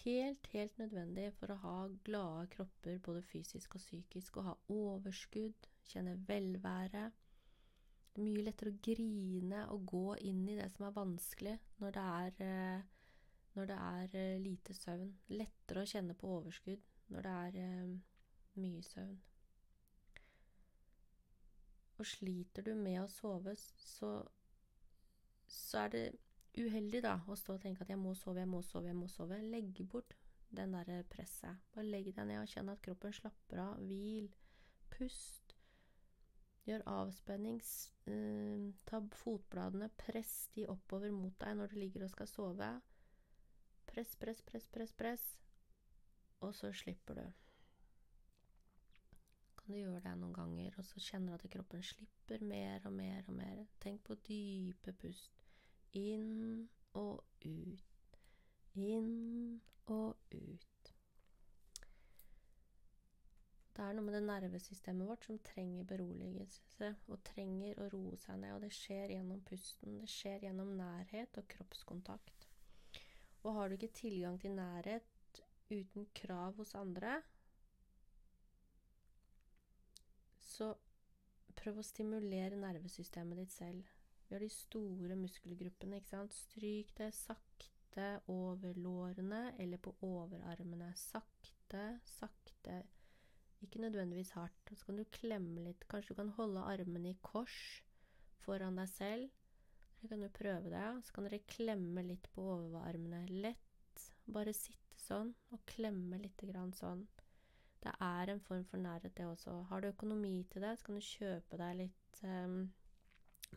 Helt, 0.05 0.46
helt 0.53 0.78
nødvendig 0.78 1.30
for 1.38 1.53
å 1.53 1.59
ha 1.62 1.74
glade 2.05 2.46
kropper 2.55 3.01
både 3.05 3.22
fysisk 3.26 3.76
og 3.76 3.82
psykisk. 3.82 4.36
Å 4.36 4.46
ha 4.51 4.55
overskudd, 4.74 5.68
kjenne 5.90 6.16
velvære. 6.28 7.05
Det 8.11 8.22
er 8.22 8.26
mye 8.26 8.44
lettere 8.46 8.72
å 8.72 8.80
grine 8.82 9.64
og 9.74 9.84
gå 9.92 10.07
inn 10.26 10.42
i 10.48 10.57
det 10.59 10.68
som 10.74 10.86
er 10.88 10.96
vanskelig, 10.96 11.57
når 11.82 11.96
det 11.96 12.07
er, 12.20 12.40
eh, 12.46 12.86
når 13.57 13.70
det 13.70 13.80
er 13.88 14.16
eh, 14.22 14.38
lite 14.42 14.74
søvn. 14.74 15.12
Lettere 15.34 15.84
å 15.84 15.90
kjenne 15.92 16.16
på 16.18 16.32
overskudd 16.38 16.86
når 17.14 17.26
det 17.26 17.34
er 17.44 17.61
eh, 17.64 17.92
mye 18.62 18.82
søvn. 18.86 19.20
Og 22.01 22.07
sliter 22.09 22.64
du 22.64 22.74
med 22.74 23.03
å 23.03 23.09
sove, 23.12 23.53
så, 23.61 24.11
så 25.46 25.84
er 25.84 25.94
det 25.94 26.05
uheldig 26.59 27.03
da 27.05 27.18
å 27.30 27.36
stå 27.38 27.57
og 27.57 27.62
tenke 27.62 27.84
at 27.84 27.92
jeg 27.92 28.01
må 28.01 28.14
sove, 28.18 28.42
jeg 28.42 28.51
må 28.51 28.62
sove, 28.66 28.90
jeg 28.90 28.98
må 28.98 29.09
sove. 29.11 29.38
Legg 29.53 29.82
bort 29.90 30.16
den 30.51 30.74
derre 30.74 31.03
presset. 31.11 31.62
Bare 31.74 31.86
legg 31.86 32.11
deg 32.14 32.26
ned 32.26 32.42
og 32.42 32.51
kjenn 32.51 32.72
at 32.72 32.82
kroppen 32.84 33.14
slapper 33.14 33.62
av. 33.62 33.82
Hvil. 33.86 34.30
Pust. 34.90 35.55
Gjør 36.66 36.86
avspenning. 36.90 37.61
Uh, 38.07 38.70
ta 38.88 39.01
fotbladene, 39.22 39.90
press 40.01 40.48
de 40.57 40.66
oppover 40.70 41.12
mot 41.14 41.36
deg 41.40 41.57
når 41.59 41.70
du 41.72 41.78
ligger 41.80 42.07
og 42.07 42.14
skal 42.14 42.30
sove. 42.30 42.72
Press, 43.90 44.16
press, 44.18 44.42
press, 44.46 44.66
press, 44.70 44.94
press. 44.94 45.28
Og 46.40 46.55
så 46.57 46.72
slipper 46.72 47.20
du. 47.20 47.24
Kan 49.61 49.74
du 49.74 49.80
gjøre 49.80 50.03
det 50.03 50.14
noen 50.18 50.34
ganger, 50.34 50.76
og 50.78 50.86
så 50.88 51.03
kjenner 51.05 51.36
du 51.36 51.46
at 51.46 51.53
kroppen 51.53 51.82
slipper 51.84 52.42
mer 52.42 52.86
og 52.88 52.94
mer 52.96 53.26
og 53.28 53.36
mer. 53.36 53.66
Tenk 53.82 54.03
på 54.07 54.16
dype 54.26 54.94
pust. 54.98 55.39
Inn 55.99 56.68
og 56.95 57.24
ut. 57.45 58.18
Inn 58.78 59.61
og 59.91 60.16
ut. 60.30 60.93
Det 63.70 63.86
er 63.86 63.97
noe 63.97 64.05
med 64.05 64.14
det 64.14 64.22
nervesystemet 64.26 65.09
vårt 65.09 65.24
som 65.24 65.38
trenger 65.47 65.86
beroligelse 65.88 66.91
og 67.09 67.22
trenger 67.24 67.78
å 67.80 67.88
roe 67.95 68.18
seg 68.20 68.38
ned. 68.43 68.55
Og 68.59 68.64
det 68.66 68.72
skjer 68.76 69.14
gjennom 69.14 69.41
pusten. 69.47 69.99
Det 70.03 70.11
skjer 70.11 70.47
gjennom 70.47 70.74
nærhet 70.78 71.38
og 71.41 71.49
kroppskontakt. 71.55 72.47
Og 73.41 73.55
har 73.57 73.68
du 73.68 73.78
ikke 73.78 73.95
tilgang 74.03 74.36
til 74.43 74.53
nærhet 74.59 75.43
uten 75.70 76.07
krav 76.14 76.59
hos 76.59 76.74
andre, 76.74 77.20
så 80.43 80.74
prøv 81.57 81.80
å 81.80 81.86
stimulere 81.86 82.59
nervesystemet 82.59 83.41
ditt 83.41 83.55
selv. 83.55 83.86
Vi 84.31 84.37
har 84.37 84.45
de 84.45 84.49
store 84.55 85.16
muskelgruppene, 85.18 85.99
ikke 85.99 86.12
sant. 86.12 86.35
Stryk 86.39 86.93
det 86.95 87.09
sakte 87.18 88.05
over 88.31 88.76
lårene 88.78 89.41
eller 89.59 89.81
på 89.83 89.91
overarmene. 90.07 90.93
Sakte, 90.95 91.99
sakte. 92.07 92.76
Ikke 93.66 93.83
nødvendigvis 93.83 94.31
hardt. 94.39 94.70
Så 94.70 94.87
kan 94.87 95.01
du 95.01 95.05
klemme 95.11 95.64
litt. 95.66 95.83
Kanskje 95.91 96.14
du 96.14 96.20
kan 96.20 96.31
holde 96.39 96.62
armene 96.62 97.11
i 97.11 97.18
kors 97.26 97.59
foran 98.45 98.78
deg 98.78 98.89
selv. 98.95 99.35
Så 99.99 100.09
kan 100.09 100.22
du 100.22 100.31
prøve 100.31 100.70
det. 100.70 100.87
Så 101.05 101.16
kan 101.16 101.26
dere 101.26 101.43
klemme 101.51 102.07
litt 102.07 102.31
på 102.31 102.47
overarmene. 102.55 103.24
Lett. 103.35 104.07
Bare 104.31 104.55
sitte 104.55 105.03
sånn 105.03 105.35
og 105.51 105.66
klemme 105.66 106.22
litt 106.22 106.47
grann 106.47 106.70
sånn. 106.70 107.03
Det 107.83 107.99
er 107.99 108.31
en 108.31 108.47
form 108.47 108.62
for 108.70 108.78
nærhet, 108.78 109.16
det 109.16 109.26
også. 109.26 109.64
Har 109.72 109.83
du 109.83 109.91
økonomi 109.91 110.45
til 110.53 110.62
det, 110.62 110.76
så 110.78 110.87
kan 110.87 111.01
du 111.01 111.07
kjøpe 111.11 111.59
deg 111.59 111.78
litt 111.81 112.22
um, 112.22 112.61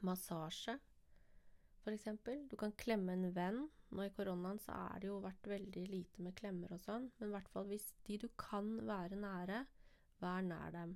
massasje, 0.01 0.77
f.eks. 1.83 2.07
Du 2.49 2.55
kan 2.59 2.73
klemme 2.79 3.13
en 3.13 3.29
venn. 3.35 3.63
Nå 3.93 4.07
i 4.07 4.13
koronaen 4.15 4.57
så 4.63 4.73
er 4.87 5.03
det 5.03 5.09
jo 5.11 5.19
vært 5.21 5.49
veldig 5.51 5.83
lite 5.91 6.23
med 6.25 6.33
klemmer 6.39 6.71
og 6.73 6.81
sånn, 6.81 7.11
men 7.19 7.29
i 7.29 7.33
hvert 7.35 7.49
fall 7.53 7.67
hvis 7.69 7.91
de 8.07 8.17
du 8.23 8.29
kan 8.39 8.71
være 8.87 9.19
nære, 9.19 9.65
vær 10.23 10.45
nær 10.47 10.71
dem. 10.73 10.95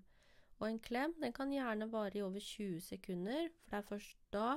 Og 0.57 0.65
en 0.71 0.79
klem 0.81 1.13
den 1.21 1.35
kan 1.35 1.53
gjerne 1.53 1.89
vare 1.91 2.17
i 2.17 2.23
over 2.25 2.41
20 2.41 2.81
sekunder, 2.81 3.51
for 3.61 3.75
det 3.75 3.77
er 3.77 3.89
først 3.91 4.23
da 4.33 4.47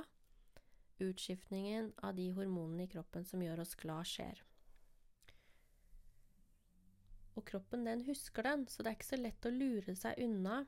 utskiftningen 1.01 1.91
av 2.05 2.15
de 2.17 2.31
hormonene 2.33 2.87
i 2.87 2.89
kroppen 2.89 3.25
som 3.27 3.41
gjør 3.43 3.61
oss 3.61 3.75
glad, 3.77 4.09
skjer. 4.09 4.41
Og 7.37 7.45
kroppen 7.47 7.85
den 7.87 8.03
husker 8.09 8.45
den, 8.45 8.65
så 8.67 8.81
det 8.81 8.91
er 8.91 8.97
ikke 8.97 9.11
så 9.11 9.21
lett 9.21 9.47
å 9.47 9.53
lure 9.53 9.95
seg 9.97 10.19
unna 10.21 10.63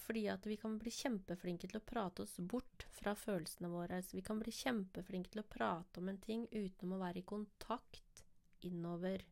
fordi 0.00 0.22
at 0.32 0.46
vi 0.48 0.56
kan 0.56 0.78
bli 0.80 0.90
kjempeflinke 0.94 1.68
til 1.68 1.76
å 1.80 1.84
prate 1.84 2.24
oss 2.24 2.38
bort 2.40 2.86
fra 2.96 3.12
følelsene 3.12 3.68
våre. 3.68 3.98
Vi 4.12 4.22
kan 4.24 4.40
bli 4.40 4.54
kjempeflinke 4.56 5.34
til 5.34 5.42
å 5.42 5.50
prate 5.52 6.00
om 6.00 6.08
en 6.08 6.20
ting 6.24 6.46
uten 6.52 6.94
å 6.94 7.00
være 7.02 7.20
i 7.20 7.28
kontakt 7.28 8.24
innover. 8.64 9.26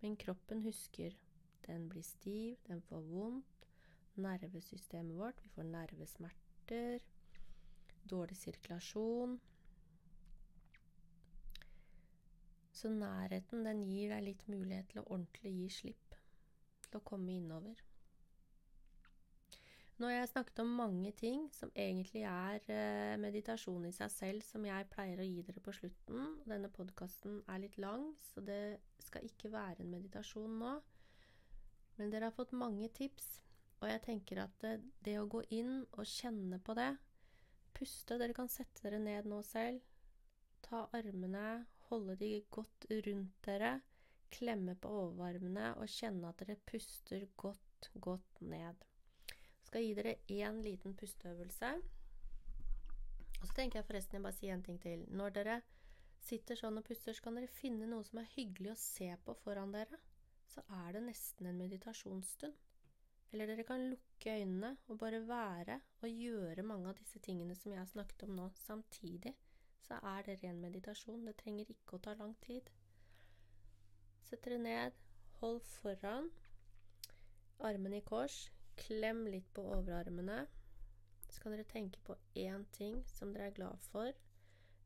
Men 0.00 0.16
kroppen 0.16 0.62
husker. 0.62 1.16
Den 1.66 1.88
blir 1.90 2.06
stiv, 2.06 2.56
den 2.68 2.82
får 2.86 3.02
vondt. 3.10 3.66
Nervesystemet 4.14 5.18
vårt, 5.18 5.42
vi 5.42 5.50
får 5.50 5.66
nervesmerter. 5.72 7.02
Dårlig 8.06 8.36
sirkulasjon. 8.38 9.40
Så 12.76 12.92
nærheten, 12.92 13.64
den 13.64 13.82
gir 13.88 14.14
deg 14.14 14.24
litt 14.28 14.46
mulighet 14.52 14.92
til 14.92 15.02
å 15.02 15.08
ordentlig 15.08 15.52
gi 15.56 15.68
slipp. 15.80 16.16
Til 16.86 17.00
å 17.00 17.06
komme 17.10 17.34
innover. 17.34 17.85
Nå 19.96 20.10
har 20.10 20.18
jeg 20.18 20.28
snakket 20.28 20.58
om 20.60 20.74
mange 20.76 21.10
ting 21.16 21.46
som 21.56 21.70
egentlig 21.72 22.26
er 22.28 22.58
eh, 22.68 23.14
meditasjon 23.16 23.86
i 23.88 23.94
seg 23.96 24.10
selv, 24.12 24.44
som 24.44 24.64
jeg 24.68 24.88
pleier 24.92 25.22
å 25.22 25.24
gi 25.24 25.40
dere 25.46 25.62
på 25.64 25.72
slutten. 25.72 26.34
Denne 26.44 26.68
podkasten 26.68 27.38
er 27.48 27.62
litt 27.62 27.78
lang, 27.80 28.10
så 28.20 28.42
det 28.44 28.76
skal 29.06 29.24
ikke 29.24 29.48
være 29.54 29.80
en 29.80 29.94
meditasjon 29.94 30.58
nå. 30.60 30.74
Men 31.96 32.12
dere 32.12 32.28
har 32.28 32.36
fått 32.36 32.52
mange 32.52 32.90
tips, 32.92 33.38
og 33.80 33.88
jeg 33.88 34.02
tenker 34.04 34.42
at 34.44 34.52
det, 34.60 34.74
det 35.06 35.16
å 35.16 35.28
gå 35.32 35.40
inn 35.56 35.78
og 35.96 36.04
kjenne 36.04 36.60
på 36.60 36.76
det 36.76 36.90
Puste. 37.76 38.16
Dere 38.16 38.32
kan 38.36 38.48
sette 38.48 38.84
dere 38.86 39.00
ned 39.02 39.26
nå 39.28 39.42
selv. 39.44 39.80
Ta 40.64 40.86
armene, 40.96 41.66
holde 41.90 42.16
de 42.20 42.30
godt 42.52 42.86
rundt 43.04 43.34
dere. 43.44 43.78
Klemme 44.32 44.76
på 44.80 44.92
overarmene 45.04 45.74
og 45.76 45.88
kjenne 45.92 46.32
at 46.32 46.40
dere 46.40 46.56
puster 46.68 47.24
godt, 47.36 47.90
godt 48.00 48.40
ned 48.40 48.86
skal 49.76 49.84
gi 49.84 49.96
dere 49.96 50.12
én 50.32 50.62
liten 50.64 50.94
pusteøvelse. 50.96 51.68
Og 53.42 53.42
så 53.44 53.56
tenker 53.58 53.76
jeg 53.76 53.84
forresten 53.84 54.16
jeg 54.16 54.22
bare 54.24 54.36
sier 54.38 54.54
en 54.54 54.62
ting 54.64 54.78
til. 54.80 55.02
Når 55.12 55.34
dere 55.36 55.56
sitter 56.24 56.56
sånn 56.56 56.80
og 56.80 56.86
puster, 56.86 57.12
så 57.12 57.26
kan 57.26 57.36
dere 57.36 57.50
finne 57.58 57.88
noe 57.90 58.06
som 58.08 58.22
er 58.22 58.30
hyggelig 58.32 58.70
å 58.72 58.78
se 58.80 59.10
på 59.26 59.34
foran 59.42 59.74
dere. 59.76 60.00
Så 60.48 60.64
er 60.78 60.96
det 60.96 61.04
nesten 61.10 61.50
en 61.50 61.60
meditasjonsstund. 61.60 62.56
Eller 63.34 63.52
dere 63.52 63.68
kan 63.68 63.84
lukke 63.90 64.38
øynene 64.38 64.72
og 64.88 65.02
bare 65.02 65.20
være 65.28 65.78
og 66.00 66.24
gjøre 66.24 66.64
mange 66.64 66.88
av 66.88 66.96
disse 66.96 67.20
tingene 67.20 67.58
som 67.58 67.74
jeg 67.74 67.82
har 67.82 67.92
snakket 67.92 68.24
om 68.24 68.32
nå, 68.38 68.48
samtidig. 68.64 69.36
Så 69.84 70.00
er 70.00 70.24
det 70.24 70.40
ren 70.40 70.64
meditasjon. 70.64 71.28
Det 71.28 71.36
trenger 71.44 71.76
ikke 71.76 72.00
å 72.00 72.04
ta 72.08 72.16
lang 72.16 72.32
tid. 72.48 72.72
Sett 74.24 74.40
dere 74.48 74.56
ned, 74.56 75.00
hold 75.42 75.60
foran, 75.76 76.32
armene 77.60 78.00
i 78.00 78.06
kors, 78.08 78.46
Klem 78.76 79.26
litt 79.30 79.48
på 79.56 79.64
overarmene. 79.76 80.44
Så 81.28 81.42
kan 81.42 81.52
dere 81.52 81.66
tenke 81.68 82.00
på 82.06 82.16
én 82.38 82.64
ting 82.72 83.02
som 83.10 83.32
dere 83.34 83.50
er 83.50 83.56
glad 83.56 83.82
for, 83.90 84.12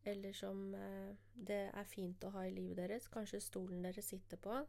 eller 0.09 0.33
som 0.33 0.75
eh, 0.75 1.17
det 1.35 1.63
er 1.69 1.89
fint 1.89 2.25
å 2.25 2.33
ha 2.35 2.47
i 2.47 2.55
livet 2.55 2.81
deres. 2.81 3.09
Kanskje 3.13 3.43
stolen 3.45 3.83
dere 3.85 4.03
sitter 4.03 4.41
på. 4.41 4.63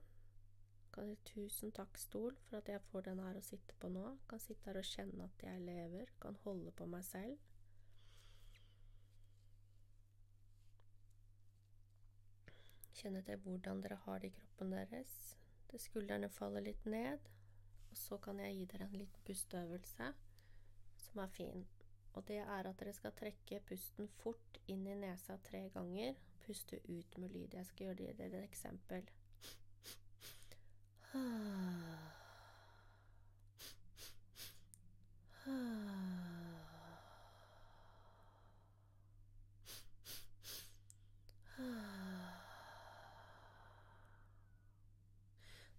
Kan 0.92 1.08
dere 1.14 1.24
Tusen 1.30 1.72
takk, 1.72 1.96
stol, 1.98 2.36
for 2.50 2.60
at 2.60 2.70
jeg 2.70 2.84
får 2.90 3.08
den 3.08 3.22
her 3.24 3.38
å 3.40 3.46
sitte 3.46 3.78
på 3.80 3.90
nå. 3.94 4.18
Kan 4.28 4.44
sitte 4.44 4.68
her 4.68 4.82
og 4.82 4.90
kjenne 4.90 5.30
at 5.30 5.46
jeg 5.48 5.64
lever. 5.64 6.12
Kan 6.20 6.38
holde 6.44 6.76
på 6.76 6.90
meg 6.92 7.06
selv. 7.08 7.40
Kjenne 13.02 13.24
til 13.26 13.40
hvordan 13.42 13.80
dere 13.82 14.02
har 14.04 14.20
det 14.22 14.30
i 14.30 14.36
kroppen 14.36 14.76
deres. 14.76 15.14
Det 15.72 15.80
skuldrene 15.82 16.30
faller 16.30 16.68
litt 16.68 16.84
ned. 16.86 17.32
Og 17.92 17.98
så 17.98 18.18
kan 18.18 18.40
jeg 18.40 18.56
gi 18.56 18.66
dere 18.74 18.88
en 18.88 19.00
liten 19.02 19.26
pusteøvelse 19.28 20.14
som 21.06 21.24
er 21.24 21.28
fin. 21.38 21.66
Og 22.14 22.28
det 22.28 22.38
er 22.38 22.70
at 22.70 22.80
dere 22.80 22.94
skal 22.94 23.16
trekke 23.16 23.62
pusten 23.68 24.10
fort 24.24 24.60
inn 24.68 24.88
i 24.88 24.96
nesa 25.04 25.38
tre 25.50 25.68
ganger. 25.76 26.16
Puste 26.46 26.80
ut 26.88 27.18
med 27.18 27.30
lyd. 27.36 27.60
Jeg 27.60 27.66
skal 27.66 27.86
gjøre 27.86 28.16
dere 28.18 28.28
et 28.28 28.44
eksempel. 28.44 29.08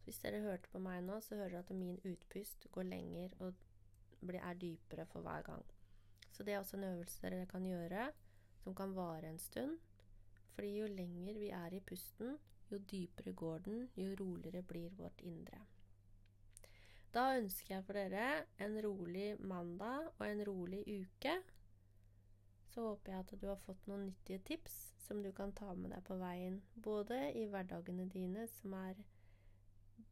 Hvis 0.05 0.19
dere 0.19 0.43
hørte 0.43 0.71
på 0.73 0.81
meg 0.83 1.03
nå, 1.07 1.21
så 1.21 1.37
hører 1.39 1.55
dere 1.55 1.65
at 1.67 1.77
min 1.77 2.01
utpust 2.09 2.67
går 2.75 2.89
lenger 2.89 3.37
og 3.39 3.55
er 4.35 4.59
dypere 4.59 5.07
for 5.07 5.21
hver 5.21 5.43
gang. 5.47 5.65
Så 6.33 6.43
det 6.43 6.55
er 6.55 6.59
også 6.59 6.77
en 6.77 6.85
øvelse 6.85 7.23
dere 7.23 7.47
kan 7.47 7.67
gjøre, 7.67 8.09
som 8.63 8.75
kan 8.75 8.97
vare 8.97 9.29
en 9.29 9.39
stund. 9.39 9.79
Fordi 10.55 10.79
jo 10.79 10.87
lenger 10.87 11.39
vi 11.39 11.49
er 11.49 11.75
i 11.75 11.81
pusten, 11.81 12.39
jo 12.71 12.79
dypere 12.79 13.33
går 13.33 13.59
den, 13.59 13.89
jo 13.97 14.17
roligere 14.21 14.63
blir 14.63 14.91
vårt 14.97 15.21
indre. 15.21 15.59
Da 17.15 17.37
ønsker 17.39 17.75
jeg 17.75 17.85
for 17.85 17.93
dere 17.93 18.45
en 18.65 18.79
rolig 18.85 19.37
mandag 19.41 20.09
og 20.19 20.27
en 20.29 20.47
rolig 20.49 20.81
uke. 20.89 21.35
Så 22.73 22.81
håper 22.81 23.13
jeg 23.13 23.21
at 23.21 23.35
du 23.41 23.47
har 23.47 23.61
fått 23.67 23.87
noen 23.87 24.07
nyttige 24.07 24.41
tips 24.49 24.79
som 25.03 25.21
du 25.23 25.33
kan 25.37 25.53
ta 25.53 25.75
med 25.75 25.93
deg 25.93 26.05
på 26.07 26.17
veien, 26.17 26.63
både 26.75 27.19
i 27.37 27.45
hverdagene 27.53 28.07
dine, 28.09 28.47
som 28.49 28.73
er 28.79 29.03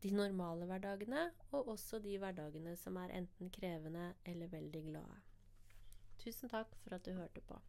de 0.03 0.11
normale 0.15 0.67
hverdagene, 0.67 1.27
og 1.53 1.69
også 1.75 1.99
de 2.01 2.17
hverdagene 2.19 2.77
som 2.77 2.97
er 2.97 3.13
enten 3.19 3.51
krevende 3.53 4.13
eller 4.25 4.49
veldig 4.53 4.83
glade. 4.87 5.19
Tusen 6.21 6.53
takk 6.53 6.73
for 6.83 6.97
at 6.97 7.05
du 7.05 7.13
hørte 7.17 7.41
på. 7.45 7.61